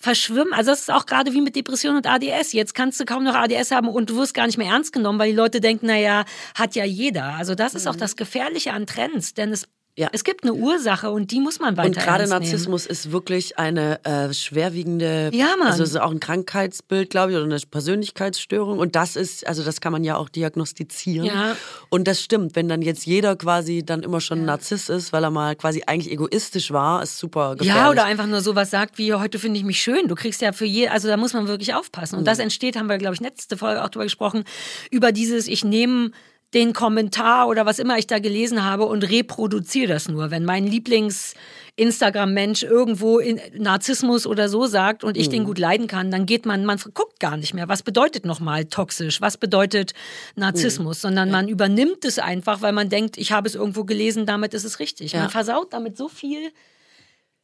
[0.00, 0.52] verschwimmen.
[0.52, 2.52] Also das ist auch gerade wie mit Depression und ADS.
[2.52, 5.18] Jetzt kannst du kaum noch ADS haben und du wirst gar nicht mehr ernst genommen,
[5.18, 6.24] weil die Leute denken, naja,
[6.54, 7.34] hat ja jeder.
[7.34, 9.70] Also das ist auch das Gefährliche an Trends, denn es Mhm.
[9.96, 10.08] Ja.
[10.12, 12.26] es gibt eine Ursache und die muss man weiter Und gerade.
[12.26, 15.68] Narzissmus ist wirklich eine äh, schwerwiegende, Ja, Mann.
[15.68, 18.78] also es ist auch ein Krankheitsbild, glaube ich, oder eine Persönlichkeitsstörung.
[18.78, 21.26] Und das ist, also das kann man ja auch diagnostizieren.
[21.26, 21.56] Ja.
[21.90, 25.22] Und das stimmt, wenn dann jetzt jeder quasi dann immer schon ein Narzisst ist, weil
[25.24, 27.82] er mal quasi eigentlich egoistisch war, ist super gefährlich.
[27.82, 30.08] Ja, oder einfach nur sowas sagt wie, heute finde ich mich schön.
[30.08, 32.16] Du kriegst ja für je, also da muss man wirklich aufpassen.
[32.16, 32.26] Und Mhm.
[32.26, 34.44] das entsteht, haben wir, glaube ich, letzte Folge auch drüber gesprochen,
[34.90, 36.10] über dieses, ich nehme
[36.54, 40.30] den Kommentar oder was immer ich da gelesen habe und reproduziere das nur.
[40.30, 41.34] Wenn mein Lieblings
[41.76, 45.32] Instagram-Mensch irgendwo in Narzissmus oder so sagt und ich Mhm.
[45.32, 48.66] den gut leiden kann, dann geht man, man guckt gar nicht mehr, was bedeutet nochmal
[48.66, 49.92] toxisch, was bedeutet
[50.36, 50.40] Mhm.
[50.42, 54.54] Narzissmus, sondern man übernimmt es einfach, weil man denkt, ich habe es irgendwo gelesen, damit
[54.54, 55.12] ist es richtig.
[55.12, 55.22] Ja.
[55.22, 56.52] Man versaut damit so viel.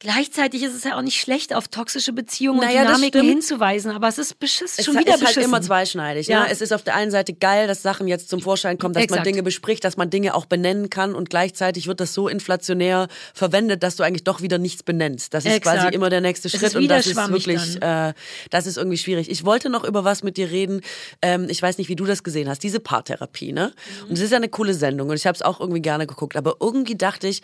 [0.01, 4.07] Gleichzeitig ist es ja auch nicht schlecht, auf toxische Beziehungen Naja, und Dynamiken hinzuweisen, aber
[4.07, 5.43] es ist beschiss, Es schon ist wieder halt beschissen.
[5.43, 6.25] immer zweischneidig.
[6.25, 6.41] Ja.
[6.45, 6.47] Ne?
[6.49, 9.19] Es ist auf der einen Seite geil, dass Sachen jetzt zum Vorschein kommen, dass man
[9.19, 9.27] Exakt.
[9.27, 13.83] Dinge bespricht, dass man Dinge auch benennen kann und gleichzeitig wird das so inflationär verwendet,
[13.83, 15.35] dass du eigentlich doch wieder nichts benennst.
[15.35, 15.81] Das ist Exakt.
[15.81, 18.13] quasi immer der nächste Es Schritt ist und das ist wirklich, äh,
[18.49, 19.29] das ist irgendwie schwierig.
[19.29, 20.81] Ich wollte noch über was mit dir reden.
[21.21, 22.63] Ähm, ich weiß nicht, wie du das gesehen hast.
[22.63, 23.71] Diese Paartherapie, ne?
[24.05, 24.09] Mhm.
[24.09, 26.35] Und es ist ja eine coole Sendung und ich habe es auch irgendwie gerne geguckt.
[26.35, 27.43] Aber irgendwie dachte ich,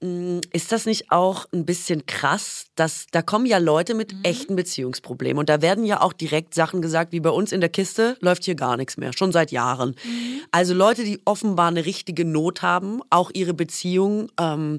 [0.00, 4.20] ist das nicht auch ein bisschen krass, dass da kommen ja Leute mit Mhm.
[4.22, 7.68] echten Beziehungsproblemen und da werden ja auch direkt Sachen gesagt, wie bei uns in der
[7.68, 9.90] Kiste läuft hier gar nichts mehr, schon seit Jahren.
[10.02, 10.40] Mhm.
[10.52, 14.78] Also Leute, die offenbar eine richtige Not haben, auch ihre Beziehung ähm,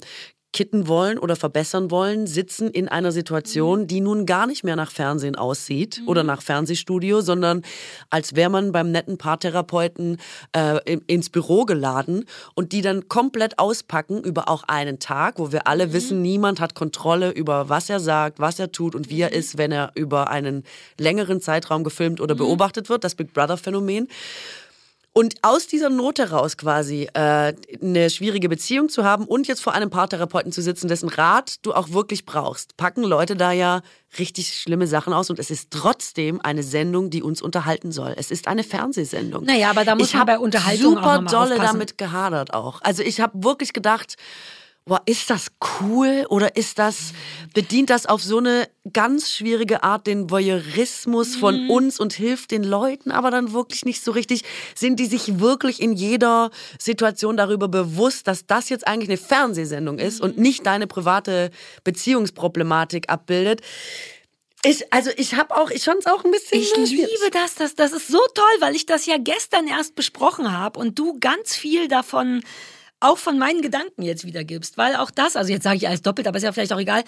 [0.54, 4.92] kitten wollen oder verbessern wollen, sitzen in einer Situation, die nun gar nicht mehr nach
[4.92, 7.62] Fernsehen aussieht oder nach Fernsehstudio, sondern
[8.10, 10.18] als wäre man beim netten Paartherapeuten
[10.56, 15.54] äh, in- ins Büro geladen und die dann komplett auspacken über auch einen Tag, wo
[15.54, 19.22] wir alle wissen, niemand hat Kontrolle über was er sagt, was er tut und wie
[19.22, 20.64] er ist, wenn er über einen
[21.00, 24.10] längeren Zeitraum gefilmt oder beobachtet wird, das Big Brother Phänomen.
[25.14, 29.74] Und aus dieser Not heraus quasi äh, eine schwierige Beziehung zu haben und jetzt vor
[29.74, 33.82] einem Paartherapeuten zu sitzen, dessen Rat du auch wirklich brauchst, packen Leute da ja
[34.18, 38.14] richtig schlimme Sachen aus und es ist trotzdem eine Sendung, die uns unterhalten soll.
[38.18, 39.44] Es ist eine Fernsehsendung.
[39.44, 41.74] Naja, aber da muss ich man bei Unterhaltung auch super mal dolle aufpassen.
[41.74, 42.82] damit gehadert auch.
[42.82, 44.16] Also ich habe wirklich gedacht,
[44.86, 45.48] boah, ist das
[45.80, 47.14] cool oder ist das
[47.54, 51.40] bedient das auf so eine ganz schwierige Art den Voyeurismus Mhm.
[51.40, 54.44] von uns und hilft den Leuten, aber dann wirklich nicht so richtig.
[54.76, 60.00] Sind die sich wirklich in jeder Situation darüber bewusst, dass das jetzt eigentlich eine Fernsehsendung
[60.00, 60.44] ist und Mhm.
[60.44, 61.52] nicht deine private
[61.84, 63.62] Beziehungsproblematik abbildet?
[64.64, 67.76] Ich, also ich habe auch, ich fand es auch ein bisschen Ich liebe das, das,
[67.76, 71.56] das ist so toll, weil ich das ja gestern erst besprochen habe und du ganz
[71.56, 72.44] viel davon
[73.02, 74.78] auch von meinen Gedanken jetzt wiedergibst.
[74.78, 77.04] Weil auch das, also jetzt sage ich alles doppelt, aber ist ja vielleicht auch egal.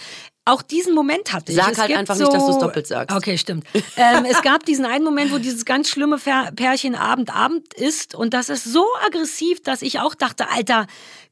[0.46, 1.58] Auch diesen Moment hatte ich.
[1.58, 3.16] Sag es halt einfach so, nicht, dass du's doppelt sagst.
[3.16, 3.66] Okay, stimmt.
[3.96, 8.34] ähm, es gab diesen einen Moment, wo dieses ganz schlimme Pärchen Abend Abend ist und
[8.34, 10.88] das ist so aggressiv, dass ich auch dachte, Alter,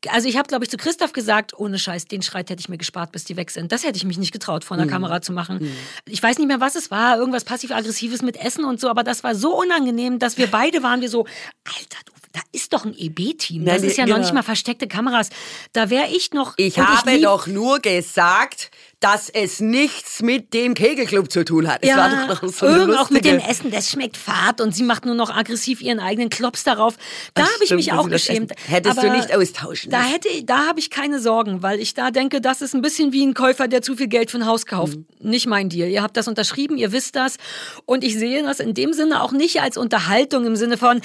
[0.07, 2.77] also ich habe glaube ich zu Christoph gesagt, ohne Scheiß, den Schreit hätte ich mir
[2.77, 3.71] gespart, bis die weg sind.
[3.73, 4.91] Das hätte ich mich nicht getraut, vor einer Mhm.
[4.91, 5.75] Kamera zu machen.
[6.07, 9.23] Ich weiß nicht mehr, was es war, irgendwas passiv-aggressives mit Essen und so, aber das
[9.23, 11.25] war so unangenehm, dass wir beide waren wir so,
[11.65, 13.65] Alter, du, da ist doch ein EB-Team.
[13.65, 14.17] Das ist ja genau.
[14.17, 15.29] noch nicht mal versteckte Kameras.
[15.73, 16.53] Da wäre ich noch.
[16.57, 18.71] Ich habe lieb- doch nur gesagt,
[19.01, 21.79] dass es nichts mit dem Kegelclub zu tun hat.
[21.81, 24.83] Es Ja, noch so eine irgend auch mit dem Essen, das schmeckt fad und sie
[24.83, 26.95] macht nur noch aggressiv ihren eigenen Klops darauf.
[27.33, 28.51] Da habe ich mich auch geschämt.
[28.51, 28.71] essen.
[28.71, 32.11] Hättest du Aber nicht austauschen Da hätte, da habe ich keine Sorgen, weil ich da
[32.11, 34.67] denke, das ist ein bisschen wie ein Käufer, der zu viel Geld für ein Haus
[34.67, 34.97] kauft.
[34.97, 35.05] Mhm.
[35.19, 35.89] Nicht mein Deal.
[35.89, 37.37] Ihr habt das unterschrieben, ihr wisst das
[37.85, 41.01] und ich sehe das in dem Sinne auch nicht als Unterhaltung im Sinne von,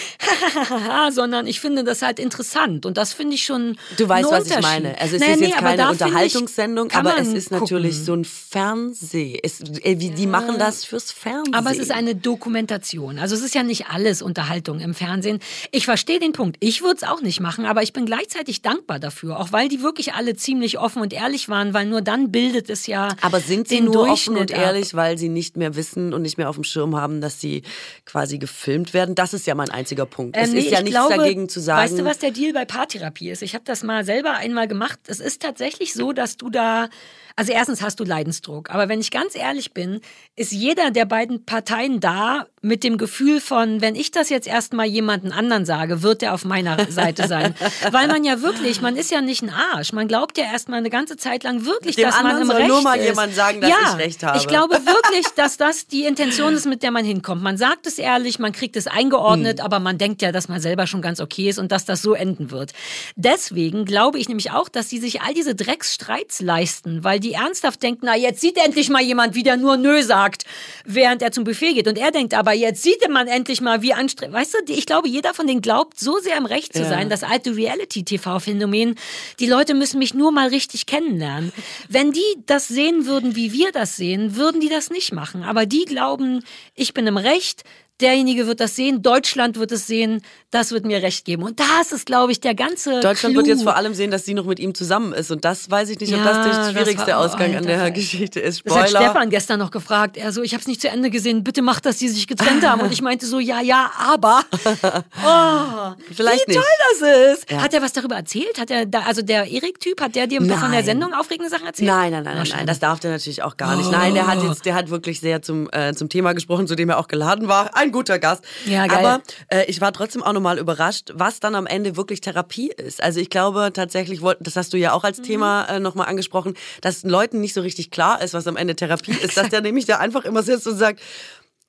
[1.10, 3.78] sondern ich finde das halt interessant und das finde ich schon.
[3.96, 4.98] Du weißt, was ich meine.
[5.00, 7.85] Also es Naja, ist nee, jetzt aber keine Unterhaltungssendung, aber es ist gucken.
[7.86, 9.38] Natürlich so ein Fernseh.
[9.42, 11.54] Es, äh, wie, Die machen das fürs Fernsehen.
[11.54, 13.18] Aber es ist eine Dokumentation.
[13.18, 15.38] Also es ist ja nicht alles Unterhaltung im Fernsehen.
[15.72, 16.56] Ich verstehe den Punkt.
[16.60, 19.38] Ich würde es auch nicht machen, aber ich bin gleichzeitig dankbar dafür.
[19.38, 22.86] Auch weil die wirklich alle ziemlich offen und ehrlich waren, weil nur dann bildet es
[22.86, 24.58] ja aber sind sie nur offen und ab.
[24.58, 27.62] ehrlich, weil sie nicht mehr wissen und nicht mehr auf dem Schirm haben, dass sie
[28.04, 29.14] quasi gefilmt werden?
[29.14, 30.36] Das ist ja mein einziger Punkt.
[30.36, 31.82] es Ähm, nee, ist ja ich nichts glaube, dagegen zu sagen.
[31.82, 33.42] Weißt du, was der Deal bei Paartherapie ist?
[33.42, 34.98] Ich habe das mal selber einmal gemacht.
[35.06, 36.88] Es ist tatsächlich so, dass du da,
[37.36, 40.00] also erstens hast du Leidensdruck, aber wenn ich ganz ehrlich bin,
[40.36, 44.86] ist jeder der beiden Parteien da mit dem Gefühl von, wenn ich das jetzt erstmal
[44.86, 47.54] jemanden anderen sage, wird der auf meiner Seite sein.
[47.92, 49.92] Weil man ja wirklich, man ist ja nicht ein Arsch.
[49.92, 52.68] Man glaubt ja erstmal eine ganze Zeit lang wirklich, Dem dass man im soll Recht
[52.68, 53.06] nur mal ist.
[53.06, 54.38] jemand sagen, dass ja, ich Recht habe.
[54.38, 57.42] Ich glaube wirklich, dass das die Intention ist, mit der man hinkommt.
[57.42, 58.98] Man sagt es ehrlich, man kriegt es Hm.
[58.98, 62.02] eingeordnet, aber man denkt ja, dass man selber schon ganz okay ist und dass das
[62.02, 62.72] so enden wird.
[63.14, 67.82] Deswegen glaube ich nämlich auch, dass sie sich all diese Drecksstreits leisten, weil die ernsthaft
[67.82, 70.44] denken, na, jetzt sieht endlich mal jemand, wie der nur Nö sagt,
[70.84, 71.86] während er zum Buffet geht.
[71.86, 74.34] Und er denkt aber, jetzt sieht man endlich mal, wie anstrengend.
[74.34, 76.88] Weißt du, ich glaube, jeder von denen glaubt, so sehr im Recht zu Ja.
[76.88, 78.96] sein, das alte Reality-TV-Phänomen,
[79.40, 81.52] die Leute müssen mich nur mal richtig kennenlernen.
[81.88, 85.42] Wenn die das sehen würden, wie wir das sehen, würden die das nicht machen.
[85.42, 86.42] Aber die glauben,
[86.74, 87.62] ich bin im Recht,
[88.00, 91.42] derjenige wird das sehen, Deutschland wird es sehen, das wird mir recht geben.
[91.42, 93.36] Und das ist, glaube ich, der ganze Deutschland Clou.
[93.36, 95.30] wird jetzt vor allem sehen, dass sie noch mit ihm zusammen ist.
[95.30, 97.66] Und das weiß ich nicht, ob Ja, das der schwierigste war- oh, Ausgang an Alter,
[97.68, 97.90] der.
[97.90, 98.62] Geschichte ist.
[98.64, 99.04] Das hat Spoiler.
[99.06, 100.16] Stefan gestern noch gefragt.
[100.16, 101.42] Er so, ich habe es nicht zu Ende gesehen.
[101.44, 102.80] Bitte mach, dass die sich getrennt haben.
[102.82, 104.42] Und ich meinte so, ja, ja, aber.
[105.24, 107.00] Oh, Vielleicht wie toll nicht.
[107.00, 107.50] das ist.
[107.50, 107.62] Ja.
[107.62, 108.58] Hat er was darüber erzählt?
[108.58, 110.84] Hat er da, also der Erik-Typ, hat der dir von der Nein.
[110.84, 111.88] Sendung aufregende Sachen erzählt?
[111.88, 113.90] Nein, nein, nein, nein, nein, das darf der natürlich auch gar nicht.
[113.90, 116.88] Nein, der hat jetzt, der hat wirklich sehr zum, äh, zum Thema gesprochen, zu dem
[116.90, 117.74] er auch geladen war.
[117.86, 118.44] Ein guter Gast.
[118.66, 118.98] Ja, geil.
[118.98, 123.02] Aber äh, ich war trotzdem auch nochmal überrascht, was dann am Ende wirklich Therapie ist.
[123.02, 127.04] Also ich glaube tatsächlich, das hast du ja auch als Thema äh, nochmal angesprochen, dass
[127.04, 129.98] Leuten nicht so richtig klar ist, was am Ende Therapie ist, dass der nämlich da
[129.98, 131.00] einfach immer sitzt und sagt,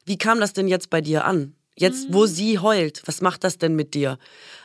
[0.06, 1.54] wie kam das denn jetzt bei dir an?
[1.80, 4.18] Jetzt, wo sie heult, was macht das denn mit dir?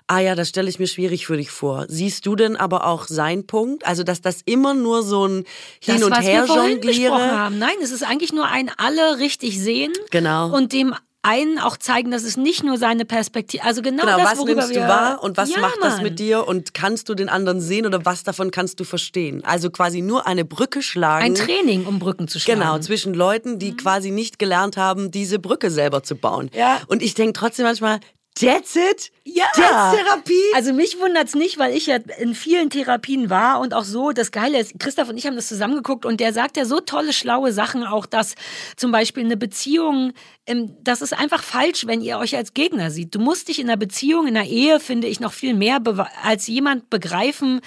[0.07, 1.85] Ah ja, das stelle ich mir schwierig für dich vor.
[1.89, 3.87] Siehst du denn aber auch seinen Punkt?
[3.87, 5.45] Also, dass das immer nur so ein
[5.79, 7.13] Hin das, und was Her wir jongliere.
[7.13, 7.59] haben.
[7.59, 9.93] Nein, es ist eigentlich nur ein alle richtig sehen.
[10.11, 10.57] Genau.
[10.57, 14.33] Und dem einen auch zeigen, dass es nicht nur seine Perspektive, also genau, Genau, das,
[14.33, 16.03] was worüber nimmst du wir, wahr und was ja, macht das Mann.
[16.03, 19.45] mit dir und kannst du den anderen sehen oder was davon kannst du verstehen?
[19.45, 21.25] Also quasi nur eine Brücke schlagen.
[21.25, 22.61] Ein Training, um Brücken zu schlagen.
[22.61, 26.51] Genau, zwischen Leuten, die quasi nicht gelernt haben, diese Brücke selber zu bauen.
[26.55, 26.81] Ja.
[26.89, 28.01] Und ich denke trotzdem manchmal,
[28.41, 29.11] that's it?
[29.25, 29.45] Ja.
[29.55, 30.55] That's Therapie?
[30.55, 34.33] Also mich wundert's nicht, weil ich ja in vielen Therapien war und auch so, das
[34.33, 37.53] Geile ist, Christoph und ich haben das zusammengeguckt und der sagt ja so tolle, schlaue
[37.53, 38.35] Sachen auch, dass
[38.77, 40.13] zum Beispiel eine Beziehung,
[40.47, 43.15] ähm, das ist einfach falsch, wenn ihr euch als Gegner sieht.
[43.15, 45.81] Du musst dich in einer Beziehung, in einer Ehe, finde ich, noch viel mehr
[46.23, 47.61] als jemand begreifen,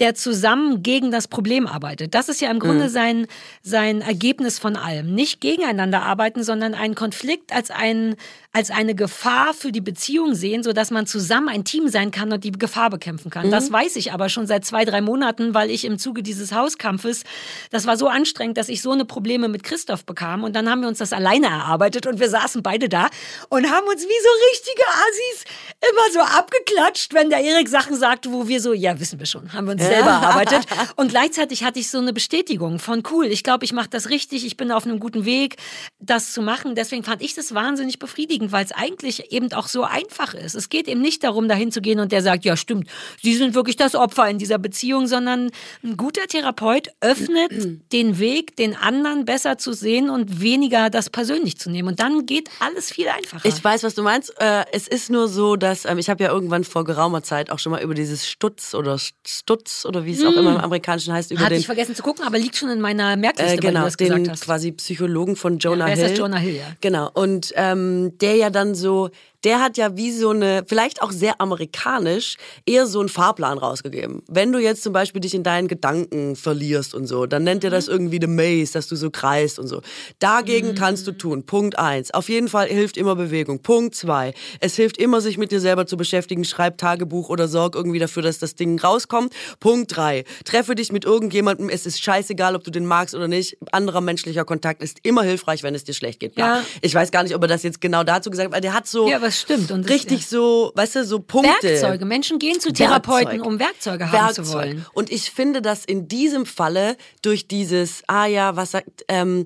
[0.00, 2.14] der zusammen gegen das Problem arbeitet.
[2.14, 3.26] Das ist ja im Grunde sein,
[3.62, 5.14] sein Ergebnis von allem.
[5.14, 8.16] Nicht gegeneinander arbeiten, sondern einen Konflikt als, ein,
[8.52, 12.44] als eine Gefahr für die Beziehung sehen, sodass man zusammen ein Team sein kann und
[12.44, 13.50] die Gefahr bekämpfen kann.
[13.50, 17.24] Das weiß ich aber schon seit zwei, drei Monaten, weil ich im Zuge dieses Hauskampfes,
[17.70, 20.44] das war so anstrengend, dass ich so eine Probleme mit Christoph bekam.
[20.44, 23.08] Und dann haben wir uns das alleine erarbeitet und wir saßen beide da
[23.50, 25.44] und haben uns wie so richtige Assis
[25.90, 29.52] immer so abgeklatscht, wenn der Erik Sachen sagte, wo wir so, ja, wissen wir schon,
[29.52, 30.66] haben wir uns selber erarbeitet.
[30.96, 34.44] Und gleichzeitig hatte ich so eine Bestätigung von cool, ich glaube, ich mache das richtig,
[34.46, 35.56] ich bin auf einem guten Weg,
[35.98, 36.74] das zu machen.
[36.74, 38.20] Deswegen fand ich das wahnsinnig befriedigend.
[38.20, 40.54] befriedigend, weil es eigentlich eben auch so einfach ist.
[40.54, 42.88] Es geht eben nicht darum, dahin zu gehen und der sagt, ja stimmt,
[43.22, 45.50] Sie sind wirklich das Opfer in dieser Beziehung, sondern
[45.82, 47.50] ein guter Therapeut öffnet
[47.92, 51.88] den Weg, den anderen besser zu sehen und weniger das persönlich zu nehmen.
[51.88, 53.46] Und dann geht alles viel einfacher.
[53.46, 54.34] Ich weiß, was du meinst.
[54.40, 57.58] Äh, es ist nur so, dass ähm, ich habe ja irgendwann vor geraumer Zeit auch
[57.58, 61.30] schon mal über dieses Stutz oder Stutz oder wie es auch immer im Amerikanischen heißt,
[61.30, 63.60] über Hatte den ich vergessen zu gucken, aber liegt schon in meiner Merkliste, äh, weil
[63.60, 64.44] du genau, das gesagt den hast.
[64.44, 66.08] quasi Psychologen von Jonah ist Hill.
[66.10, 66.18] das?
[66.18, 66.66] Jonah Hill, ja.
[66.80, 67.10] Genau.
[67.12, 69.10] Und ähm, der ja dann so,
[69.44, 72.36] der hat ja wie so eine, vielleicht auch sehr amerikanisch,
[72.66, 74.22] eher so einen Fahrplan rausgegeben.
[74.28, 77.70] Wenn du jetzt zum Beispiel dich in deinen Gedanken verlierst und so, dann nennt er
[77.70, 79.80] das irgendwie the maze, dass du so kreist und so.
[80.18, 81.44] Dagegen kannst du tun.
[81.44, 82.12] Punkt eins.
[82.12, 83.62] Auf jeden Fall hilft immer Bewegung.
[83.62, 84.34] Punkt zwei.
[84.60, 86.44] Es hilft immer, sich mit dir selber zu beschäftigen.
[86.44, 89.32] Schreib Tagebuch oder sorg irgendwie dafür, dass das Ding rauskommt.
[89.58, 90.24] Punkt drei.
[90.44, 91.68] Treffe dich mit irgendjemandem.
[91.68, 93.56] Es ist scheißegal, ob du den magst oder nicht.
[93.72, 96.36] Anderer menschlicher Kontakt ist immer hilfreich, wenn es dir schlecht geht.
[96.36, 96.62] Ja.
[96.82, 98.86] Ich weiß gar nicht, ob er das jetzt genau dazu gesagt hat, weil der hat
[98.86, 99.70] so Ja, es stimmt.
[99.70, 101.50] Und das- richtig so, weißt du, so Punkte.
[101.62, 102.04] Werkzeuge.
[102.04, 103.46] Menschen gehen zu Therapeuten, Werkzeug.
[103.46, 104.44] um Werkzeuge haben Werkzeug.
[104.46, 104.86] zu wollen.
[104.92, 109.44] Und ich finde, dass in diesem Falle durch dieses, ah ja, was sagt, ähm,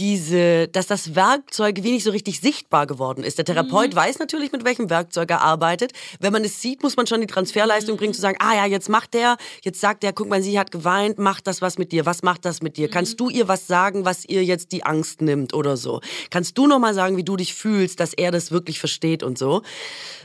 [0.00, 3.36] diese, dass das Werkzeug wenig so richtig sichtbar geworden ist.
[3.36, 3.48] Der Mhm.
[3.48, 5.92] Therapeut weiß natürlich, mit welchem Werkzeug er arbeitet.
[6.20, 8.88] Wenn man es sieht, muss man schon die Transferleistung bringen, zu sagen, ah ja, jetzt
[8.88, 12.06] macht der, jetzt sagt der, guck mal, sie hat geweint, macht das was mit dir,
[12.06, 12.88] was macht das mit dir?
[12.88, 12.92] Mhm.
[12.92, 16.00] Kannst du ihr was sagen, was ihr jetzt die Angst nimmt oder so?
[16.30, 19.60] Kannst du nochmal sagen, wie du dich fühlst, dass er das wirklich versteht und so?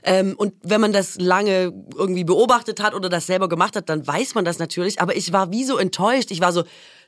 [0.03, 4.07] Ähm, und wenn man das lange irgendwie beobachtet hat oder das selber gemacht hat, dann
[4.07, 5.01] weiß man das natürlich.
[5.01, 6.31] Aber ich war wie so enttäuscht.
[6.31, 6.63] Ich war so,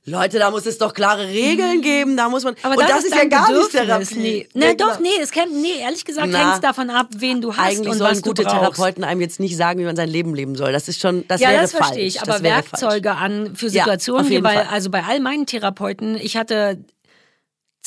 [0.05, 2.15] Leute, da muss es doch klare Regeln geben.
[2.15, 2.55] Da muss man.
[2.63, 3.71] Aber und das ist ja gar nicht.
[3.71, 4.15] Therapie.
[4.15, 5.01] Nee, Nee, nee doch, genau.
[5.09, 7.89] nee, es kann, nee, ehrlich gesagt Na, hängt es davon ab, wen du hast Eigentlich
[7.91, 8.59] und sollen was gute du brauchst.
[8.75, 10.71] Therapeuten einem jetzt nicht sagen, wie man sein Leben leben soll.
[10.71, 11.85] Das ist schon, das ja, wäre das falsch.
[11.87, 12.19] verstehe ich.
[12.19, 13.21] Das Aber Werkzeuge falsch.
[13.21, 16.77] an für Ja, Situationen, jeden bei, also bei all meinen Therapeuten, ich hatte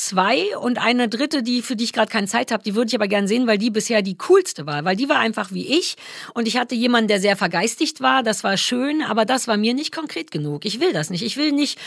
[0.06, 2.94] zwei und eine dritte, die für die ich gerade keine Zeit habe, die würde ich
[2.94, 5.96] aber gern sehen, weil die bisher die coolste war, weil die war einfach wie ich
[6.34, 9.74] und ich hatte jemanden, der sehr vergeistigt war, das war schön, aber das war mir
[9.74, 10.64] nicht konkret genug.
[10.64, 11.22] Ich will das nicht.
[11.22, 11.78] Ich will nicht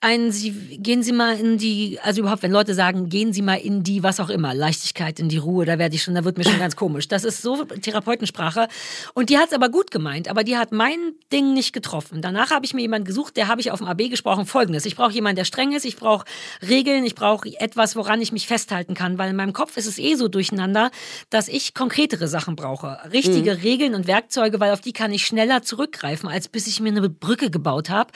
[0.00, 3.54] ein, Sie, gehen Sie mal in die, also überhaupt, wenn Leute sagen, gehen Sie mal
[3.54, 6.36] in die, was auch immer, Leichtigkeit, in die Ruhe, da werde ich schon, da wird
[6.36, 7.08] mir schon ganz komisch.
[7.08, 8.68] Das ist so Therapeutensprache.
[9.14, 10.98] Und die hat es aber gut gemeint, aber die hat mein
[11.32, 12.20] Ding nicht getroffen.
[12.20, 14.84] Danach habe ich mir jemanden gesucht, der habe ich auf dem AB gesprochen, folgendes.
[14.84, 16.26] Ich brauche jemanden, der streng ist, ich brauche
[16.66, 19.98] Regeln, ich brauche etwas, woran ich mich festhalten kann, weil in meinem Kopf ist es
[19.98, 20.90] eh so durcheinander,
[21.30, 22.98] dass ich konkretere Sachen brauche.
[23.12, 26.90] Richtige Regeln und Werkzeuge, weil auf die kann ich schneller zurückgreifen, als bis ich mir
[26.90, 28.12] eine Brücke gebaut habe.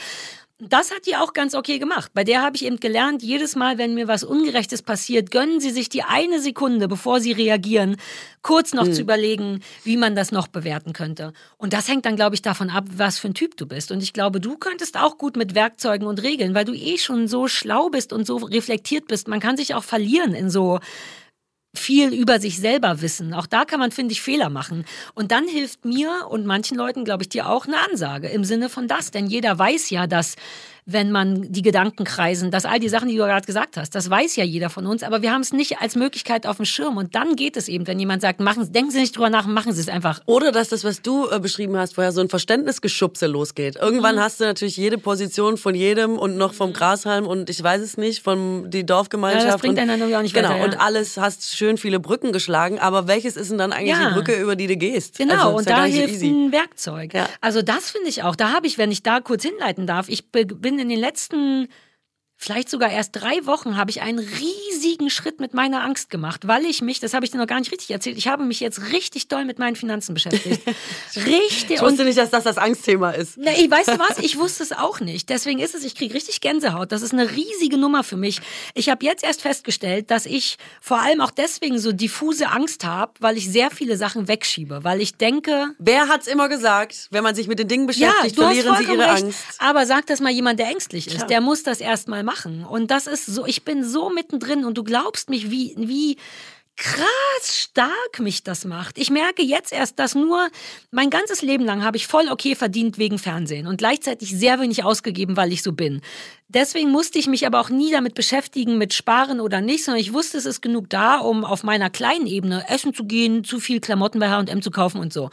[0.63, 2.11] Das hat die auch ganz okay gemacht.
[2.13, 5.71] Bei der habe ich eben gelernt, jedes Mal, wenn mir was Ungerechtes passiert, gönnen Sie
[5.71, 7.97] sich die eine Sekunde, bevor Sie reagieren,
[8.43, 11.33] kurz noch zu überlegen, wie man das noch bewerten könnte.
[11.57, 13.91] Und das hängt dann, glaube ich, davon ab, was für ein Typ du bist.
[13.91, 17.27] Und ich glaube, du könntest auch gut mit Werkzeugen und Regeln, weil du eh schon
[17.27, 19.29] so schlau bist und so reflektiert bist.
[19.29, 20.79] Man kann sich auch verlieren in so
[21.75, 23.33] viel über sich selber wissen.
[23.33, 24.85] Auch da kann man, finde ich, Fehler machen.
[25.15, 28.69] Und dann hilft mir und manchen Leuten, glaube ich, dir auch eine Ansage im Sinne
[28.69, 29.11] von das.
[29.11, 30.37] Denn jeder weiß ja, dass
[30.87, 34.09] wenn man die Gedanken kreisen, dass all die Sachen, die du gerade gesagt hast, das
[34.11, 36.97] weiß ja jeder von uns, aber wir haben es nicht als Möglichkeit auf dem Schirm.
[36.97, 39.73] Und dann geht es eben, wenn jemand sagt, machen, denken Sie nicht drüber nach, machen
[39.73, 40.21] Sie es einfach.
[40.27, 43.77] Oder dass das, was du äh, beschrieben hast, vorher so ein Verständnisgeschubse losgeht.
[43.77, 44.21] Irgendwann Mhm.
[44.21, 47.97] hast du natürlich jede Position von jedem und noch vom Grashalm und ich weiß es
[47.97, 49.45] nicht, von die Dorfgemeinschaft.
[49.47, 50.65] Ja, das bringt dann irgendwie auch nicht Genau, weiter, ja.
[50.65, 54.09] und alles hast schön viele Brücken geschlagen, aber welches ist denn dann eigentlich Ja.
[54.09, 55.19] die Brücke, über die du gehst?
[55.19, 56.29] Genau, Also, und ja da hilft easy.
[56.29, 57.15] ein Werkzeug.
[57.15, 57.29] Ja.
[57.41, 58.37] Also das finde ich auch.
[58.37, 61.69] Da habe ich, wenn ich da kurz hinleiten darf, ich be- bin in den letzten,
[62.41, 66.65] vielleicht sogar erst drei Wochen, habe ich einen riesigen Schritt mit meiner Angst gemacht, weil
[66.65, 68.93] ich mich, das habe ich dir noch gar nicht richtig erzählt, ich habe mich jetzt
[68.93, 70.63] richtig doll mit meinen Finanzen beschäftigt.
[71.17, 71.71] richtig.
[71.71, 73.35] Ich wusste nicht, dass das das Angstthema ist.
[73.37, 74.19] Na, ich, weißt du was?
[74.21, 75.29] Ich wusste es auch nicht.
[75.29, 76.93] Deswegen ist es, ich kriege richtig Gänsehaut.
[76.93, 78.41] Das ist eine riesige Nummer für mich.
[78.73, 83.13] Ich habe jetzt erst festgestellt, dass ich vor allem auch deswegen so diffuse Angst habe,
[83.21, 84.83] weil ich sehr viele Sachen wegschiebe.
[84.83, 87.09] Weil ich denke, Wer hat's immer gesagt?
[87.11, 89.25] Wenn man sich mit den Dingen beschäftigt, hast verlieren sie ihre recht.
[89.25, 89.45] Angst.
[89.59, 91.29] Aber sag das mal jemand, der ängstlich ist.
[91.29, 92.30] Der muss das erst mal machen.
[92.65, 96.17] Und das ist so, ich bin so mittendrin und du glaubst mich, wie, wie
[96.77, 97.07] krass
[97.45, 98.97] stark mich das macht.
[98.97, 100.49] Ich merke jetzt erst, dass nur
[100.91, 104.83] mein ganzes Leben lang habe ich voll okay verdient wegen Fernsehen und gleichzeitig sehr wenig
[104.83, 106.01] ausgegeben, weil ich so bin.
[106.53, 110.13] Deswegen musste ich mich aber auch nie damit beschäftigen, mit Sparen oder nicht, sondern ich
[110.13, 113.79] wusste, es ist genug da, um auf meiner kleinen Ebene essen zu gehen, zu viel
[113.79, 115.31] Klamotten bei H&M zu kaufen und so.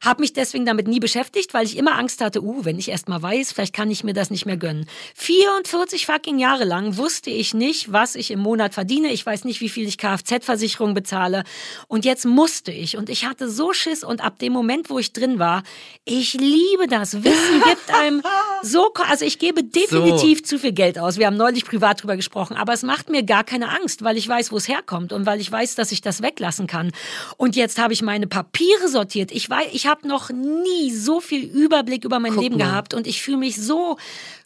[0.00, 3.08] Hab mich deswegen damit nie beschäftigt, weil ich immer Angst hatte, uh, wenn ich erst
[3.08, 4.86] mal weiß, vielleicht kann ich mir das nicht mehr gönnen.
[5.16, 9.12] 44 fucking Jahre lang wusste ich nicht, was ich im Monat verdiene.
[9.12, 11.42] Ich weiß nicht, wie viel ich Kfz-Versicherung bezahle.
[11.88, 12.96] Und jetzt musste ich.
[12.96, 14.04] Und ich hatte so Schiss.
[14.04, 15.64] Und ab dem Moment, wo ich drin war,
[16.04, 17.24] ich liebe das.
[17.24, 18.22] Wissen gibt einem
[18.62, 21.18] so, also ich gebe definitiv zu zu viel Geld aus.
[21.18, 24.26] Wir haben neulich privat drüber gesprochen, aber es macht mir gar keine Angst, weil ich
[24.28, 26.90] weiß, wo es herkommt und weil ich weiß, dass ich das weglassen kann.
[27.36, 29.30] Und jetzt habe ich meine Papiere sortiert.
[29.30, 32.64] Ich weiß, ich habe noch nie so viel Überblick über mein Guck Leben mal.
[32.66, 33.96] gehabt und ich fühle mich so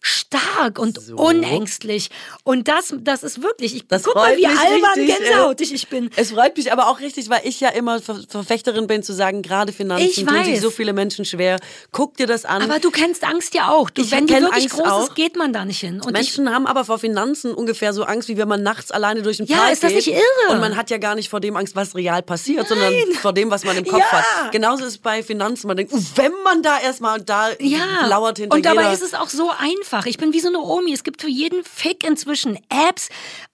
[0.01, 1.15] stark und So.
[1.15, 2.09] unängstlich.
[2.43, 6.09] Und das, das ist wirklich, ich Das guck mal, wie albern richtig, gänsehautig ich bin.
[6.15, 9.41] Es freut mich aber auch richtig, weil ich ja immer Ver Verfechterin bin, zu sagen,
[9.41, 11.59] gerade Finanzen Ich tun sich so viele Menschen schwer.
[11.91, 12.61] Guck dir das an.
[12.61, 13.89] Aber du kennst Angst ja auch.
[13.89, 15.03] Du, Ich wenn kenn wirklich Angst groß auch.
[15.07, 16.01] ist, geht man da nicht hin.
[16.05, 19.21] Und ich, Menschen haben aber vor Finanzen ungefähr so Angst, wie wenn man nachts alleine
[19.21, 20.07] durch den Ja, Park ist das geht.
[20.07, 20.53] nicht irre?
[20.53, 23.49] Und man hat ja gar nicht vor dem Angst, was real passiert, sondern vor dem,
[23.51, 24.11] was man im Kopf Ja.
[24.11, 24.51] hat.
[24.51, 25.67] Genauso ist es bei Finanzen.
[25.67, 28.93] Man denkt, uh, wenn man da erstmal und da ja, lauert hinter und dabei jeder.
[28.93, 30.05] ist es auch so einfach.
[30.05, 30.93] Ich bin wie so eine Omi.
[30.93, 33.09] Es gibt für jeden Fick inzwischen Apps.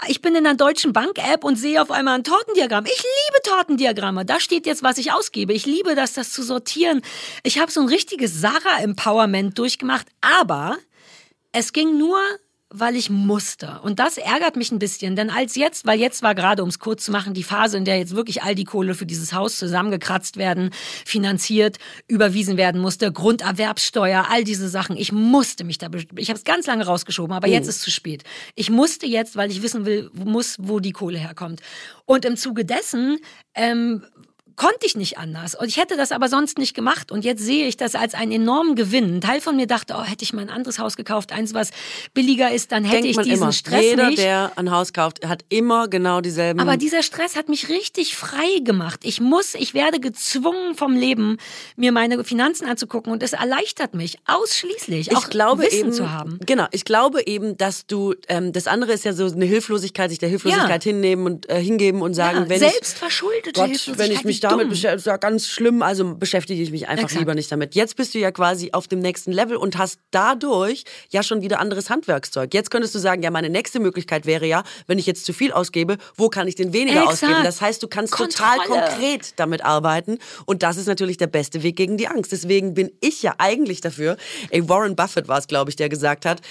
[0.08, 2.86] Ich bin in einer deutschen Bank-App und sehe auf einmal ein Tortendiagramm.
[2.86, 4.26] Ich liebe Tortendiagramme.
[4.26, 5.54] Da steht jetzt, was ich ausgebe.
[5.54, 7.02] Ich liebe das, das zu sortieren.
[7.44, 10.08] Ich habe so ein richtiges Sarah-Empowerment durchgemacht.
[10.22, 10.78] Aber
[11.52, 12.20] es ging nur,
[12.72, 13.80] weil ich musste.
[13.82, 16.78] Und das ärgert mich ein bisschen, denn als jetzt, weil jetzt war gerade, um es
[16.78, 19.58] kurz zu machen, die Phase, in der jetzt wirklich all die Kohle für dieses Haus
[19.58, 20.70] zusammengekratzt werden,
[21.04, 21.78] finanziert,
[22.08, 24.98] überwiesen werden musste, Grunderwerbssteuer, all diese Sachen.
[24.98, 28.24] Ich musste mich da, ich habe es ganz lange rausgeschoben, aber jetzt ist zu spät.
[28.54, 31.62] Ich musste jetzt, weil ich wissen will, muss, wo die Kohle herkommt.
[32.06, 33.18] Und im Zuge dessen
[33.56, 34.04] ähm,
[34.60, 35.56] konnte ich nicht anders.
[35.56, 37.14] Und ich hätte das aber sonst nicht gemacht.
[37.14, 39.16] Und jetzt sehe ich das als einen enormen Gewinn.
[39.16, 41.72] Ein Teil von mir dachte, oh, hätte ich mal ein anderes Haus gekauft, eins, was
[42.14, 43.52] billiger ist, dann hätte Denkt ich diesen immer.
[43.54, 44.18] Stress Jeder, nicht.
[44.18, 46.60] der ein Haus kauft, hat immer genau dieselben.
[46.60, 49.00] aber dieser Stress hat mich richtig frei gemacht.
[49.04, 51.38] Ich muss, ich werde gezwungen vom Leben,
[51.78, 56.12] mir meine Finanzen anzugucken und es erleichtert mich ausschließlich, auch ich glaube Wissen eben, zu
[56.12, 56.38] haben.
[56.46, 60.20] Genau, ich glaube eben, dass du, ähm, das andere ist ja so eine Hilflosigkeit, sich
[60.20, 64.16] der Hilflosigkeit hinnehmen und äh, hingeben und sagen, Ja, wenn selbstverschuldete ich, Gott, Hilflosigkeit, wenn
[64.18, 67.20] ich mich damit ist ja ganz schlimm, also beschäftige ich mich einfach Exakt.
[67.20, 67.76] lieber nicht damit.
[67.76, 71.60] Jetzt bist du ja quasi auf dem nächsten Level und hast dadurch ja schon wieder
[71.60, 72.54] anderes Handwerkszeug.
[72.54, 75.52] Jetzt könntest du sagen, ja, meine nächste Möglichkeit wäre ja, wenn ich jetzt zu viel
[75.52, 77.24] ausgebe, wo kann ich denn weniger Exakt.
[77.24, 77.44] ausgeben?
[77.44, 78.90] Das heißt, du kannst total Kontrolle.
[78.90, 82.32] konkret damit arbeiten und das ist natürlich der beste Weg gegen die Angst.
[82.32, 84.18] Deswegen bin ich ja eigentlich dafür,
[84.50, 86.42] ey, Warren Buffett war es, glaube ich, der gesagt hat,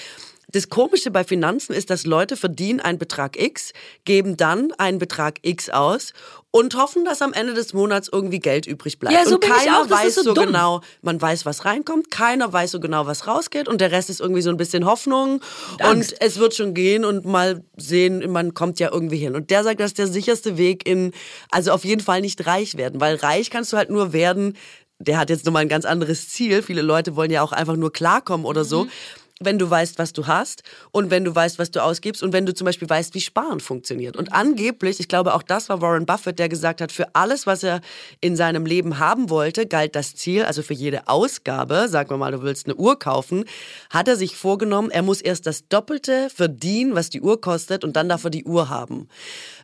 [0.51, 3.73] das Komische bei Finanzen ist, dass Leute verdienen einen Betrag X,
[4.05, 6.15] geben dann einen Betrag X aus
[6.51, 9.15] und hoffen, dass am Ende des Monats irgendwie Geld übrig bleibt.
[9.15, 12.71] Ja, so und keiner auch, weiß so so genau, man weiß, was reinkommt, keiner weiß
[12.71, 15.43] so genau, was rausgeht und der Rest ist irgendwie so ein bisschen Hoffnung
[15.73, 16.17] und, Angst.
[16.21, 19.35] es wird schon gehen und mal sehen, man kommt ja irgendwie hin.
[19.35, 21.13] Und der sagt, das ist der sicherste Weg in,
[21.51, 24.57] also auf jeden Fall nicht reich werden, weil reich kannst du halt nur werden,
[25.01, 26.63] der hat jetzt nochmal ein ganz anderes Ziel.
[26.63, 28.85] Viele Leute wollen ja auch einfach nur klarkommen oder so.
[28.85, 28.91] Mhm.
[29.41, 32.47] Wenn du weißt, was du hast und wenn du weißt, was du ausgibst und wenn
[32.47, 34.17] du zum Beispiel weißt, wie Sparen funktioniert.
[34.17, 37.63] Und angeblich, ich glaube auch das war Warren Buffett, der gesagt hat, für alles, was
[37.63, 37.81] er
[38.21, 42.33] in seinem Leben haben wollte, galt das Ziel, also für jede Ausgabe, sagen wir mal,
[42.33, 43.45] du willst eine Uhr kaufen,
[43.91, 47.97] hat er sich vorgenommen, er muss erst das Doppelte verdienen, was die Uhr kostet und
[47.97, 49.09] dann darf er die Uhr haben.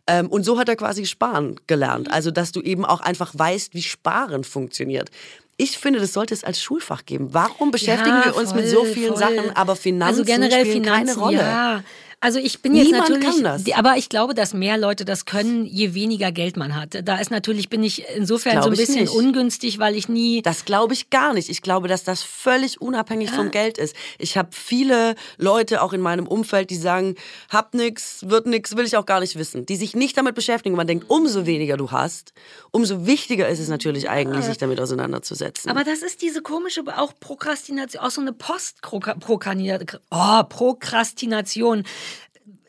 [0.06, 2.10] Ähm, und so hat er quasi Sparen gelernt.
[2.10, 5.10] Also, dass du eben auch einfach weißt, wie Sparen funktioniert.
[5.56, 7.28] Ich finde, das sollte es als Schulfach geben.
[7.32, 9.18] Warum beschäftigen Ja, wir uns mit so voll, vielen voll.
[9.18, 11.38] Sachen, aber Finanzen also generell spielen Finanzen, keine Rolle?
[11.38, 11.82] Ja.
[12.24, 13.70] Also ich bin jetzt Niemand natürlich, kann das.
[13.74, 17.06] aber ich glaube, dass mehr Leute das können, je weniger Geld man hat.
[17.06, 19.14] Da ist natürlich bin ich insofern so ein bisschen nicht.
[19.14, 21.50] ungünstig, weil ich nie Das glaube ich gar nicht.
[21.50, 23.94] Ich glaube, dass das völlig unabhängig vom Geld ist.
[24.18, 27.16] Ich habe viele Leute auch in meinem Umfeld, die sagen,
[27.50, 29.66] hab nix, wird nix, will ich auch gar nicht wissen.
[29.66, 30.76] Die sich nicht damit beschäftigen.
[30.76, 32.32] Man denkt, umso weniger du hast,
[32.70, 35.70] umso wichtiger ist es natürlich eigentlich, sich damit auseinanderzusetzen.
[35.70, 40.00] Aber das ist diese komische auch Prokrastination, auch so eine Post-Prokrastination.
[40.10, 41.84] Oh, Prokrastination.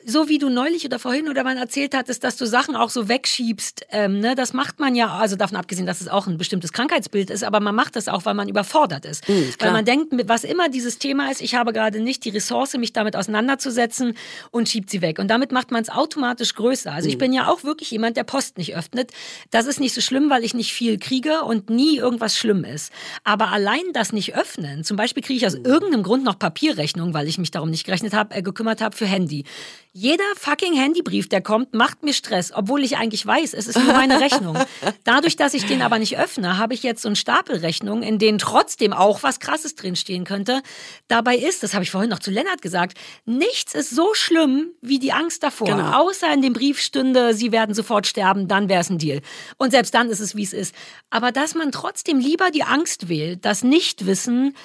[0.08, 3.10] So wie du neulich oder vorhin oder wann erzählt hattest, dass du Sachen auch so
[3.10, 6.72] wegschiebst, ähm, ne, das macht man ja, also davon abgesehen, dass es auch ein bestimmtes
[6.74, 9.28] Krankheitsbild ist, aber man macht das auch, weil man überfordert ist.
[9.28, 9.74] weil klar.
[9.74, 12.94] man denkt, mit was immer dieses Thema ist, ich habe gerade nicht die Ressource, mich
[12.94, 14.16] damit auseinanderzusetzen
[14.52, 15.18] und schiebt sie weg.
[15.18, 16.92] Und damit macht man es automatisch größer.
[16.92, 19.12] Also ich bin ja auch wirklich jemand, der Post nicht öffnet.
[19.50, 22.92] Das ist nicht so schlimm, weil ich nicht viel kriege und nie irgendwas schlimm ist.
[23.24, 27.28] Aber allein das nicht öffnen, zum Beispiel kriege ich aus irgendeinem Grund noch Papierrechnung, weil
[27.28, 29.46] ich mich darum nicht gerechnet habe, äh, gekümmert habe für Handy.
[29.98, 33.94] Jeder fucking Handybrief, der kommt, macht mir Stress, obwohl ich eigentlich weiß, es ist nur
[33.94, 34.58] meine Rechnung.
[35.06, 38.20] Dadurch, dass ich den aber nicht öffne, habe ich jetzt so einen Stapel Rechnungen, in
[38.20, 40.64] denen trotzdem auch was Krasses drinstehen könnte.
[41.08, 45.00] Dabei ist, das habe ich vorhin noch zu Lennart gesagt, nichts ist so schlimm wie
[45.00, 45.68] die Angst davor.
[45.68, 45.98] Genau.
[46.02, 49.22] Außer in dem Brief stünde, sie werden sofort sterben, dann wäre es ein Deal.
[49.56, 50.76] Und selbst dann ist es, wie es ist.
[51.10, 54.58] Aber dass man trotzdem lieber die Angst wählt, das Nichtwissen,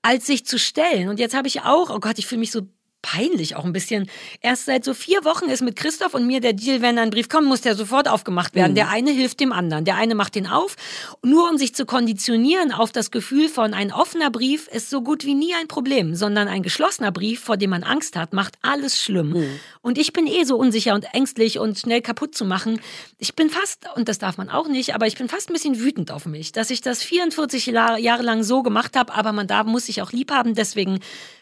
[0.00, 1.10] als sich zu stellen.
[1.10, 2.62] Und jetzt habe ich auch, oh Gott, ich fühle mich so
[3.02, 4.08] peinlich auch ein bisschen.
[4.40, 7.28] Erst seit so vier Wochen ist mit Christoph und mir der Deal, wenn ein Brief
[7.28, 8.72] kommt, muss der sofort aufgemacht werden.
[8.72, 8.76] Mhm.
[8.76, 9.84] Der eine hilft dem anderen.
[9.84, 10.76] Der eine macht den auf,
[11.22, 15.24] nur um sich zu konditionieren auf das Gefühl von ein offener Brief ist so gut
[15.24, 19.00] wie nie ein Problem, sondern ein geschlossener Brief, vor dem man Angst hat, macht alles
[19.00, 19.30] schlimm.
[19.30, 19.60] Mhm.
[19.82, 22.80] Und ich bin eh so unsicher und ängstlich und schnell kaputt zu machen.
[23.18, 25.80] Ich bin fast, und das darf man auch nicht, aber ich bin fast ein bisschen
[25.80, 29.64] wütend auf mich, dass ich das 44 Jahre lang so gemacht habe, aber man da
[29.64, 30.54] muss sich auch lieb haben.
[30.54, 31.00] Deswegen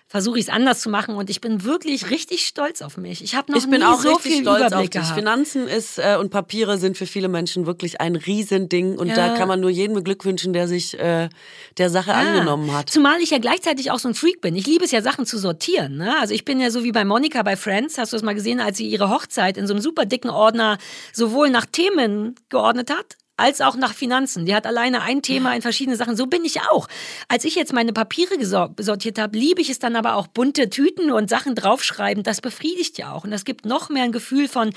[0.09, 3.23] versuche ich es anders zu machen und ich bin wirklich richtig stolz auf mich.
[3.23, 4.91] Ich habe noch ich bin nie auch so richtig viel stolz Überblick auf dich.
[5.03, 5.15] gehabt.
[5.15, 9.35] Finanzen ist äh, und Papiere sind für viele Menschen wirklich ein Riesending und da Ja.
[9.35, 11.29] kann man nur jedem beglückwünschen, der sich äh,
[11.77, 12.89] der Sache angenommen hat.
[12.89, 14.57] Zumal ich ja gleichzeitig auch so ein Freak bin.
[14.57, 15.97] Ich liebe es ja, Sachen zu sortieren.
[15.99, 16.17] Ne?
[16.19, 17.99] Also ich bin ja so wie bei Monika bei Friends.
[17.99, 20.79] Hast du das mal gesehen, als sie ihre Hochzeit in so einem super dicken Ordner
[21.13, 24.45] sowohl nach Themen geordnet hat, als auch nach Finanzen.
[24.45, 26.17] Die hat alleine ein Thema in verschiedene Sachen.
[26.17, 26.89] So bin ich auch.
[27.29, 31.13] Als ich jetzt meine Papiere sortiert habe, liebe ich es dann aber auch bunte Tüten
[31.13, 32.25] und Sachen draufschreiben.
[32.25, 33.25] Das befriedigt ja auch.
[33.25, 34.73] Und das gibt noch mehr ein Gefühl von,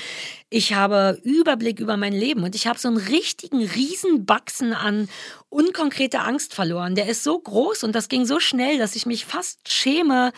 [0.49, 5.09] ich habe Überblick über mein Leben und ich habe so einen richtigen Riesenbatzen an
[5.49, 6.93] unkonkrete Angst verloren.
[6.93, 10.31] Der ist so groß und das ging so schnell, dass ich mich fast schäme,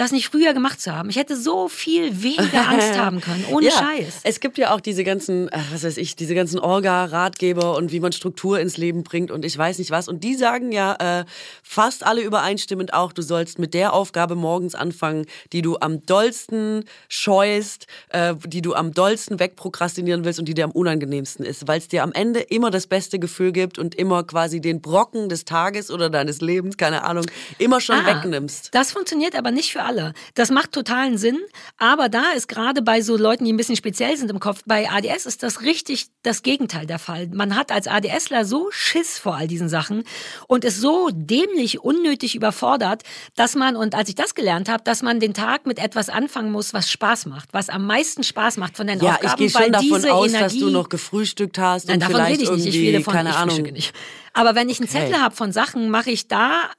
[0.00, 1.10] das nicht früher gemacht zu haben.
[1.10, 4.20] Ich hätte so viel weniger Angst haben können, ohne ja, Scheiß.
[4.22, 8.00] Es gibt ja auch diese ganzen, äh, was weiß ich, diese ganzen Orga-Ratgeber und wie
[8.00, 10.08] man Struktur ins Leben bringt und ich weiß nicht was.
[10.08, 11.24] Und die sagen ja äh,
[11.62, 16.84] fast alle übereinstimmend auch, du sollst mit der Aufgabe morgens anfangen, die du am dollsten
[17.10, 21.78] scheust, äh, die du am dollsten wegprokrastinieren willst und die dir am unangenehmsten ist, weil
[21.78, 25.44] es dir am Ende immer das beste Gefühl gibt und immer quasi den Brocken des
[25.44, 27.26] Tages oder deines Lebens, keine Ahnung,
[27.58, 28.70] immer schon Ah, wegnimmst.
[28.72, 29.89] Das funktioniert aber nicht für alle.
[30.34, 31.38] Das macht totalen Sinn.
[31.78, 34.90] Aber da ist gerade bei so Leuten, die ein bisschen speziell sind im Kopf, bei
[34.90, 37.28] ADS ist das richtig das Gegenteil der Fall.
[37.32, 40.04] Man hat als ADSler so Schiss vor all diesen Sachen
[40.48, 43.02] und ist so dämlich unnötig überfordert,
[43.36, 46.52] dass man, und als ich das gelernt habe, dass man den Tag mit etwas anfangen
[46.52, 49.54] muss, was Spaß macht, was am meisten Spaß macht von den Ja, Aufgaben, ich gehe
[49.60, 52.42] weil schon davon aus, Energie, dass du noch gefrühstückt hast Nein, und davon vielleicht rede
[52.54, 52.74] ich nicht.
[52.74, 53.62] Ich rede von, keine ich Ahnung.
[53.62, 53.92] nicht.
[54.32, 55.06] Aber wenn ich einen Okay.
[55.06, 56.70] Zettel habe von Sachen, mache ich da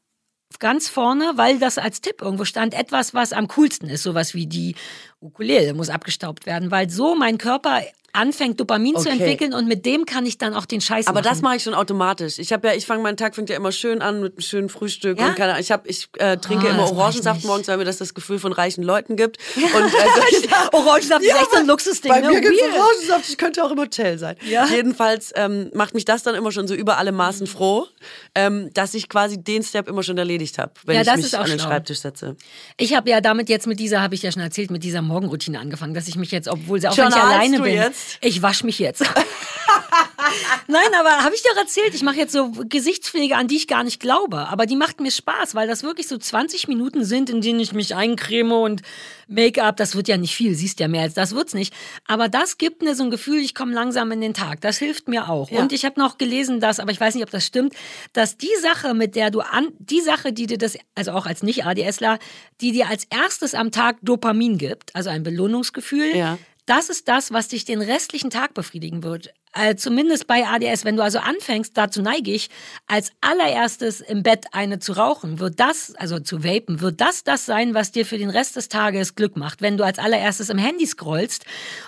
[0.59, 4.03] ganz vorne, weil das als Tipp irgendwo stand, etwas, was am coolsten ist.
[4.03, 4.75] Sowas wie die
[5.19, 7.81] Ukulele muss abgestaubt werden, weil so mein Körper
[8.13, 9.11] anfängt, Dopamin zu Okay.
[9.11, 11.29] entwickeln und mit dem kann ich dann auch den Scheiß Aber machen.
[11.31, 12.39] das mache ich schon automatisch.
[12.39, 14.69] Ich habe ja, ich fange meinen Tag fängt ja immer schön an mit einem schönen
[14.69, 15.27] Frühstück Ja?
[15.29, 17.97] und keine Ahnung, ich habe ich äh, trinke Ah, immer Orangensaft morgens, weil mir das
[17.97, 19.37] das Gefühl von reichen Leuten gibt.
[19.55, 19.63] Und
[19.93, 22.11] äh, Orangensaft Ja, ist echt so ein Luxusding.
[22.11, 22.29] Bei ne?
[22.29, 22.73] mir gibt's Weird.
[22.75, 24.35] Orangensaft, ich könnte auch im Hotel sein.
[24.71, 27.87] Jedenfalls ähm, macht mich das dann immer schon so über alle Maßen froh,
[28.35, 31.35] ähm, dass ich quasi den Step immer schon erledigt habe, wenn Ja, ich mich ist
[31.35, 31.69] auch an den schlau.
[31.69, 32.35] Schreibtisch setze.
[32.77, 35.59] Ich habe ja damit jetzt mit dieser, habe ich ja schon erzählt, mit dieser Morgenroutine
[35.59, 38.00] angefangen, dass ich mich jetzt, obwohl sie auch wenn ich alleine bin, jetzt?
[38.21, 39.03] Ich wasche mich jetzt.
[40.67, 43.83] Nein, aber habe ich dir erzählt, ich mache jetzt so Gesichtspflege, an die ich gar
[43.83, 47.41] nicht glaube, aber die macht mir Spaß, weil das wirklich so 20 Minuten sind, in
[47.41, 48.81] denen ich mich eincreme und
[49.27, 51.73] Make-up, das wird ja nicht viel, siehst ja mehr als das wird's nicht,
[52.07, 54.61] aber das gibt mir so ein Gefühl, ich komme langsam in den Tag.
[54.61, 55.49] Das hilft mir auch.
[55.49, 55.61] Ja.
[55.61, 57.73] Und ich habe noch gelesen, dass, aber ich weiß nicht, ob das stimmt,
[58.13, 61.43] dass die Sache, mit der du an, die Sache, die dir das, also auch als
[61.43, 62.19] Nicht-ADSler,
[62.59, 66.37] die dir als erstes am Tag Dopamin gibt, also ein Belohnungsgefühl, Ja.
[66.71, 69.33] Das ist das, was dich den restlichen Tag befriedigen wird.
[69.53, 72.49] Äh, zumindest bei ADS, wenn du also anfängst, dazu neige ich,
[72.87, 77.45] als allererstes im Bett eine zu rauchen, wird das, also zu vapen, wird das das
[77.45, 79.61] sein, was dir für den Rest des Tages Glück macht.
[79.61, 81.43] Wenn du als allererstes im Handy scrollst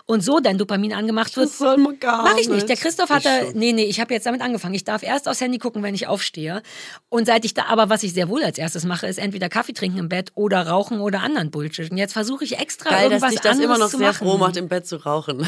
[0.06, 2.68] und so dein Dopamin angemacht wird, Das soll man gar Mach ich nicht.
[2.68, 3.58] Der Christoph hatte, schon.
[3.58, 4.74] nee, nee, ich habe jetzt damit angefangen.
[4.74, 6.62] Ich darf erst aufs Handy gucken, wenn ich aufstehe.
[7.10, 9.74] Und seit ich da, aber was ich sehr wohl als erstes mache, ist entweder Kaffee
[9.74, 11.90] trinken im Bett oder rauchen oder anderen Bullshit.
[11.92, 14.28] Und jetzt versuche ich extra Geil, dass irgendwas dich das anderes immer noch sehr machen.
[14.28, 15.48] froh macht, im Bett zu rauchen.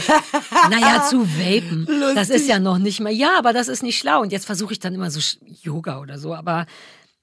[0.70, 1.86] Naja, zu vapen.
[2.14, 2.36] Das Lustig.
[2.36, 3.12] ist ja noch nicht mal.
[3.12, 4.22] Ja, aber das ist nicht schlau.
[4.22, 5.20] Und jetzt versuche ich dann immer so
[5.62, 6.34] Yoga oder so.
[6.34, 6.66] Aber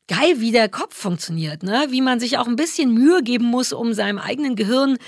[0.09, 1.86] geil, wie der Kopf funktioniert, ne?
[1.90, 4.98] Wie man sich auch ein bisschen Mühe geben muss, um seinem eigenen Gehirn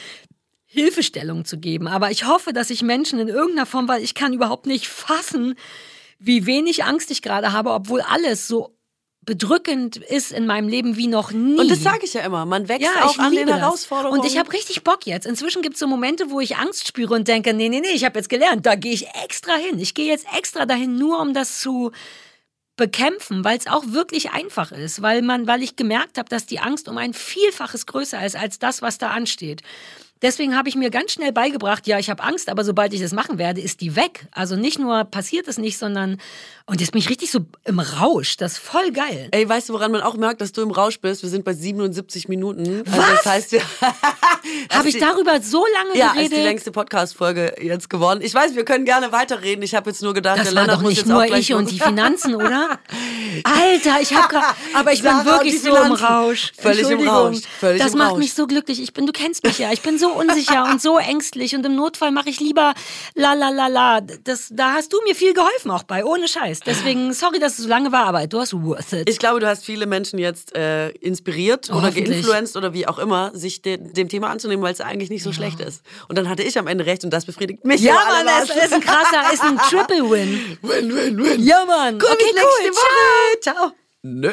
[0.66, 1.86] Hilfestellung zu geben.
[1.86, 5.55] Aber ich hoffe, dass ich Menschen in irgendeiner Form, weil ich kann überhaupt nicht fassen,
[6.18, 8.76] wie wenig Angst ich gerade habe, obwohl alles so
[9.24, 11.59] bedrückend ist in meinem Leben wie noch nie.
[11.59, 12.44] Und das sage ich ja immer.
[12.46, 13.59] Man wächst Ja, auch an den das.
[13.59, 14.20] Herausforderungen.
[14.20, 15.26] Und ich habe richtig Bock jetzt.
[15.26, 18.05] Inzwischen gibt es so Momente, wo ich Angst spüre und denke, nee, nee, nee, ich
[18.05, 19.78] habe jetzt gelernt, da gehe ich extra hin.
[19.78, 21.92] Ich gehe jetzt extra dahin, nur um das zu
[22.76, 26.59] bekämpfen, weil es auch wirklich einfach ist, weil man, weil ich gemerkt habe, dass die
[26.59, 29.62] Angst um ein Vielfaches größer ist als das, was da ansteht.
[30.24, 33.12] Deswegen habe ich mir ganz schnell beigebracht, ja, ich habe Angst, aber sobald ich das
[33.12, 34.26] machen werde, ist die weg.
[34.32, 36.18] Also nicht nur passiert es nicht, sondern
[36.66, 38.38] und jetzt bin ich richtig so im Rausch.
[38.38, 39.28] Das ist voll geil.
[39.32, 41.22] Ey, weißt du, woran man auch merkt, dass du im Rausch bist?
[41.22, 42.82] Wir sind bei 77 Minuten.
[42.90, 43.60] Also das heißt, wir,
[44.72, 46.38] Habe ich die- darüber so lange Ja, ist geredet?
[46.38, 48.20] die längste Podcast-Folge jetzt geworden.
[48.22, 49.62] Ich weiß, wir können gerne weiterreden.
[49.62, 51.70] Ich habe jetzt nur gedacht, Das der war Lennart doch nicht jetzt nur ich und
[51.70, 52.78] die Finanzen, oder?
[53.44, 55.92] Alter, ich habe gerade, aber ich bin Sarah und wirklich so im.
[55.92, 56.52] Rausch.
[56.56, 57.06] Völlig im.
[57.09, 58.18] Rausch, völlig das im macht Rausch.
[58.20, 58.80] mich so glücklich.
[58.82, 59.70] Ich bin, du kennst mich ja.
[59.72, 62.74] Ich bin so unsicher und so ängstlich und im Notfall mache ich lieber
[63.15, 64.01] la la la la.
[64.01, 66.61] Das, da hast du mir viel geholfen auch bei, ohne Scheiß.
[66.61, 69.09] Deswegen sorry, dass es so lange war, aber du hast worth it.
[69.09, 73.31] Ich glaube, du hast viele Menschen jetzt äh, inspiriert oder geinfluenced oder wie auch immer,
[73.35, 75.82] sich de dem Thema anzunehmen, weil es eigentlich nicht so schlecht ist.
[76.09, 77.81] Und dann hatte ich am Ende recht und das befriedigt mich.
[77.81, 80.59] ja, Mann, es ist ein krasser, ist ein Triple Win.
[80.62, 81.43] Win, win, win.
[81.45, 81.99] Ja, Mann.
[81.99, 82.65] Komm, okay, bis cool.
[82.65, 83.41] nächste Woche.
[83.41, 83.73] Ciao.
[84.03, 84.32] Nö.